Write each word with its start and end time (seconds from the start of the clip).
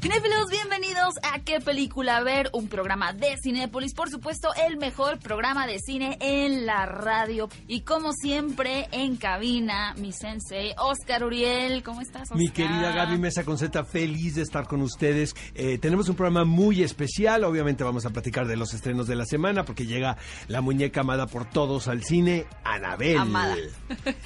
Cinéfilos, 0.00 0.48
bienvenidos 0.48 1.14
a 1.22 1.40
¿Qué 1.40 1.60
película 1.60 2.22
ver? 2.22 2.48
Un 2.54 2.68
programa 2.68 3.12
de 3.12 3.36
Cinépolis, 3.42 3.92
por 3.92 4.08
supuesto, 4.08 4.48
el 4.66 4.78
mejor 4.78 5.18
programa 5.18 5.66
de 5.66 5.78
cine 5.78 6.16
en 6.22 6.64
la 6.64 6.86
radio. 6.86 7.50
Y 7.68 7.82
como 7.82 8.14
siempre, 8.14 8.88
en 8.92 9.16
cabina, 9.16 9.92
mi 9.98 10.12
sensei, 10.12 10.72
Oscar 10.78 11.22
Uriel. 11.22 11.82
¿Cómo 11.82 12.00
estás, 12.00 12.22
Oscar? 12.22 12.38
Mi 12.38 12.48
querida 12.48 12.92
Gaby 12.92 13.18
Mesa 13.18 13.44
Conceta, 13.44 13.84
feliz 13.84 14.36
de 14.36 14.42
estar 14.42 14.66
con 14.66 14.80
ustedes. 14.80 15.36
Eh, 15.54 15.76
tenemos 15.76 16.08
un 16.08 16.16
programa 16.16 16.46
muy 16.46 16.82
especial. 16.82 17.44
Obviamente 17.44 17.84
vamos 17.84 18.06
a 18.06 18.10
platicar 18.10 18.46
de 18.46 18.56
los 18.56 18.72
estrenos 18.72 19.06
de 19.06 19.16
la 19.16 19.26
semana 19.26 19.66
porque 19.66 19.84
llega 19.84 20.16
la 20.48 20.62
muñeca 20.62 21.02
amada 21.02 21.26
por 21.26 21.44
todos 21.44 21.88
al 21.88 22.04
cine, 22.04 22.46
Anabel. 22.64 23.18
Amada. 23.18 23.54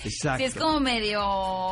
Exacto. 0.05 0.39
Sí, 0.45 0.45
es 0.45 0.55
como 0.55 0.81
medio 0.81 1.21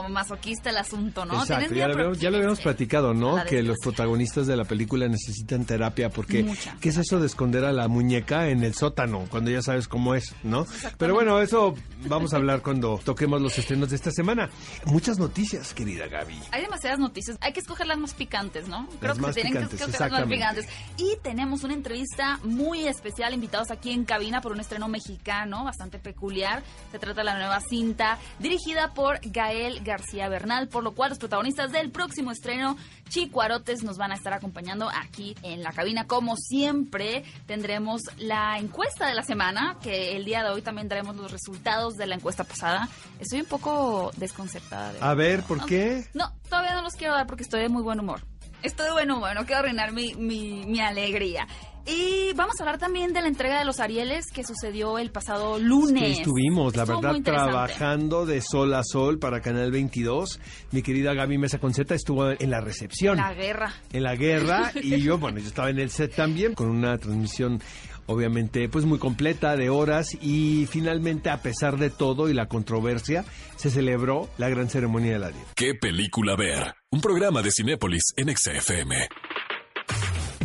masoquista 0.09 0.71
el 0.71 0.77
asunto, 0.79 1.25
¿no? 1.25 1.35
Exacto, 1.35 1.69
¿Tienes 1.69 1.79
ya 1.79 1.89
lo, 1.89 1.95
habíamos, 1.95 2.19
ya 2.19 2.31
lo 2.31 2.37
habíamos 2.37 2.61
platicado, 2.61 3.15
¿no? 3.15 3.45
Que 3.45 3.63
los. 3.63 3.79
Protagonistas 3.93 4.47
de 4.47 4.57
la 4.57 4.65
película 4.65 5.09
necesitan 5.09 5.65
terapia 5.65 6.11
porque 6.11 6.43
Mucha. 6.43 6.77
¿qué 6.81 6.89
es 6.89 6.97
eso 6.97 7.21
de 7.21 7.27
esconder 7.27 7.65
a 7.65 7.73
la 7.73 7.89
muñeca 7.89 8.49
en 8.49 8.65
el 8.65 8.75
sótano 8.75 9.27
cuando 9.31 9.51
ya 9.51 9.63
sabes 9.63 9.89
cómo 9.89 10.15
es, 10.15 10.35
¿no? 10.43 10.67
Pero 10.99 11.15
bueno, 11.15 11.41
eso 11.41 11.75
vamos 12.07 12.33
a 12.33 12.37
hablar 12.37 12.63
cuando 12.63 13.01
toquemos 13.05 13.41
los 13.41 13.59
estrenos 13.59 13.91
de 13.91 13.97
esta 13.97 14.11
semana. 14.11 14.51
Muchas 14.87 15.19
noticias, 15.19 15.75
querida 15.75 16.07
Gaby. 16.09 16.39
Hay 16.51 16.63
demasiadas 16.63 16.99
noticias. 16.99 17.37
Hay 17.41 17.53
que 17.53 17.61
escoger 17.61 17.87
las 17.87 17.99
más 17.99 18.15
picantes, 18.15 18.69
¿no? 18.69 18.89
Creo 18.99 19.11
Las 19.11 19.17
que 19.17 19.23
más 19.23 19.35
se 19.35 19.43
tienen 19.43 19.53
picantes, 19.53 19.79
que 19.79 19.85
escoger 19.85 20.11
las 20.11 20.21
más 20.21 20.29
picantes. 20.29 20.69
Y 20.97 21.17
tenemos 21.23 21.65
una 21.65 21.75
entrevista 21.75 22.39
muy 22.45 22.87
especial, 22.87 23.35
invitados 23.35 23.71
aquí 23.71 23.91
en 23.91 24.05
cabina 24.05 24.41
por 24.41 24.53
un 24.53 24.61
estreno 24.61 24.89
mexicano 24.89 25.65
bastante 25.65 25.99
peculiar. 25.99 26.63
Se 26.91 26.99
trata 26.99 27.21
de 27.21 27.25
la 27.25 27.39
nueva 27.39 27.61
cinta 27.61 28.19
dirigida 28.39 28.93
por 28.95 29.21
Gael 29.23 29.83
García 29.85 30.29
Bernal, 30.29 30.69
por 30.69 30.83
lo 30.83 30.93
cual 30.93 31.11
los 31.11 31.19
protagonistas 31.19 31.73
del 31.73 31.91
próximo 31.91 32.31
estreno, 32.31 32.77
Chicuarotes, 33.09 33.82
nos 33.83 33.99
van 33.99 34.13
a 34.13 34.15
estar 34.15 34.33
acompañando 34.33 34.89
aquí 34.89 35.35
en 35.43 35.63
la 35.63 35.73
cabina. 35.73 36.07
Como 36.07 36.37
siempre, 36.37 37.25
tendremos 37.47 38.03
la 38.19 38.59
encuesta 38.59 39.07
de 39.07 39.15
la 39.15 39.23
semana, 39.23 39.77
que 39.83 40.17
el 40.17 40.25
día 40.25 40.43
de 40.43 40.51
hoy 40.51 40.63
también 40.63 40.89
daremos 40.89 41.17
los 41.17 41.31
resultados 41.31 41.97
de 41.97 42.07
la 42.07 42.15
encuesta 42.15 42.45
pasada. 42.45 42.89
Estoy 43.19 43.41
un 43.41 43.47
poco 43.47 44.11
desconcertada. 44.17 44.93
de 44.93 44.99
A 45.01 45.15
ver. 45.15 45.43
¿por 45.43 45.65
qué? 45.67 46.05
No, 46.15 46.33
todavía 46.49 46.75
no 46.75 46.83
los 46.83 46.95
quiero 46.95 47.15
dar 47.15 47.27
porque 47.27 47.43
estoy 47.43 47.63
de 47.63 47.69
muy 47.69 47.83
buen 47.83 48.01
humor. 48.01 48.21
Estoy 48.63 48.87
de 48.87 48.93
buen 48.93 49.11
humor, 49.11 49.35
no 49.35 49.45
quiero 49.45 49.61
arruinar 49.61 49.93
mi, 49.93 50.15
mi, 50.15 50.65
mi 50.67 50.81
alegría. 50.81 51.49
Y 51.87 52.33
vamos 52.35 52.55
a 52.59 52.63
hablar 52.63 52.79
también 52.79 53.13
de 53.13 53.21
la 53.21 53.29
entrega 53.29 53.59
de 53.59 53.65
los 53.65 53.81
Arieles 53.81 54.31
que 54.33 54.45
sucedió 54.45 54.99
el 54.99 55.11
pasado 55.11 55.59
lunes. 55.59 56.03
Que 56.03 56.13
estuvimos, 56.13 56.77
la 56.77 56.85
Estuvo 56.85 57.01
verdad, 57.01 57.23
trabajando 57.23 58.25
de 58.25 58.41
sol 58.41 58.73
a 58.75 58.83
sol 58.85 59.19
para 59.19 59.41
Canal 59.41 59.71
22. 59.73 60.41
Mi 60.71 60.83
querida 60.83 61.13
Gaby 61.15 61.39
Mesa 61.39 61.59
Conceta 61.59 61.95
estuvo 61.95 62.31
en 62.31 62.51
la 62.51 62.61
recepción. 62.61 63.17
La 63.17 63.35
guerra. 63.35 63.75
en 63.93 64.03
la 64.03 64.15
guerra 64.15 64.73
y 64.83 65.01
yo, 65.01 65.19
bueno, 65.19 65.39
yo 65.41 65.49
estaba 65.49 65.71
en 65.71 65.79
el 65.81 65.91
set 65.91 66.15
también 66.15 66.55
con 66.55 66.69
una 66.71 66.99
transmisión 66.99 67.61
obviamente 68.07 68.69
pues 68.69 68.85
muy 68.85 68.99
completa 68.99 69.57
de 69.57 69.71
horas 69.71 70.09
y 70.21 70.67
finalmente 70.69 71.31
a 71.31 71.41
pesar 71.41 71.79
de 71.79 71.91
todo 71.91 72.29
y 72.29 72.35
la 72.35 72.47
controversia 72.47 73.25
se 73.57 73.71
celebró 73.71 74.29
la 74.39 74.49
gran 74.49 74.69
ceremonia 74.69 75.13
de 75.13 75.19
la 75.19 75.31
Diez. 75.31 75.47
¿Qué 75.55 75.75
película 75.75 76.37
ver? 76.37 76.75
Un 76.91 77.01
programa 77.01 77.43
de 77.43 77.51
Cinépolis 77.53 78.03
en 78.17 78.37
XFM. 78.37 79.09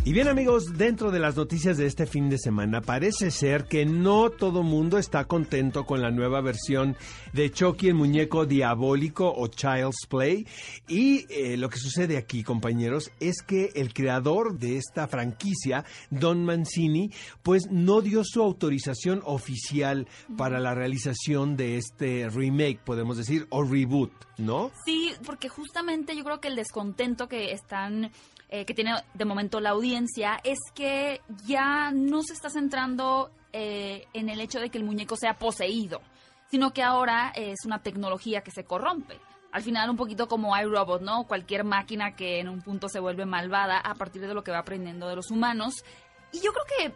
Y 0.08 0.14
bien 0.14 0.30
amigos, 0.30 0.78
dentro 0.78 1.12
de 1.12 1.20
las 1.20 1.36
noticias 1.36 1.76
de 1.76 1.86
este 1.86 2.06
fin 2.06 2.30
de 2.30 2.38
semana, 2.38 2.80
parece 2.80 3.30
ser 3.30 3.66
que 3.66 3.86
no 3.86 4.30
todo 4.30 4.64
mundo 4.64 4.98
está 4.98 5.26
contento 5.26 5.86
con 5.86 6.02
la 6.02 6.12
nueva 6.12 6.40
versión 6.40 6.96
de 7.34 7.52
Chucky, 7.52 7.90
el 7.90 7.96
muñeco 7.96 8.46
diabólico 8.46 9.30
o 9.30 9.50
Child's 9.50 10.08
Play. 10.08 10.48
Y 10.88 11.26
eh, 11.30 11.58
lo 11.58 11.68
que 11.68 11.78
sucede 11.78 12.16
aquí, 12.16 12.42
compañeros, 12.42 13.12
es 13.20 13.42
que 13.46 13.72
el 13.76 13.94
creador 13.94 14.58
de 14.58 14.78
esta 14.78 15.10
franquicia, 15.10 15.84
Don 16.10 16.46
Mancini, 16.46 17.12
pues 17.44 17.70
no 17.70 18.00
dio 18.00 18.24
su 18.24 18.42
autorización 18.42 19.22
oficial 19.26 20.08
para 20.38 20.62
la 20.62 20.74
realización 20.74 21.58
de 21.58 21.76
este 21.76 22.30
remake, 22.30 22.80
podemos 22.80 23.18
decir, 23.18 23.46
o 23.50 23.62
reboot, 23.62 24.14
¿no? 24.38 24.72
Sí, 24.86 25.12
porque 25.26 25.50
justamente 25.50 26.16
yo 26.16 26.24
creo 26.24 26.40
que 26.40 26.48
el 26.48 26.56
descontento 26.56 27.28
que 27.28 27.52
están 27.52 28.10
eh, 28.50 28.66
que 28.66 28.74
tiene 28.74 28.94
de 29.14 29.26
momento 29.26 29.60
la 29.60 29.72
audiencia 29.72 30.40
es 30.44 30.60
que 30.74 31.22
ya 31.46 31.92
no 31.92 32.22
se 32.24 32.34
está 32.34 32.50
centrando 32.50 33.30
eh, 33.52 34.06
en 34.14 34.30
el 34.30 34.40
hecho 34.40 34.60
de 34.60 34.70
que 34.70 34.78
el 34.78 34.84
muñeco 34.84 35.16
sea 35.18 35.38
poseído, 35.38 36.02
sino 36.50 36.72
que 36.72 36.82
ahora 36.82 37.34
es 37.36 37.66
una 37.66 37.84
tecnología 37.84 38.42
que 38.42 38.52
se 38.52 38.64
corrompe. 38.64 39.20
Al 39.52 39.64
final 39.64 39.90
un 39.90 39.98
poquito 39.98 40.28
como 40.28 40.58
iRobot, 40.58 41.02
¿no? 41.02 41.26
Cualquier 41.26 41.64
máquina 41.64 42.16
que 42.16 42.40
en 42.40 42.50
un 42.50 42.62
punto 42.62 42.90
se 42.90 43.00
vuelve 43.00 43.26
malvada 43.26 43.80
a 43.80 43.96
partir 43.96 44.22
de 44.22 44.34
lo 44.34 44.44
que 44.44 44.52
va 44.52 44.60
aprendiendo 44.60 45.08
de 45.08 45.16
los 45.16 45.32
humanos. 45.32 45.84
Y 46.32 46.40
yo 46.40 46.52
creo 46.52 46.66
que 46.78 46.96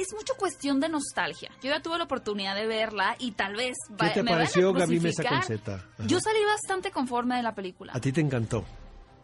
es 0.00 0.08
mucho 0.14 0.34
cuestión 0.34 0.80
de 0.80 0.88
nostalgia. 0.88 1.50
Yo 1.62 1.70
ya 1.70 1.80
tuve 1.80 1.98
la 1.98 2.04
oportunidad 2.04 2.54
de 2.54 2.66
verla 2.66 3.16
y 3.18 3.32
tal 3.32 3.56
vez 3.56 3.76
¿Qué 3.98 4.10
te 4.10 4.22
me 4.22 4.30
vayan 4.32 4.34
a 4.34 4.38
pareció 4.38 4.72
Gaby 4.72 5.00
Mesa. 5.00 5.24
Conceta? 5.28 5.84
Yo 6.06 6.20
salí 6.20 6.44
bastante 6.44 6.90
conforme 6.90 7.36
de 7.36 7.42
la 7.42 7.54
película. 7.54 7.92
A 7.94 8.00
ti 8.00 8.12
te 8.12 8.20
encantó. 8.20 8.64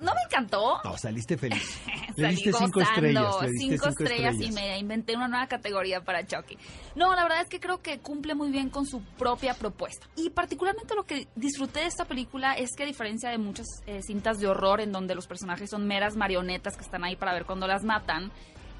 No 0.01 0.13
me 0.15 0.21
encantó. 0.27 0.81
No, 0.85 0.97
saliste 0.97 1.37
feliz. 1.37 1.81
Le 2.17 2.35
Salí 2.35 2.37
cinco 2.37 2.81
estrellas. 2.81 3.37
Le 3.43 3.51
diste 3.51 3.77
cinco 3.77 3.89
estrellas 3.89 4.37
y 4.41 4.53
me 4.53 4.79
inventé 4.79 5.17
una 5.17 5.29
nueva 5.29 5.47
categoría 5.47 6.01
para 6.03 6.27
Chucky. 6.27 6.57
No, 6.95 7.15
la 7.15 7.23
verdad 7.23 7.43
es 7.43 7.49
que 7.49 7.61
creo 7.61 7.81
que 7.81 7.99
cumple 7.99 8.35
muy 8.35 8.51
bien 8.51 8.71
con 8.71 8.87
su 8.87 9.03
propia 9.17 9.55
propuesta. 9.55 10.09
Y 10.17 10.31
particularmente 10.31 10.95
lo 10.95 11.05
que 11.05 11.29
disfruté 11.37 11.81
de 11.81 11.87
esta 11.87 12.05
película 12.05 12.55
es 12.55 12.71
que 12.77 12.85
a 12.85 12.87
diferencia 12.87 13.31
de 13.31 13.39
muchas 13.39 13.67
eh, 13.87 14.01
cintas 14.03 14.39
de 14.39 14.49
horror 14.49 14.81
en 14.81 14.93
donde 14.93 15.15
los 15.15 15.27
personajes 15.27 15.71
son 15.71 15.87
meras 15.87 16.17
marionetas 16.17 16.77
que 16.77 16.83
están 16.83 17.05
ahí 17.05 17.17
para 17.17 17.33
ver 17.33 17.45
cuando 17.45 17.67
las 17.67 17.85
matan, 17.85 18.33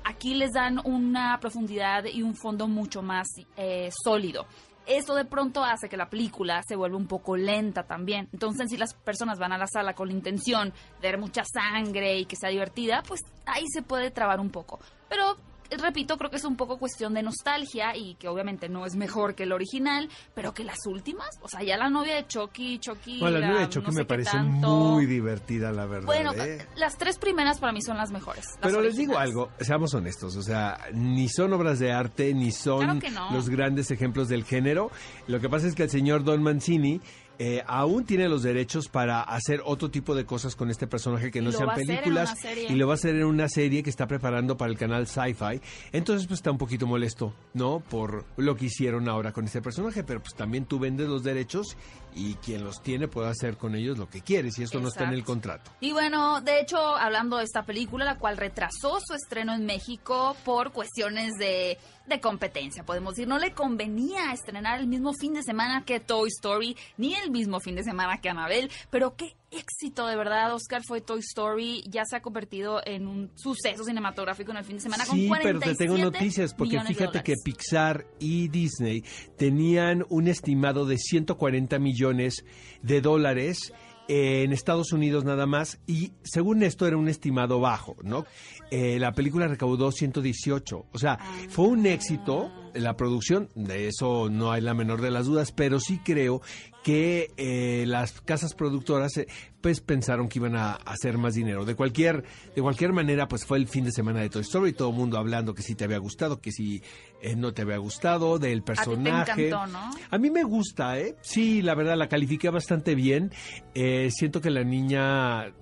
aquí 0.05 0.35
les 0.35 0.53
dan 0.53 0.81
una 0.85 1.39
profundidad 1.41 2.05
y 2.05 2.23
un 2.23 2.35
fondo 2.35 2.67
mucho 2.67 3.03
más 3.03 3.29
eh, 3.57 3.91
sólido. 4.05 4.47
Esto 4.89 5.15
de 5.15 5.27
pronto 5.27 5.63
hace 5.63 5.89
que 5.89 5.99
la 5.99 6.09
película 6.09 6.63
se 6.67 6.75
vuelva 6.75 6.97
un 6.97 7.07
poco 7.07 7.37
lenta 7.37 7.83
también. 7.83 8.29
Entonces, 8.33 8.71
si 8.71 8.79
las 8.79 8.95
personas 8.95 9.39
van 9.39 9.53
a 9.53 9.59
la 9.59 9.67
sala 9.67 9.95
con 9.95 10.09
la 10.09 10.15
intención 10.15 10.73
de 11.03 11.09
ver 11.09 11.19
mucha 11.19 11.45
sangre 11.45 12.19
y 12.19 12.25
que 12.25 12.37
sea 12.37 12.49
divertida, 12.49 13.03
pues 13.07 13.21
ahí 13.45 13.67
se 13.69 13.83
puede 13.83 14.11
trabar 14.11 14.41
un 14.41 14.49
poco. 14.49 14.81
Pero, 15.11 15.37
repito, 15.71 16.17
creo 16.17 16.31
que 16.31 16.37
es 16.37 16.45
un 16.45 16.57
poco 16.57 16.79
cuestión 16.79 17.15
de 17.15 17.23
nostalgia 17.23 17.97
y 17.97 18.15
que 18.15 18.29
obviamente 18.29 18.69
no 18.69 18.87
es 18.87 18.97
mejor 18.97 19.35
que 19.35 19.43
el 19.45 19.53
original, 19.53 20.09
pero 20.35 20.55
que 20.55 20.65
las 20.65 20.79
últimas, 20.87 21.29
o 21.43 21.49
sea, 21.49 21.63
ya 21.63 21.77
la 21.77 21.91
novia 21.91 22.17
de 22.17 22.27
Chucky, 22.27 22.79
Chucky... 22.79 23.21
Bueno, 23.21 23.39
la 23.39 23.49
nueva 23.49 23.63
de 23.63 23.69
Chucky 23.69 23.87
no 23.87 23.93
sé 23.93 23.99
me 23.99 24.05
parece 24.05 24.31
tanto. 24.31 24.69
muy 24.69 25.07
divertida, 25.07 25.73
la 25.73 25.87
verdad. 25.87 26.07
Bueno, 26.07 26.33
¿eh? 26.35 26.67
las 26.77 26.97
tres 26.97 27.19
primeras 27.19 27.59
para 27.59 27.73
mí 27.73 27.83
son 27.83 27.97
las 27.97 28.11
mejores. 28.11 28.45
las 28.61 28.73
Pero 28.73 28.81
les 28.81 28.97
digo 28.97 29.19
algo, 29.19 29.51
seamos 29.61 29.93
honestos, 29.95 30.37
o 30.37 30.43
sea, 30.43 30.79
ni 30.93 31.29
son 31.29 31.53
obras 31.53 31.79
de 31.79 31.93
arte, 31.93 32.33
ni 32.35 32.51
son 32.53 32.85
Claro 32.85 33.01
que 33.01 33.11
no. 33.11 33.31
los 33.33 33.49
grandes 33.49 33.91
ejemplos 33.91 34.29
del 34.29 34.45
género. 34.45 34.91
Lo 35.27 35.41
que 35.41 35.49
pasa 35.49 35.67
es 35.67 35.75
que 35.75 35.85
el 35.85 35.91
señor 35.91 36.25
Don 36.25 36.43
Mancini 36.43 37.01
eh, 37.39 37.63
aún 37.67 38.05
tiene 38.05 38.29
los 38.29 38.43
derechos 38.43 38.89
para 38.89 39.23
hacer 39.23 39.63
otro 39.65 39.91
tipo 39.91 40.15
de 40.15 40.27
cosas 40.27 40.57
con 40.57 40.71
este 40.71 40.87
personaje 40.87 41.31
que 41.31 41.39
Y 41.39 41.43
no 41.43 41.53
sean 41.53 41.75
películas 41.75 42.35
y 42.69 42.75
lo 42.75 42.87
va 42.87 42.95
a 42.95 42.97
hacer 42.97 43.15
en 43.15 43.25
una 43.25 43.49
serie 43.49 43.83
que 43.83 43.91
está 43.91 44.07
preparando 44.07 44.57
para 44.57 44.73
el 44.73 44.79
canal 44.79 45.07
Sci-Fi. 45.07 45.61
Entonces, 45.93 46.27
pues 46.27 46.41
está 46.41 46.51
un 46.51 46.59
poquito 46.59 46.87
molesto, 46.87 47.33
¿no? 47.55 47.81
Por 47.81 48.25
lo 48.37 48.57
que 48.57 48.67
hicieron 48.67 49.09
ahora 49.09 49.33
con 49.33 49.45
este 49.45 49.63
personaje, 49.63 50.03
pero 50.03 50.21
pues 50.21 50.35
también 50.35 50.65
tú 50.65 50.79
vendes 50.79 51.09
los 51.09 51.23
derechos 51.23 51.77
y 52.15 52.35
quien 52.35 52.65
los 52.65 52.83
tiene 52.83 53.07
puede 53.07 53.29
hacer 53.29 53.57
con 53.57 53.77
ellos 53.77 53.99
lo 53.99 54.09
que 54.09 54.21
quiere, 54.21 54.51
si 54.51 54.63
esto 54.65 54.81
no 54.81 54.89
está 54.89 55.05
en 55.05 55.13
el 55.13 55.25
contrato. 55.25 55.71
Y 55.81 55.93
bueno, 55.93 56.41
de 56.41 56.61
hecho, 56.61 56.79
hablando 56.79 57.37
de 57.37 57.45
esta 57.45 57.65
película, 57.65 58.05
la 58.05 58.19
cual 58.19 58.37
retrasó 58.37 58.99
su 59.01 59.15
estreno 59.15 59.55
en 59.55 59.65
México 59.65 60.37
por 60.45 60.73
cuestiones 60.73 61.35
de, 61.39 61.79
de 62.09 62.21
competencia, 62.21 62.85
podemos 62.85 63.15
decir. 63.15 63.29
No 63.29 63.39
le 63.39 63.53
convenía 63.53 64.33
estrenar 64.33 64.81
el 64.81 64.87
mismo 64.87 65.13
fin 65.13 65.35
de 65.35 65.43
semana 65.43 65.85
que 65.85 66.01
Toy 66.01 66.29
Story, 66.29 66.77
ni 66.97 67.15
el 67.15 67.31
mismo 67.31 67.61
fin 67.61 67.75
de 67.75 67.85
semana 67.85 68.21
que 68.21 68.29
Annabelle, 68.29 68.71
pero 68.91 69.15
qué 69.17 69.35
éxito 69.51 70.07
de 70.07 70.17
verdad, 70.17 70.55
Oscar, 70.55 70.83
fue 70.87 71.01
Toy 71.01 71.21
Story. 71.21 71.85
Ya 71.89 72.05
se 72.05 72.17
ha 72.17 72.21
convertido 72.21 72.81
en 72.85 73.07
un 73.07 73.31
suceso 73.35 73.85
cinematográfico 73.85 74.51
en 74.51 74.59
el 74.59 74.65
fin 74.65 74.77
de 74.77 74.83
semana 74.83 75.05
Sí, 75.05 75.29
con 75.29 75.39
pero 75.43 75.61
te 75.61 75.75
tengo 75.75 75.95
47 75.95 76.05
noticias, 76.05 76.55
porque 76.55 76.81
fíjate 76.81 77.23
que. 77.23 77.35
Pixar 77.45 78.07
y 78.19 78.49
Disney 78.49 79.05
tenían 79.37 80.05
un 80.09 80.29
estimado 80.29 80.87
de 80.87 80.99
140 80.99 81.79
millones 81.79 82.45
de 82.83 83.01
dólares 83.01 83.73
en 84.09 84.53
Estados 84.53 84.93
Unidos 84.93 85.25
nada 85.25 85.47
más, 85.47 85.79
y 85.87 86.13
según 86.23 86.63
esto 86.63 86.87
era 86.87 86.97
un 86.97 87.09
estimado 87.09 87.61
bajo, 87.61 87.97
¿no? 88.03 88.25
Eh, 88.71 88.99
la 88.99 89.13
película 89.13 89.47
recaudó 89.47 89.93
118, 89.93 90.87
o 90.91 90.99
sea, 90.99 91.19
fue 91.49 91.67
un 91.67 91.87
éxito 91.87 92.51
la 92.75 92.97
producción, 92.97 93.49
de 93.55 93.89
eso 93.89 94.29
no 94.31 94.53
hay 94.53 94.61
la 94.61 94.75
menor 94.75 95.01
de 95.01 95.11
las 95.11 95.27
dudas, 95.27 95.53
pero 95.53 95.81
sí 95.81 96.01
creo 96.05 96.41
que 96.85 97.31
eh, 97.37 97.85
las 97.87 98.21
casas 98.21 98.55
productoras 98.55 99.17
eh, 99.19 99.27
pues 99.61 99.81
pensaron 99.81 100.29
que 100.29 100.39
iban 100.39 100.57
a 100.57 100.73
hacer 100.73 101.19
más 101.19 101.35
dinero. 101.35 101.65
De 101.65 101.75
cualquier 101.75 102.25
de 102.55 102.63
cualquier 102.63 102.93
manera, 102.93 103.29
pues 103.29 103.45
fue 103.45 103.59
el 103.59 103.69
fin 103.69 103.85
de 103.85 103.93
semana 103.93 104.21
de 104.21 104.31
Toy 104.31 104.43
Story, 104.43 104.73
todo 104.73 104.91
el 104.91 104.97
mundo 104.97 105.19
hablando 105.19 105.55
que 105.55 105.63
si 105.63 105.75
te 105.75 105.85
había 105.85 105.99
gustado, 105.99 106.41
que 106.41 106.53
si 106.53 106.83
eh, 107.21 107.37
no 107.37 107.53
te 107.53 107.63
había 107.63 107.79
gustado, 107.79 108.39
del 108.39 108.63
personaje. 108.63 109.33
A 109.33 109.35
ti 109.35 109.43
te 109.43 109.49
encantó, 109.49 109.73
¿no? 109.73 109.91
A 110.11 110.19
mí 110.19 110.31
me 110.31 110.45
gusta, 110.45 110.99
¿eh? 110.99 111.17
Sí, 111.21 111.63
la 111.63 111.75
verdad, 111.75 111.97
la 111.97 112.09
califiqué 112.09 112.51
bastante 112.51 112.95
bien. 112.95 113.33
Eh, 113.75 114.11
siento 114.11 114.41
que 114.41 114.51
la 114.51 114.65
niña 114.65 115.53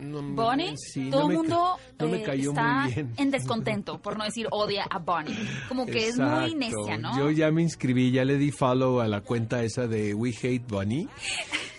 no, 0.00 0.22
Bonnie, 0.22 0.74
sí, 0.76 1.10
todo 1.10 1.28
el 1.28 1.36
mundo 1.36 1.76
no 1.98 2.06
eh, 2.06 2.24
está 2.36 2.88
en 3.16 3.30
descontento, 3.30 3.98
por 4.00 4.16
no 4.16 4.24
decir 4.24 4.46
odia 4.50 4.84
a 4.88 4.98
Bonnie. 4.98 5.36
Como 5.68 5.86
que 5.86 6.08
es 6.08 6.18
muy 6.18 6.54
necia, 6.54 6.98
¿no? 6.98 7.18
Yo 7.18 7.30
ya 7.30 7.50
me 7.50 7.62
inscribí, 7.62 8.10
ya 8.10 8.24
le 8.24 8.36
di 8.36 8.50
follow 8.50 9.00
a 9.00 9.08
la 9.08 9.20
cuenta 9.20 9.62
esa 9.62 9.86
de 9.86 10.14
We 10.14 10.30
Hate 10.30 10.64
Bunny. 10.66 11.08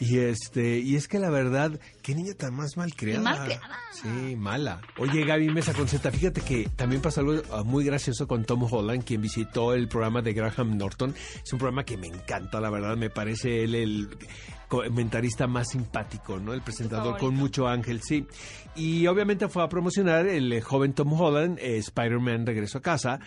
Y 0.02 0.20
este, 0.20 0.80
y 0.80 0.96
es 0.96 1.10
que 1.10 1.20
la 1.20 1.30
verdad, 1.30 1.78
qué 2.02 2.16
niña 2.16 2.34
tan 2.34 2.56
más 2.56 2.78
mal 2.78 2.96
creada. 2.96 3.22
Mal 3.22 3.44
creada. 3.44 3.78
Sí, 3.92 4.38
mala. 4.38 4.80
Oye, 4.98 5.26
Gaby 5.26 5.50
Mesa 5.50 5.74
Conceta, 5.74 6.10
fíjate 6.10 6.40
que 6.40 6.70
también 6.78 7.02
pasó 7.02 7.20
algo 7.20 7.42
ah, 7.52 7.64
muy 7.64 7.84
gracioso 7.84 8.26
con 8.26 8.46
Tom 8.46 8.64
Holland, 8.64 9.04
quien 9.04 9.22
visitó 9.22 9.74
el 9.74 9.90
programa 9.90 10.22
de 10.22 10.32
Graham 10.32 10.78
Norton. 10.78 11.14
Es 11.44 11.52
un 11.52 11.60
programa 11.60 11.84
que 11.84 11.98
me 11.98 12.08
encanta, 12.08 12.62
la 12.62 12.70
verdad, 12.70 12.96
me 12.96 13.10
parece 13.10 13.66
él 13.66 13.76
el 13.76 14.10
comentarista 14.70 15.48
más 15.48 15.70
simpático, 15.70 16.40
¿no? 16.40 16.54
El 16.54 16.62
presentador 16.62 17.18
con 17.18 17.36
mucho 17.36 17.68
ángel, 17.68 18.02
sí. 18.02 18.26
Y 18.76 19.08
obviamente 19.08 19.50
fue 19.50 19.64
a 19.64 19.68
promocionar 19.68 20.28
el 20.28 20.54
eh, 20.54 20.62
joven 20.62 20.94
Tom 20.94 21.12
Holland, 21.20 21.60
eh, 21.60 21.78
Spider-Man 21.78 22.46
Regreso 22.46 22.78
a 22.78 22.82
Casa. 22.82 23.20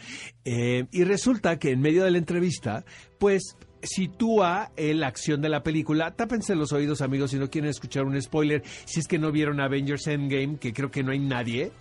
eh, 0.44 0.86
y 0.90 1.04
resulta 1.04 1.58
que 1.58 1.72
en 1.72 1.80
medio 1.80 2.04
de 2.04 2.12
la 2.12 2.18
entrevista, 2.18 2.84
pues 3.18 3.56
sitúa 3.82 4.70
la 4.76 5.08
acción 5.08 5.42
de 5.42 5.48
la 5.48 5.64
película. 5.64 6.14
Tápense 6.14 6.54
los 6.54 6.72
oídos, 6.72 7.02
amigos, 7.02 7.32
si 7.32 7.38
no 7.38 7.50
quieren 7.50 7.68
escuchar 7.68 8.04
un 8.04 8.20
spoiler. 8.22 8.62
Si 8.84 9.00
es 9.00 9.08
que 9.08 9.18
no 9.18 9.32
vieron 9.32 9.60
Avengers 9.60 10.06
Endgame, 10.06 10.58
que 10.58 10.72
creo 10.72 10.92
que 10.92 11.02
no 11.02 11.10
hay 11.10 11.18
nadie. 11.18 11.72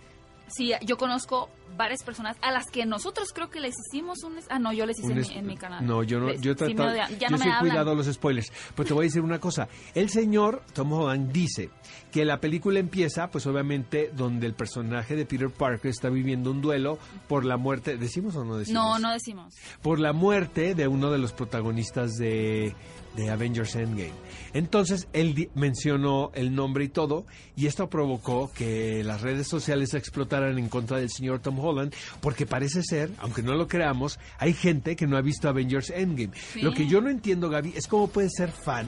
Sí, 0.48 0.74
yo 0.84 0.98
conozco 0.98 1.50
varias 1.78 2.04
personas 2.04 2.38
a 2.42 2.52
las 2.52 2.66
que 2.72 2.86
nosotros 2.86 3.30
creo 3.34 3.50
que 3.50 3.60
les 3.60 3.74
hicimos 3.88 4.24
un... 4.24 4.34
Ah, 4.50 4.60
no, 4.60 4.74
yo 4.74 4.86
les 4.86 5.00
hice 5.00 5.12
en, 5.12 5.20
mi, 5.22 5.28
en 5.34 5.46
mi 5.48 5.58
canal. 5.58 5.86
No, 5.86 6.04
yo 6.04 6.20
no, 6.20 6.28
Les- 6.28 6.42
yo 6.42 6.52
he 6.52 6.56
tratado- 6.56 6.96
ya 6.96 7.08
yo 7.10 7.30
no 7.30 7.38
sí 7.38 7.48
me 7.48 7.60
cuidado 7.60 7.96
los 7.96 8.06
spoilers. 8.08 8.52
Pero 8.76 8.88
te 8.88 8.94
voy 8.94 9.06
a 9.06 9.08
decir 9.08 9.22
una 9.22 9.40
cosa. 9.40 9.68
El 9.96 10.10
señor 10.10 10.64
Tom 10.74 10.92
Holland 10.94 11.32
dice 11.32 11.70
que 12.12 12.26
la 12.26 12.40
película 12.40 12.80
empieza, 12.80 13.30
pues 13.32 13.46
obviamente, 13.48 14.12
donde 14.16 14.46
el 14.48 14.54
personaje 14.54 15.16
de 15.16 15.26
Peter 15.26 15.50
Parker 15.50 15.90
está 15.92 16.10
viviendo 16.10 16.52
un 16.52 16.62
duelo 16.62 16.98
por 17.28 17.46
la 17.46 17.58
muerte. 17.58 17.98
¿Decimos 17.98 18.36
o 18.36 18.44
no 18.44 18.58
decimos? 18.58 18.84
No, 18.84 19.00
no 19.00 19.12
decimos. 19.14 19.56
por 19.82 20.00
la 20.00 20.14
muerte 20.14 20.76
de 20.76 20.88
uno 20.88 21.10
de 21.12 21.18
los 21.20 21.32
protagonistas 21.34 22.12
de, 22.18 22.76
de 23.16 23.30
Avengers 23.30 23.76
Endgame. 23.76 24.12
Entonces, 24.54 25.08
él 25.14 25.50
mencionó 25.56 26.32
el 26.34 26.54
nombre 26.54 26.84
y 26.84 26.90
todo, 26.90 27.26
y 27.56 27.68
esto 27.68 27.90
provocó 27.90 28.52
que 28.54 29.04
las 29.06 29.22
redes 29.22 29.48
sociales 29.48 29.94
explotaran 29.94 30.58
en 30.60 30.68
contra 30.68 30.98
del 30.98 31.10
señor 31.10 31.40
Tom 31.40 31.58
Holland, 31.62 31.94
porque 32.20 32.46
parece 32.46 32.84
ser, 32.84 33.12
aunque 33.20 33.44
no 33.44 33.54
lo 33.54 33.68
creamos, 33.68 34.20
hay 34.38 34.54
gente 34.54 34.96
que 34.96 35.08
no 35.08 35.18
ha 35.18 35.22
visto 35.22 35.48
Avengers 35.48 35.90
Endgame. 35.90 36.32
Sí. 36.36 36.62
Lo 36.62 36.74
que 36.74 36.88
yo 36.88 37.02
no 37.02 37.10
entiendo, 37.10 37.50
Gaby, 37.50 37.74
es 37.76 37.88
cómo 37.88 38.08
puedes 38.08 38.32
ser 38.36 38.52
fan 38.52 38.88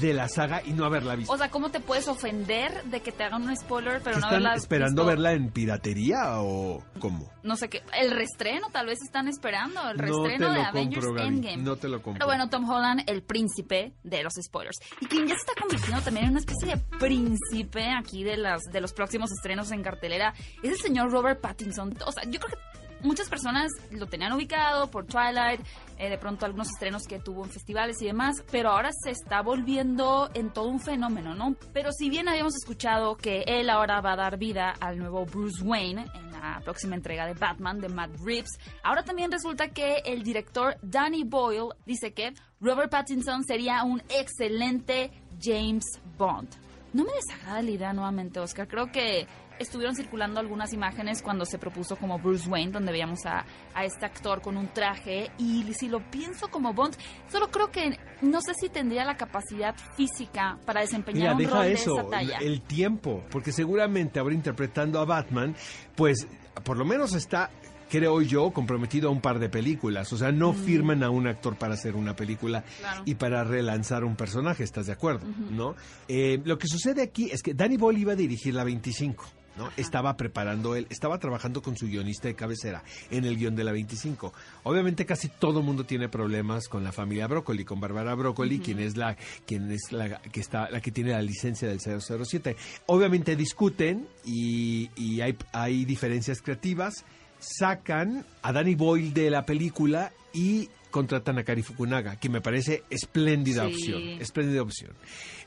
de 0.00 0.12
la 0.12 0.28
saga 0.28 0.62
y 0.64 0.72
no 0.72 0.84
haberla 0.84 1.14
visto. 1.16 1.32
O 1.32 1.38
sea, 1.38 1.50
¿cómo 1.50 1.70
te 1.70 1.80
puedes 1.80 2.06
ofender 2.08 2.82
de 2.84 3.00
que 3.00 3.12
te 3.12 3.24
hagan 3.24 3.42
un 3.42 3.56
spoiler, 3.56 4.00
pero 4.02 4.16
¿Que 4.16 4.20
no 4.20 4.26
¿Están 4.26 4.30
haberla 4.34 4.54
esperando 4.54 5.02
visto? 5.02 5.06
verla 5.08 5.32
en 5.32 5.50
piratería 5.50 6.40
o 6.40 6.82
cómo? 6.98 7.30
No 7.42 7.56
sé 7.56 7.68
qué. 7.68 7.82
El 7.98 8.10
restreno, 8.10 8.68
tal 8.70 8.86
vez 8.86 8.98
están 9.02 9.28
esperando. 9.28 9.80
El 9.88 9.96
No 9.96 10.02
restreno 10.24 10.52
de 10.52 10.60
Avengers 10.60 11.06
compro, 11.06 11.24
Endgame. 11.24 11.56
no 11.58 11.76
te 11.76 11.88
lo 11.88 12.02
compro. 12.02 12.18
Pero 12.18 12.26
bueno, 12.26 12.50
Tom 12.50 12.68
Holland, 12.68 13.02
el 13.06 13.22
príncipe 13.22 13.94
de 14.02 14.22
los 14.22 14.34
spoilers. 14.42 14.76
Y 15.00 15.06
quien 15.06 15.26
ya 15.26 15.34
se 15.34 15.40
está 15.50 15.52
convirtiendo 15.60 16.02
también 16.02 16.26
en 16.26 16.30
una 16.32 16.40
especie 16.40 16.74
de 16.76 16.82
príncipe 16.98 17.86
aquí 17.98 18.22
de, 18.24 18.36
las, 18.36 18.62
de 18.72 18.80
los 18.80 18.92
próximos 18.92 19.30
estrenos 19.32 19.70
en 19.72 19.82
cartelera 19.82 20.34
es 20.62 20.70
el 20.72 20.78
señor 20.78 21.10
Robert 21.10 21.40
Pattinson. 21.40 21.96
O 22.04 22.12
sea, 22.12 22.24
yo 22.24 22.38
creo 22.40 22.56
que 22.58 23.06
muchas 23.06 23.28
personas 23.28 23.70
lo 23.90 24.06
tenían 24.06 24.32
ubicado 24.32 24.90
por 24.90 25.06
Twilight, 25.06 25.60
eh, 25.98 26.10
de 26.10 26.18
pronto 26.18 26.46
algunos 26.46 26.68
estrenos 26.68 27.04
que 27.06 27.18
tuvo 27.18 27.44
en 27.44 27.50
festivales 27.50 28.00
y 28.02 28.06
demás, 28.06 28.42
pero 28.50 28.70
ahora 28.70 28.90
se 28.92 29.10
está 29.10 29.42
volviendo 29.42 30.30
en 30.34 30.52
todo 30.52 30.68
un 30.68 30.80
fenómeno, 30.80 31.34
¿no? 31.34 31.56
Pero 31.72 31.90
si 31.92 32.10
bien 32.10 32.28
habíamos 32.28 32.54
escuchado 32.56 33.16
que 33.16 33.44
él 33.46 33.70
ahora 33.70 34.00
va 34.00 34.12
a 34.12 34.16
dar 34.16 34.38
vida 34.38 34.74
al 34.80 34.98
nuevo 34.98 35.24
Bruce 35.24 35.62
Wayne 35.62 36.06
en 36.14 36.32
la 36.32 36.60
próxima 36.64 36.96
entrega 36.96 37.26
de 37.26 37.34
Batman 37.34 37.80
de 37.80 37.88
Matt 37.88 38.10
Reeves, 38.24 38.58
ahora 38.82 39.02
también 39.02 39.32
resulta 39.32 39.68
que 39.68 40.02
el 40.04 40.22
director 40.22 40.76
Danny 40.82 41.24
Boyle 41.24 41.74
dice 41.84 42.12
que 42.12 42.32
Robert 42.60 42.90
Pattinson 42.90 43.44
sería 43.44 43.84
un 43.84 44.02
excelente 44.08 45.10
James 45.40 45.84
Bond. 46.16 46.48
No 46.92 47.04
me 47.04 47.12
desagrada 47.12 47.60
la 47.60 47.70
idea 47.70 47.92
nuevamente, 47.92 48.40
Oscar. 48.40 48.66
Creo 48.66 48.90
que 48.90 49.26
estuvieron 49.58 49.94
circulando 49.96 50.40
algunas 50.40 50.72
imágenes 50.72 51.22
cuando 51.22 51.44
se 51.46 51.58
propuso 51.58 51.96
como 51.96 52.18
Bruce 52.18 52.48
Wayne, 52.48 52.72
donde 52.72 52.92
veíamos 52.92 53.24
a, 53.26 53.44
a 53.74 53.84
este 53.84 54.04
actor 54.06 54.40
con 54.42 54.56
un 54.56 54.68
traje. 54.68 55.30
Y 55.38 55.64
si 55.74 55.88
lo 55.88 56.00
pienso 56.10 56.48
como 56.48 56.72
Bond, 56.74 56.96
solo 57.30 57.50
creo 57.50 57.70
que 57.70 57.98
no 58.22 58.40
sé 58.40 58.52
si 58.60 58.68
tendría 58.68 59.04
la 59.04 59.16
capacidad 59.16 59.74
física 59.96 60.58
para 60.66 60.80
desempeñar 60.82 61.16
Mira, 61.20 61.32
un 61.34 61.38
deja 61.38 61.54
rol 61.56 61.66
eso, 61.66 61.94
de 61.94 62.00
esa 62.00 62.10
talla. 62.10 62.38
el 62.38 62.60
tiempo, 62.62 63.24
porque 63.30 63.52
seguramente 63.52 64.18
ahora 64.18 64.34
interpretando 64.34 65.00
a 65.00 65.04
Batman, 65.04 65.54
pues 65.94 66.26
por 66.64 66.76
lo 66.76 66.84
menos 66.84 67.14
está, 67.14 67.50
creo 67.90 68.20
yo, 68.22 68.50
comprometido 68.50 69.08
a 69.08 69.12
un 69.12 69.20
par 69.20 69.38
de 69.38 69.48
películas. 69.48 70.12
O 70.12 70.16
sea, 70.16 70.32
no 70.32 70.52
firman 70.52 71.02
a 71.02 71.10
un 71.10 71.26
actor 71.26 71.56
para 71.56 71.74
hacer 71.74 71.94
una 71.96 72.16
película 72.16 72.60
Mm. 72.60 72.80
Claro. 72.80 73.02
y 73.04 73.14
para 73.14 73.44
relanzar 73.44 74.04
un 74.04 74.16
personaje, 74.16 74.64
¿estás 74.64 74.86
de 74.86 74.92
acuerdo? 74.92 75.26
¿No? 75.50 75.74
Eh, 76.08 76.40
lo 76.44 76.58
que 76.58 76.66
sucede 76.68 77.02
aquí 77.02 77.30
es 77.30 77.42
que 77.42 77.54
Danny 77.54 77.76
Boyle 77.76 77.98
iba 78.00 78.12
a 78.12 78.16
dirigir 78.16 78.54
la 78.54 78.64
25. 78.64 79.24
¿No? 79.56 79.70
Estaba 79.76 80.16
preparando 80.16 80.74
él, 80.74 80.86
estaba 80.90 81.18
trabajando 81.18 81.62
con 81.62 81.76
su 81.76 81.86
guionista 81.86 82.28
de 82.28 82.34
cabecera 82.34 82.82
en 83.10 83.24
el 83.24 83.36
guion 83.36 83.56
de 83.56 83.64
la 83.64 83.72
25. 83.72 84.32
Obviamente 84.64 85.06
casi 85.06 85.28
todo 85.28 85.62
mundo 85.62 85.84
tiene 85.84 86.08
problemas 86.08 86.68
con 86.68 86.84
la 86.84 86.92
familia 86.92 87.26
Broccoli, 87.26 87.64
con 87.64 87.80
Bárbara 87.80 88.14
Broccoli, 88.14 88.58
quien 88.58 88.80
es 88.80 88.96
la 88.96 89.16
quien 89.46 89.70
es 89.70 89.92
la 89.92 90.20
que 90.20 90.40
está 90.40 90.70
la 90.70 90.80
que 90.80 90.90
tiene 90.90 91.12
la 91.12 91.22
licencia 91.22 91.68
del 91.68 91.80
007. 91.80 92.56
Obviamente 92.86 93.36
discuten 93.36 94.06
y, 94.24 94.90
y 94.96 95.20
hay, 95.20 95.36
hay 95.52 95.84
diferencias 95.84 96.42
creativas, 96.42 97.04
sacan 97.38 98.24
a 98.42 98.52
Danny 98.52 98.74
Boyle 98.74 99.12
de 99.12 99.30
la 99.30 99.44
película 99.44 100.12
y 100.32 100.68
contratan 100.96 101.38
a 101.38 101.44
Kari 101.44 101.62
Fukunaga, 101.62 102.16
que 102.16 102.30
me 102.30 102.40
parece 102.40 102.82
espléndida 102.88 103.66
Sí. 103.66 103.74
opción, 103.74 104.02
espléndida 104.18 104.62
opción. 104.62 104.92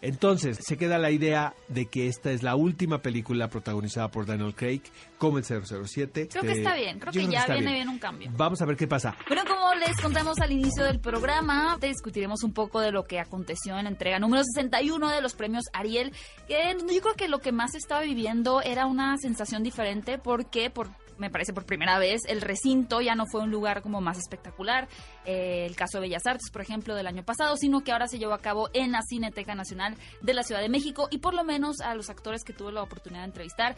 Entonces, 0.04 0.60
se 0.62 0.78
queda 0.78 1.00
la 1.00 1.10
idea 1.10 1.56
de 1.69 1.88
que 1.88 2.06
esta 2.07 2.31
es 2.31 2.44
la 2.44 2.56
última 2.56 3.01
película 3.01 3.48
protagonizada 3.50 4.12
por 4.12 4.28
Daniel 4.28 4.54
Craig 4.54 4.81
como 5.18 5.40
el 5.40 5.44
007. 5.44 6.28
Creo 6.31 6.44
que 6.44 6.51
está 6.51 6.75
bien, 6.75 7.00
creo 7.00 7.12
que 7.12 7.28
ya 7.28 7.48
viene 7.48 7.74
bien 7.74 7.90
un 7.90 7.98
cambio. 7.98 8.30
Vamos 8.38 8.62
a 8.62 8.66
ver 8.66 8.78
qué 8.78 8.88
pasa. 8.88 9.18
Bueno, 9.28 9.42
como 9.48 9.74
les 9.74 10.00
contamos 10.00 10.40
al 10.40 10.51
inicio 10.51 10.84
del 10.84 11.00
programa, 11.00 11.78
te 11.81 11.88
discutiremos 11.88 12.44
un 12.44 12.54
poco 12.54 12.80
de 12.80 12.92
lo 12.92 13.06
que 13.06 13.19
aconteció 13.19 13.75
en 13.80 13.86
la 13.86 13.90
entrega 13.90 14.19
número 14.19 14.44
61 14.44 15.10
de 15.10 15.22
los 15.22 15.34
premios 15.34 15.63
Ariel, 15.74 16.13
que 16.48 16.77
yo 16.79 17.01
creo 17.01 17.15
que 17.15 17.27
lo 17.27 17.39
que 17.39 17.51
más 17.51 17.74
estaba 17.74 18.01
viviendo 18.01 18.62
era 18.62 18.86
una 18.86 19.18
sensación 19.18 19.63
diferente 19.63 20.20
porque 20.20 20.70
por 20.70 20.89
me 21.20 21.30
parece 21.30 21.54
por 21.54 21.66
primera 21.66 22.00
vez 22.00 22.22
el 22.28 22.42
recinto 22.42 23.02
ya 23.02 23.16
no 23.16 23.26
fue 23.28 23.42
un 23.42 23.52
lugar 23.52 23.82
como 23.82 24.02
más 24.02 24.18
espectacular, 24.18 24.88
eh, 25.26 25.66
el 25.68 25.76
caso 25.76 25.98
de 25.98 26.08
Bellas 26.08 26.26
Artes, 26.26 26.50
por 26.52 26.62
ejemplo, 26.62 26.96
del 26.96 27.08
año 27.08 27.24
pasado, 27.24 27.56
sino 27.58 27.82
que 27.82 27.92
ahora 27.92 28.08
se 28.08 28.18
llevó 28.18 28.34
a 28.34 28.42
cabo 28.42 28.70
en 28.74 28.92
la 28.92 29.02
Cineteca 29.02 29.56
Nacional 29.56 29.96
de 30.22 30.34
la 30.34 30.44
Ciudad 30.44 30.62
de 30.62 30.70
México 30.70 31.08
y 31.12 31.20
por 31.20 31.34
lo 31.34 31.44
menos 31.44 31.82
a 31.82 31.94
los 31.94 32.10
actores 32.10 32.44
que 32.44 32.54
tuve 32.54 32.72
la 32.72 32.82
oportunidad 32.82 33.22
de 33.22 33.28
entrevistar 33.28 33.76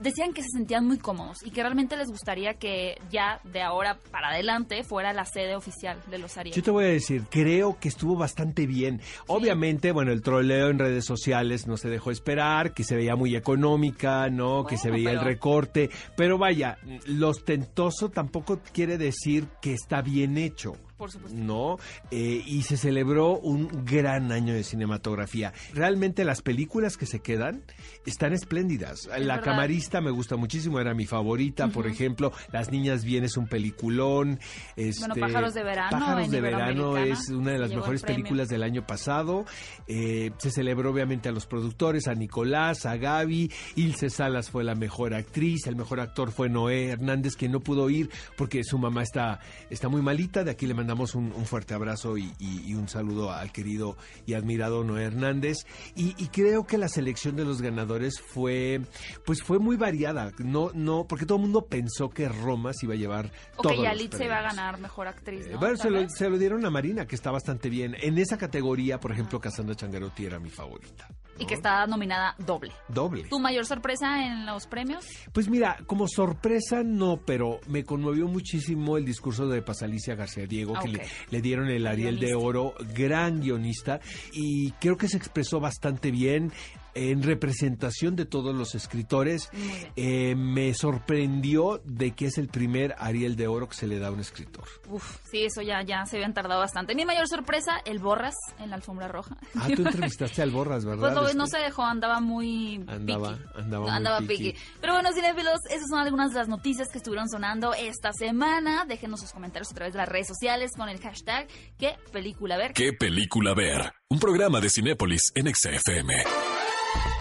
decían 0.00 0.32
que 0.32 0.42
se 0.42 0.48
sentían 0.48 0.86
muy 0.86 0.98
cómodos 0.98 1.44
y 1.44 1.50
que 1.50 1.62
realmente 1.62 1.96
les 1.96 2.08
gustaría 2.08 2.54
que 2.54 2.96
ya 3.10 3.40
de 3.44 3.62
ahora 3.62 3.98
para 4.10 4.28
adelante 4.28 4.82
fuera 4.84 5.12
la 5.12 5.24
sede 5.24 5.56
oficial 5.56 5.98
de 6.10 6.18
los 6.18 6.36
Ariel. 6.36 6.54
Yo 6.54 6.62
te 6.62 6.70
voy 6.70 6.84
a 6.84 6.88
decir, 6.88 7.24
creo 7.30 7.78
que 7.78 7.88
estuvo 7.88 8.16
bastante 8.16 8.66
bien. 8.66 9.00
Obviamente, 9.26 9.92
bueno, 9.92 10.12
el 10.12 10.22
troleo 10.22 10.70
en 10.70 10.78
redes 10.78 11.04
sociales 11.04 11.66
no 11.66 11.76
se 11.76 11.88
dejó 11.88 12.10
esperar, 12.10 12.72
que 12.72 12.84
se 12.84 12.96
veía 12.96 13.16
muy 13.16 13.36
económica, 13.36 14.28
¿no? 14.30 14.64
que 14.64 14.76
se 14.76 14.90
veía 14.90 15.10
el 15.10 15.20
recorte. 15.20 15.90
Pero 16.16 16.38
vaya, 16.38 16.78
lo 17.06 17.28
ostentoso 17.30 18.10
tampoco 18.10 18.60
quiere 18.72 18.98
decir 18.98 19.46
que 19.60 19.72
está 19.74 20.02
bien 20.02 20.38
hecho. 20.38 20.76
Por 20.96 21.10
supuesto. 21.10 21.36
¿no? 21.36 21.78
Eh, 22.12 22.42
y 22.46 22.62
se 22.62 22.76
celebró 22.76 23.38
un 23.38 23.84
gran 23.84 24.30
año 24.30 24.54
de 24.54 24.62
cinematografía. 24.62 25.52
Realmente 25.72 26.24
las 26.24 26.40
películas 26.40 26.96
que 26.96 27.06
se 27.06 27.20
quedan 27.20 27.64
están 28.06 28.32
espléndidas. 28.32 29.06
la 29.06 29.18
verdad. 29.18 29.42
camarista 29.42 30.00
me 30.00 30.12
gusta 30.12 30.36
muchísimo, 30.36 30.78
era 30.78 30.94
mi 30.94 31.06
favorita, 31.06 31.68
por 31.68 31.88
ejemplo. 31.88 32.32
Las 32.52 32.70
niñas 32.70 33.04
bien 33.04 33.24
es 33.24 33.36
un 33.36 33.48
peliculón. 33.48 34.38
Este, 34.76 35.00
Bueno, 35.00 35.14
Pájaros 35.26 35.54
de 35.54 35.64
Verano 35.64 35.90
Pájaros 35.90 36.30
de 36.30 36.40
Verano 36.40 36.96
es 36.96 37.28
una 37.30 37.52
de 37.52 37.58
las 37.58 37.74
mejores 37.74 38.02
películas 38.02 38.48
del 38.48 38.62
año 38.62 38.86
pasado. 38.86 39.44
Eh, 39.88 40.30
se 40.38 40.50
celebró 40.50 40.90
obviamente 40.90 41.28
a 41.28 41.32
los 41.32 41.46
productores, 41.46 42.06
a 42.06 42.14
Nicolás, 42.14 42.86
a 42.86 42.96
Gaby. 42.96 43.50
Ilse 43.74 44.10
Salas 44.10 44.48
fue 44.50 44.62
la 44.62 44.76
mejor 44.76 45.14
actriz. 45.14 45.66
El 45.66 45.74
mejor 45.74 45.98
actor 45.98 46.30
fue 46.30 46.48
Noé 46.48 46.90
Hernández, 46.90 47.34
que 47.34 47.48
no 47.48 47.58
pudo 47.58 47.90
ir 47.90 48.10
porque 48.36 48.62
su 48.62 48.78
mamá 48.78 49.02
está, 49.02 49.40
está 49.70 49.88
muy 49.88 50.00
malita. 50.00 50.44
De 50.44 50.52
aquí 50.52 50.66
le 50.66 50.74
mandamos 50.74 50.83
un, 51.14 51.32
un 51.32 51.44
fuerte 51.46 51.74
abrazo 51.74 52.16
y, 52.18 52.32
y- 52.38 52.62
y 52.66 52.74
un 52.74 52.88
saludo 52.88 53.32
al 53.32 53.52
querido 53.52 53.96
y 54.26 54.34
admirado 54.34 54.84
Noé 54.84 55.04
Hernández. 55.04 55.58
Y, 55.96 56.14
y 56.22 56.28
creo 56.28 56.66
que 56.66 56.78
la 56.78 56.88
selección 56.88 57.36
de 57.36 57.44
los 57.44 57.62
ganadores 57.62 58.20
fue, 58.20 58.80
pues 59.24 59.42
fue 59.42 59.58
muy 59.58 59.76
variada. 59.76 60.32
No, 60.38 60.70
no, 60.74 61.06
porque 61.08 61.26
todo 61.26 61.38
el 61.38 61.42
mundo 61.42 61.66
pensó 61.66 62.10
que 62.10 62.28
Roma 62.28 62.72
se 62.74 62.86
iba 62.86 62.94
a 62.94 62.98
llevar 62.98 63.30
O 63.56 63.62
todos 63.62 63.76
que 63.76 63.82
Yalit 63.82 64.14
se 64.14 64.24
iba 64.26 64.38
a 64.38 64.42
ganar 64.42 64.78
mejor 64.80 65.08
actriz, 65.08 65.46
Eh, 65.46 65.50
¿no? 65.52 65.58
bueno, 65.58 65.76
Tal 65.76 65.82
se 65.82 65.90
lo, 65.90 66.08
se 66.08 66.28
lo 66.30 66.38
dieron 66.38 66.64
a 66.66 66.70
Marina, 66.70 67.06
que 67.06 67.14
está 67.14 67.30
bastante 67.30 67.68
bien. 67.68 67.96
En 68.00 68.18
esa 68.18 68.36
categoría, 68.38 69.00
por 69.00 69.12
ejemplo, 69.12 69.40
Cassandra 69.40 69.74
Changarotti 69.74 70.26
era 70.26 70.38
mi 70.38 70.50
favorita. 70.50 71.08
Y 71.38 71.46
que 71.46 71.54
está 71.54 71.86
nominada 71.86 72.34
doble. 72.38 72.72
Doble. 72.88 73.24
¿Tu 73.24 73.38
mayor 73.40 73.66
sorpresa 73.66 74.24
en 74.24 74.46
los 74.46 74.66
premios? 74.66 75.04
Pues 75.32 75.48
mira, 75.48 75.78
como 75.86 76.06
sorpresa 76.06 76.82
no, 76.84 77.20
pero 77.24 77.60
me 77.66 77.84
conmovió 77.84 78.28
muchísimo 78.28 78.96
el 78.96 79.04
discurso 79.04 79.48
de 79.48 79.62
Pasalicia 79.62 80.14
García 80.14 80.46
Diego, 80.46 80.74
que 80.80 80.88
le, 80.88 81.06
le 81.30 81.40
dieron 81.40 81.68
el 81.68 81.86
Ariel 81.86 82.20
de. 82.20 82.34
Oro, 82.34 82.74
gran 82.94 83.40
guionista, 83.40 84.00
y 84.32 84.72
creo 84.72 84.96
que 84.96 85.08
se 85.08 85.16
expresó 85.16 85.60
bastante 85.60 86.10
bien 86.10 86.52
en 86.94 87.22
representación 87.22 88.16
de 88.16 88.24
todos 88.24 88.54
los 88.54 88.74
escritores. 88.74 89.48
Eh, 89.96 90.34
me 90.36 90.72
sorprendió 90.74 91.80
de 91.84 92.12
que 92.12 92.26
es 92.26 92.38
el 92.38 92.48
primer 92.48 92.94
Ariel 92.98 93.36
de 93.36 93.46
Oro 93.46 93.68
que 93.68 93.74
se 93.74 93.86
le 93.86 93.98
da 93.98 94.08
a 94.08 94.10
un 94.10 94.20
escritor. 94.20 94.64
Uf, 94.88 95.18
sí, 95.30 95.44
eso 95.44 95.62
ya, 95.62 95.82
ya 95.82 96.04
se 96.06 96.16
habían 96.16 96.34
tardado 96.34 96.60
bastante. 96.60 96.94
Mi 96.94 97.04
mayor 97.04 97.28
sorpresa, 97.28 97.78
el 97.84 97.98
Borras 97.98 98.34
en 98.58 98.70
la 98.70 98.76
alfombra 98.76 99.08
roja. 99.08 99.36
Ah, 99.56 99.68
tú 99.74 99.82
entrevistaste 99.82 100.42
al 100.42 100.50
Borras, 100.50 100.84
¿verdad? 100.84 101.14
Pues 101.14 101.34
lo- 101.34 101.38
no 101.38 101.46
se 101.46 101.58
dejó, 101.58 101.82
andaba 101.82 102.20
muy 102.20 102.76
Andaba- 102.86 103.36
piqui. 103.36 103.48
andaba 103.60 103.82
muy 103.86 103.90
andaba 103.96 104.18
piqui. 104.20 104.36
piqui. 104.52 104.58
Pero 104.80 104.94
bueno, 104.94 105.12
cinéfilos, 105.12 105.58
esas 105.70 105.88
son 105.88 105.98
algunas 106.00 106.32
de 106.32 106.38
las 106.38 106.48
noticias 106.48 106.88
que 106.90 106.98
estuvieron 106.98 107.28
sonando 107.28 107.74
esta 107.74 108.12
semana. 108.12 108.84
Déjenos 108.86 109.20
sus 109.20 109.32
comentarios 109.32 109.70
a 109.70 109.74
través 109.74 109.92
de 109.94 109.98
las 109.98 110.08
redes 110.08 110.28
sociales 110.28 110.70
con 110.76 110.88
el 110.88 111.00
hashtag 111.00 111.46
¿Qué 111.78 111.96
película 112.12 112.56
ver? 112.56 112.72
¿Qué 112.72 112.92
película 112.92 113.54
ver? 113.54 113.92
Un 114.08 114.18
programa 114.18 114.60
de 114.60 114.70
Cinépolis 114.70 115.32
en 115.34 115.52
XFM. 115.54 116.14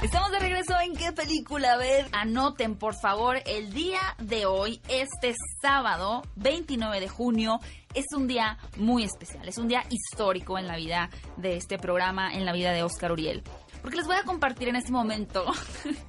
Estamos 0.01 0.31
de 0.31 0.39
regreso 0.39 0.73
en 0.81 0.95
¿Qué 0.95 1.13
película 1.13 1.77
ver? 1.77 2.07
Anoten, 2.11 2.75
por 2.75 2.93
favor, 2.93 3.37
el 3.45 3.73
día 3.73 4.01
de 4.19 4.45
hoy, 4.45 4.81
este 4.89 5.33
sábado 5.61 6.23
29 6.35 6.99
de 6.99 7.07
junio, 7.07 7.59
es 7.93 8.05
un 8.15 8.27
día 8.27 8.57
muy 8.77 9.03
especial, 9.03 9.47
es 9.47 9.57
un 9.57 9.69
día 9.69 9.83
histórico 9.89 10.57
en 10.57 10.67
la 10.67 10.75
vida 10.75 11.09
de 11.37 11.55
este 11.55 11.77
programa, 11.77 12.33
en 12.33 12.43
la 12.45 12.51
vida 12.51 12.73
de 12.73 12.83
Oscar 12.83 13.13
Uriel. 13.13 13.43
Porque 13.81 13.97
les 13.97 14.05
voy 14.05 14.17
a 14.17 14.23
compartir 14.23 14.67
en 14.67 14.75
este 14.75 14.91
momento 14.91 15.45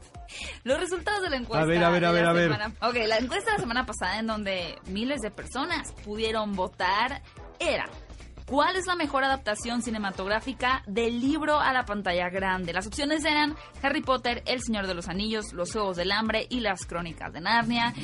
los 0.65 0.81
resultados 0.81 1.23
de 1.23 1.31
la 1.31 1.37
encuesta. 1.37 1.63
A 1.63 1.67
ver, 1.67 1.85
a 1.85 1.91
ver, 1.91 2.05
a 2.05 2.11
ver, 2.11 2.25
a 2.25 2.33
ver. 2.33 2.53
Ok, 2.83 2.97
la 3.07 3.19
encuesta 3.19 3.53
de 3.53 3.59
la 3.59 3.63
semana 3.63 3.87
pasada 3.87 4.19
en 4.19 4.27
donde 4.27 4.77
miles 4.87 5.21
de 5.21 5.31
personas 5.31 5.93
pudieron 6.05 6.55
votar 6.55 7.23
era 7.59 7.89
¿Cuál 8.47 8.77
es 8.77 8.87
la 8.87 8.95
mejor 8.95 9.25
adaptación 9.25 9.81
cinematográfica 9.83 10.83
del 10.87 11.21
libro 11.21 11.59
a 11.59 11.73
la 11.73 11.85
pantalla 11.87 12.29
grande? 12.29 12.75
Las 12.75 12.87
opciones 12.87 13.25
eran 13.25 13.57
Harry 13.83 14.03
Potter, 14.03 14.43
El 14.47 14.61
Señor 14.63 14.87
de 14.87 14.95
los 14.95 15.09
Anillos, 15.09 15.53
Los 15.55 15.73
Juegos 15.73 15.97
del 15.97 16.13
Hambre 16.13 16.47
y 16.51 16.61
Las 16.61 16.85
Crónicas 16.85 17.33
de 17.33 17.41
Narnia. 17.41 17.95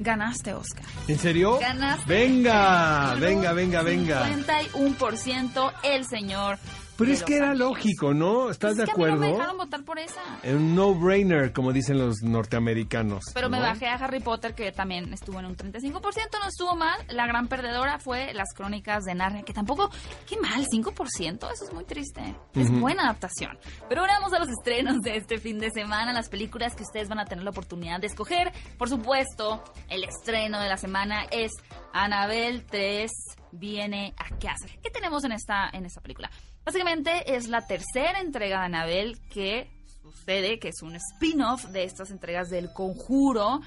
Ganaste, 0.00 0.52
Oscar. 0.52 0.84
¿En 1.06 1.18
serio? 1.18 1.58
Ganaste. 1.60 2.04
Venga, 2.08 3.14
venga, 3.20 3.52
venga, 3.52 3.82
venga. 3.82 4.26
51% 4.28 5.72
El 5.84 6.04
Señor. 6.04 6.58
Pero 6.96 7.12
es 7.12 7.22
que 7.24 7.36
era 7.36 7.50
Anillos. 7.50 7.68
lógico, 7.70 8.14
¿no? 8.14 8.50
¿Estás 8.50 8.74
Pues 8.74 8.76
de 8.78 8.82
es 8.84 8.90
que 8.90 8.94
a 8.94 8.96
mí 8.96 9.02
no 9.12 9.18
me 9.18 9.26
acuerdo? 9.26 9.36
dejaron 9.38 9.56
votar 9.58 9.84
por 9.84 9.98
esa. 9.98 10.20
Un 10.44 10.74
no-brainer, 10.74 11.52
como 11.52 11.72
dicen 11.72 11.98
los 11.98 12.22
norteamericanos. 12.22 13.24
Pero 13.34 13.48
me 13.50 13.58
¿no? 13.58 13.64
bajé 13.64 13.86
a 13.88 13.94
Harry 13.94 14.20
Potter, 14.20 14.54
que 14.54 14.70
también 14.72 15.12
estuvo 15.12 15.38
en 15.40 15.46
un 15.46 15.56
35%, 15.56 16.38
no 16.40 16.48
estuvo 16.48 16.76
mal. 16.76 16.98
La 17.08 17.26
gran 17.26 17.48
perdedora 17.48 17.98
fue 17.98 18.32
Las 18.34 18.52
Crónicas 18.54 19.04
de 19.04 19.14
Narnia, 19.14 19.42
que 19.42 19.52
tampoco, 19.52 19.90
qué 20.28 20.36
mal, 20.40 20.64
5%, 20.66 21.52
eso 21.52 21.64
es 21.64 21.72
muy 21.72 21.84
triste. 21.84 22.34
Es 22.54 22.70
Ujú. 22.70 22.80
buena 22.80 23.04
adaptación. 23.04 23.58
Pero 23.88 24.02
ahora 24.02 24.14
vamos 24.20 24.32
a 24.32 24.38
los 24.38 24.48
estrenos 24.48 25.00
de 25.02 25.16
este 25.16 25.38
fin 25.38 25.58
de 25.58 25.70
semana, 25.70 26.12
las 26.12 26.28
películas 26.28 26.74
que 26.76 26.84
ustedes 26.84 27.08
van 27.08 27.18
a 27.18 27.24
tener 27.24 27.42
la 27.44 27.50
oportunidad 27.50 27.98
de 28.00 28.06
escoger. 28.06 28.52
Por 28.78 28.88
supuesto, 28.88 29.62
el 29.88 30.04
estreno 30.04 30.60
de 30.60 30.68
la 30.68 30.76
semana 30.76 31.24
es 31.30 31.50
Annabelle 31.92 32.60
3 32.70 33.10
viene 33.52 34.14
a 34.16 34.28
casa. 34.36 34.66
¿Qué 34.82 34.90
tenemos 34.90 35.22
en 35.24 35.32
esta, 35.32 35.70
en 35.72 35.86
esta 35.86 36.00
película? 36.00 36.30
Básicamente 36.64 37.36
es 37.36 37.48
la 37.48 37.66
tercera 37.66 38.20
entrega 38.20 38.60
de 38.60 38.64
Annabelle 38.64 39.18
que 39.30 39.70
sucede, 40.02 40.58
que 40.58 40.68
es 40.68 40.82
un 40.82 40.96
spin-off 40.96 41.66
de 41.66 41.84
estas 41.84 42.10
entregas 42.10 42.48
del 42.48 42.72
conjuro, 42.72 43.60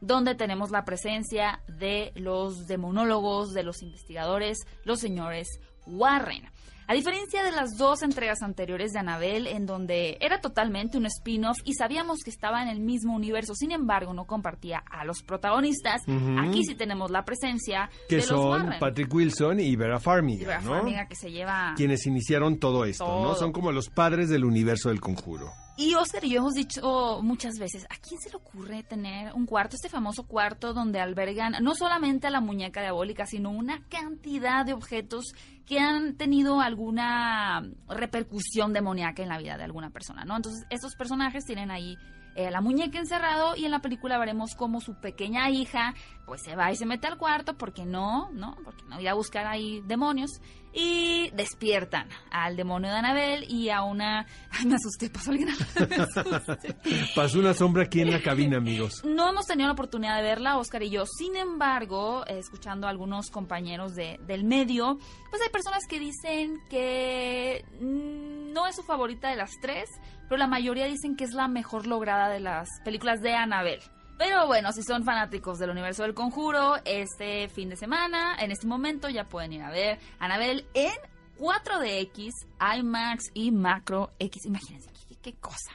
donde 0.00 0.34
tenemos 0.34 0.70
la 0.70 0.84
presencia 0.84 1.60
de 1.66 2.12
los 2.14 2.66
demonólogos, 2.66 3.54
de 3.54 3.64
los 3.64 3.82
investigadores, 3.82 4.66
los 4.84 5.00
señores 5.00 5.48
Warren. 5.86 6.48
A 6.86 6.94
diferencia 6.94 7.42
de 7.42 7.50
las 7.50 7.76
dos 7.78 8.02
entregas 8.02 8.42
anteriores 8.42 8.92
de 8.92 8.98
Annabelle, 8.98 9.50
en 9.52 9.64
donde 9.64 10.18
era 10.20 10.40
totalmente 10.40 10.98
un 10.98 11.06
spin-off 11.06 11.56
y 11.64 11.74
sabíamos 11.74 12.18
que 12.22 12.30
estaba 12.30 12.62
en 12.62 12.68
el 12.68 12.80
mismo 12.80 13.14
universo, 13.14 13.54
sin 13.54 13.72
embargo 13.72 14.12
no 14.12 14.26
compartía 14.26 14.82
a 14.90 15.04
los 15.04 15.22
protagonistas, 15.22 16.02
aquí 16.38 16.62
sí 16.64 16.74
tenemos 16.74 17.10
la 17.10 17.24
presencia 17.24 17.90
Que 18.08 18.16
de 18.16 18.20
los 18.22 18.28
son 18.28 18.48
Warren. 18.48 18.78
Patrick 18.80 19.12
Wilson 19.12 19.60
y 19.60 19.76
Vera 19.76 19.96
Y 19.96 20.00
Farmiga, 20.00 20.46
Vera 20.46 20.60
¿no? 20.60 20.70
Farmiga 20.72 21.06
que 21.08 21.16
se 21.16 21.30
lleva... 21.30 21.74
Quienes 21.76 22.06
iniciaron 22.06 22.58
todo 22.58 22.84
esto, 22.84 23.06
¿no? 23.22 23.34
Son 23.34 23.52
como 23.52 23.72
los 23.72 23.88
padres 23.88 24.28
del 24.28 24.44
universo 24.44 24.90
del 24.90 25.00
conjuro. 25.00 25.52
Y 25.76 25.94
Oscar 25.94 26.24
y 26.24 26.30
yo 26.30 26.38
hemos 26.38 26.54
dicho 26.54 27.20
muchas 27.22 27.58
veces, 27.58 27.84
¿a 27.90 27.96
quién 27.96 28.20
se 28.20 28.30
le 28.30 28.36
ocurre 28.36 28.84
tener 28.84 29.32
un 29.34 29.44
cuarto, 29.44 29.74
este 29.74 29.88
famoso 29.88 30.22
cuarto 30.22 30.72
donde 30.72 31.00
albergan 31.00 31.56
no 31.62 31.74
solamente 31.74 32.28
a 32.28 32.30
la 32.30 32.40
muñeca 32.40 32.80
diabólica, 32.80 33.26
sino 33.26 33.50
una 33.50 33.82
cantidad 33.88 34.64
de 34.64 34.72
objetos 34.72 35.34
que 35.66 35.80
han 35.80 36.16
tenido 36.16 36.60
alguna 36.60 37.68
repercusión 37.88 38.72
demoníaca 38.72 39.24
en 39.24 39.30
la 39.30 39.38
vida 39.38 39.56
de 39.56 39.64
alguna 39.64 39.90
persona, 39.90 40.24
¿no? 40.24 40.36
Entonces, 40.36 40.64
estos 40.70 40.94
personajes 40.94 41.44
tienen 41.44 41.72
ahí 41.72 41.98
eh, 42.34 42.50
la 42.50 42.60
muñeca 42.60 42.98
encerrado 42.98 43.56
y 43.56 43.64
en 43.64 43.70
la 43.70 43.80
película 43.80 44.18
veremos 44.18 44.54
cómo 44.56 44.80
su 44.80 44.94
pequeña 44.94 45.50
hija 45.50 45.94
pues 46.26 46.42
se 46.42 46.56
va 46.56 46.72
y 46.72 46.76
se 46.76 46.86
mete 46.86 47.06
al 47.06 47.18
cuarto 47.18 47.56
porque 47.56 47.84
no, 47.84 48.30
¿no? 48.32 48.56
Porque 48.64 48.82
no 48.88 49.00
iba 49.00 49.10
a 49.10 49.14
buscar 49.14 49.46
ahí 49.46 49.82
demonios 49.86 50.40
y 50.72 51.30
despiertan 51.30 52.08
al 52.30 52.56
demonio 52.56 52.90
de 52.90 52.96
Anabel 52.96 53.44
y 53.48 53.68
a 53.70 53.82
una... 53.82 54.26
Ay, 54.50 54.66
me 54.66 54.74
asusté, 54.74 55.08
pasó 55.10 55.30
alguien. 55.30 55.50
Asusté. 55.50 56.74
Pasó 57.14 57.38
una 57.38 57.54
sombra 57.54 57.84
aquí 57.84 58.00
en 58.00 58.10
la 58.10 58.20
cabina, 58.20 58.56
amigos. 58.56 59.04
No 59.04 59.30
hemos 59.30 59.46
tenido 59.46 59.68
la 59.68 59.74
oportunidad 59.74 60.16
de 60.16 60.22
verla, 60.22 60.58
Oscar 60.58 60.82
y 60.82 60.90
yo. 60.90 61.04
Sin 61.06 61.36
embargo, 61.36 62.24
eh, 62.26 62.38
escuchando 62.38 62.86
a 62.86 62.90
algunos 62.90 63.30
compañeros 63.30 63.94
de, 63.94 64.18
del 64.26 64.44
medio, 64.44 64.98
pues 65.30 65.42
hay 65.42 65.50
personas 65.50 65.84
que 65.88 66.00
dicen 66.00 66.60
que 66.68 67.64
mm, 67.80 68.43
no 68.54 68.66
es 68.66 68.76
su 68.76 68.82
favorita 68.82 69.28
de 69.28 69.36
las 69.36 69.50
tres, 69.60 69.90
pero 70.28 70.38
la 70.38 70.46
mayoría 70.46 70.86
dicen 70.86 71.16
que 71.16 71.24
es 71.24 71.32
la 71.32 71.48
mejor 71.48 71.86
lograda 71.86 72.28
de 72.28 72.40
las 72.40 72.68
películas 72.84 73.20
de 73.20 73.34
Annabelle. 73.34 73.82
Pero 74.16 74.46
bueno, 74.46 74.72
si 74.72 74.82
son 74.82 75.04
fanáticos 75.04 75.58
del 75.58 75.70
universo 75.70 76.04
del 76.04 76.14
conjuro, 76.14 76.76
este 76.84 77.48
fin 77.48 77.68
de 77.68 77.76
semana, 77.76 78.36
en 78.38 78.52
este 78.52 78.68
momento, 78.68 79.08
ya 79.08 79.24
pueden 79.24 79.52
ir 79.52 79.62
a 79.62 79.70
ver 79.70 79.98
Annabelle 80.20 80.64
en 80.72 80.94
4DX, 81.36 82.30
IMAX 82.78 83.24
y 83.34 83.50
Macro 83.50 84.12
X. 84.20 84.46
Imagínense, 84.46 84.93
qué, 85.24 85.34
cosa. 85.34 85.72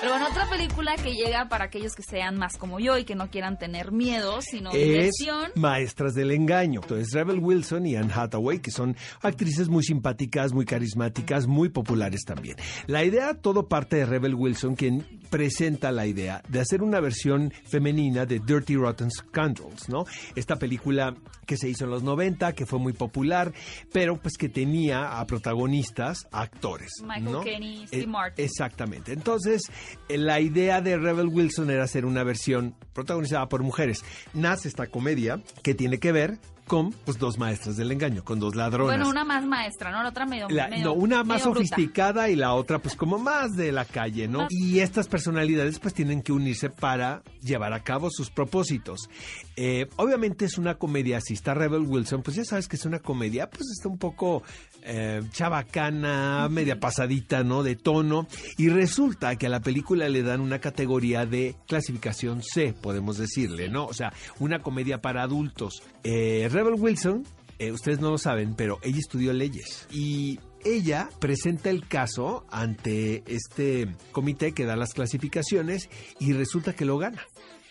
Pero 0.00 0.12
bueno, 0.12 0.28
otra 0.30 0.48
película 0.48 0.94
que 0.96 1.14
llega 1.14 1.48
para 1.48 1.66
aquellos 1.66 1.94
que 1.94 2.02
sean 2.02 2.36
más 2.36 2.56
como 2.56 2.80
yo 2.80 2.98
y 2.98 3.04
que 3.04 3.14
no 3.14 3.30
quieran 3.30 3.58
tener 3.58 3.92
miedo, 3.92 4.40
sino 4.40 4.70
Es 4.70 4.84
diversión. 4.84 5.52
Maestras 5.54 6.14
del 6.14 6.32
Engaño. 6.32 6.80
Entonces, 6.82 7.12
Rebel 7.12 7.38
Wilson 7.38 7.86
y 7.86 7.96
Anne 7.96 8.12
Hathaway, 8.12 8.58
que 8.60 8.70
son 8.70 8.96
actrices 9.20 9.68
muy 9.68 9.84
simpáticas, 9.84 10.52
muy 10.52 10.64
carismáticas, 10.64 11.46
muy 11.46 11.68
populares 11.68 12.22
también. 12.24 12.56
La 12.86 13.04
idea, 13.04 13.34
todo 13.34 13.68
parte 13.68 13.96
de 13.96 14.06
Rebel 14.06 14.34
Wilson, 14.34 14.74
quien 14.74 15.06
presenta 15.30 15.92
la 15.92 16.06
idea 16.06 16.42
de 16.48 16.60
hacer 16.60 16.82
una 16.82 17.00
versión 17.00 17.52
femenina 17.70 18.26
de 18.26 18.40
Dirty 18.40 18.76
Rotten 18.76 19.10
Scoundrels, 19.10 19.88
¿no? 19.88 20.04
Esta 20.34 20.56
película 20.56 21.14
que 21.46 21.56
se 21.56 21.68
hizo 21.68 21.84
en 21.84 21.90
los 21.90 22.02
90, 22.02 22.52
que 22.52 22.66
fue 22.66 22.78
muy 22.78 22.92
popular, 22.92 23.52
pero 23.92 24.16
pues 24.16 24.34
que 24.36 24.48
tenía 24.48 25.18
a 25.18 25.26
protagonistas, 25.26 26.26
a 26.32 26.42
actores. 26.42 26.90
Michael 27.02 27.24
¿no? 27.24 27.42
Steve 27.42 27.86
Eh, 27.90 28.06
Martin. 28.06 28.44
Exactamente. 28.44 28.91
Entonces, 29.06 29.62
eh, 30.08 30.18
la 30.18 30.40
idea 30.40 30.80
de 30.80 30.96
Rebel 30.98 31.28
Wilson 31.28 31.70
era 31.70 31.84
hacer 31.84 32.04
una 32.04 32.22
versión 32.24 32.74
protagonizada 32.92 33.48
por 33.48 33.62
mujeres. 33.62 34.04
Nace 34.34 34.68
esta 34.68 34.86
comedia 34.86 35.42
que 35.62 35.74
tiene 35.74 35.98
que 35.98 36.12
ver 36.12 36.38
con 36.66 36.92
pues 36.92 37.18
dos 37.18 37.38
maestras 37.38 37.76
del 37.76 37.90
engaño, 37.90 38.24
con 38.24 38.38
dos 38.38 38.54
ladronas. 38.54 38.96
Bueno, 38.96 39.10
una 39.10 39.24
más 39.24 39.44
maestra, 39.44 39.90
¿no? 39.90 40.02
La 40.02 40.10
otra 40.10 40.24
medio, 40.26 40.48
La- 40.48 40.68
medio- 40.68 40.84
no, 40.84 40.92
una 40.94 41.24
más 41.24 41.42
bruta. 41.42 41.58
sofisticada 41.58 42.30
y 42.30 42.36
la 42.36 42.54
otra 42.54 42.78
pues 42.78 42.94
como 42.94 43.18
más 43.18 43.50
de 43.56 43.72
la 43.72 43.84
calle, 43.84 44.28
¿no? 44.28 44.46
Y 44.48 44.78
estas 44.78 45.08
personalidades 45.08 45.80
pues 45.80 45.92
tienen 45.92 46.22
que 46.22 46.32
unirse 46.32 46.70
para 46.70 47.22
llevar 47.42 47.72
a 47.72 47.82
cabo 47.82 48.08
sus 48.10 48.30
propósitos. 48.30 49.10
Eh, 49.56 49.88
obviamente 49.96 50.44
es 50.44 50.56
una 50.56 50.76
comedia, 50.76 51.20
si 51.20 51.34
está 51.34 51.52
Rebel 51.52 51.82
Wilson, 51.82 52.22
pues 52.22 52.36
ya 52.36 52.44
sabes 52.44 52.68
que 52.68 52.76
es 52.76 52.84
una 52.86 53.00
comedia, 53.00 53.50
pues 53.50 53.64
está 53.76 53.88
un 53.88 53.98
poco 53.98 54.42
eh, 54.84 55.22
chabacana, 55.32 56.48
media 56.50 56.78
pasadita, 56.80 57.42
¿no? 57.44 57.62
De 57.62 57.76
tono. 57.76 58.26
Y 58.58 58.68
resulta 58.68 59.36
que 59.36 59.46
a 59.46 59.50
la 59.50 59.60
película 59.60 60.08
le 60.08 60.22
dan 60.22 60.40
una 60.40 60.58
categoría 60.60 61.26
de 61.26 61.54
clasificación 61.66 62.42
C, 62.42 62.72
podemos 62.72 63.18
decirle, 63.18 63.68
¿no? 63.68 63.86
O 63.86 63.94
sea, 63.94 64.12
una 64.38 64.60
comedia 64.60 65.00
para 65.00 65.22
adultos. 65.22 65.82
Eh, 66.04 66.48
Rebel 66.50 66.74
Wilson 66.78 67.24
eh, 67.58 67.70
ustedes 67.72 68.00
no 68.00 68.10
lo 68.10 68.18
saben, 68.18 68.54
pero 68.54 68.78
ella 68.82 68.98
estudió 68.98 69.32
leyes 69.32 69.86
y 69.90 70.40
ella 70.64 71.08
presenta 71.20 71.70
el 71.70 71.86
caso 71.86 72.44
ante 72.50 73.22
este 73.26 73.88
comité 74.12 74.52
que 74.52 74.64
da 74.64 74.74
las 74.76 74.94
clasificaciones 74.94 75.88
y 76.18 76.32
resulta 76.32 76.72
que 76.74 76.84
lo 76.84 76.98
gana. 76.98 77.22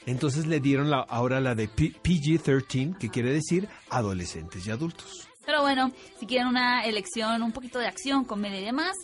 Entonces 0.06 0.48
le 0.48 0.60
dieron 0.60 0.90
la, 0.90 1.00
ahora 1.02 1.40
la 1.42 1.56
de 1.56 1.68
P- 1.68 1.94
PG-13, 2.04 2.98
que 2.98 3.10
quiere 3.10 3.32
decir 3.34 3.68
adolescentes 3.90 4.66
y 4.66 4.72
adultos. 4.72 5.28
Pero 5.46 5.62
bueno, 5.62 5.92
si 6.20 6.26
quieren 6.26 6.48
una 6.48 6.84
elección, 6.84 7.42
un 7.44 7.52
poquito 7.52 7.80
de 7.80 7.88
acción, 7.88 8.26
comedia 8.26 8.62
y 8.62 8.66
demás, 8.66 8.96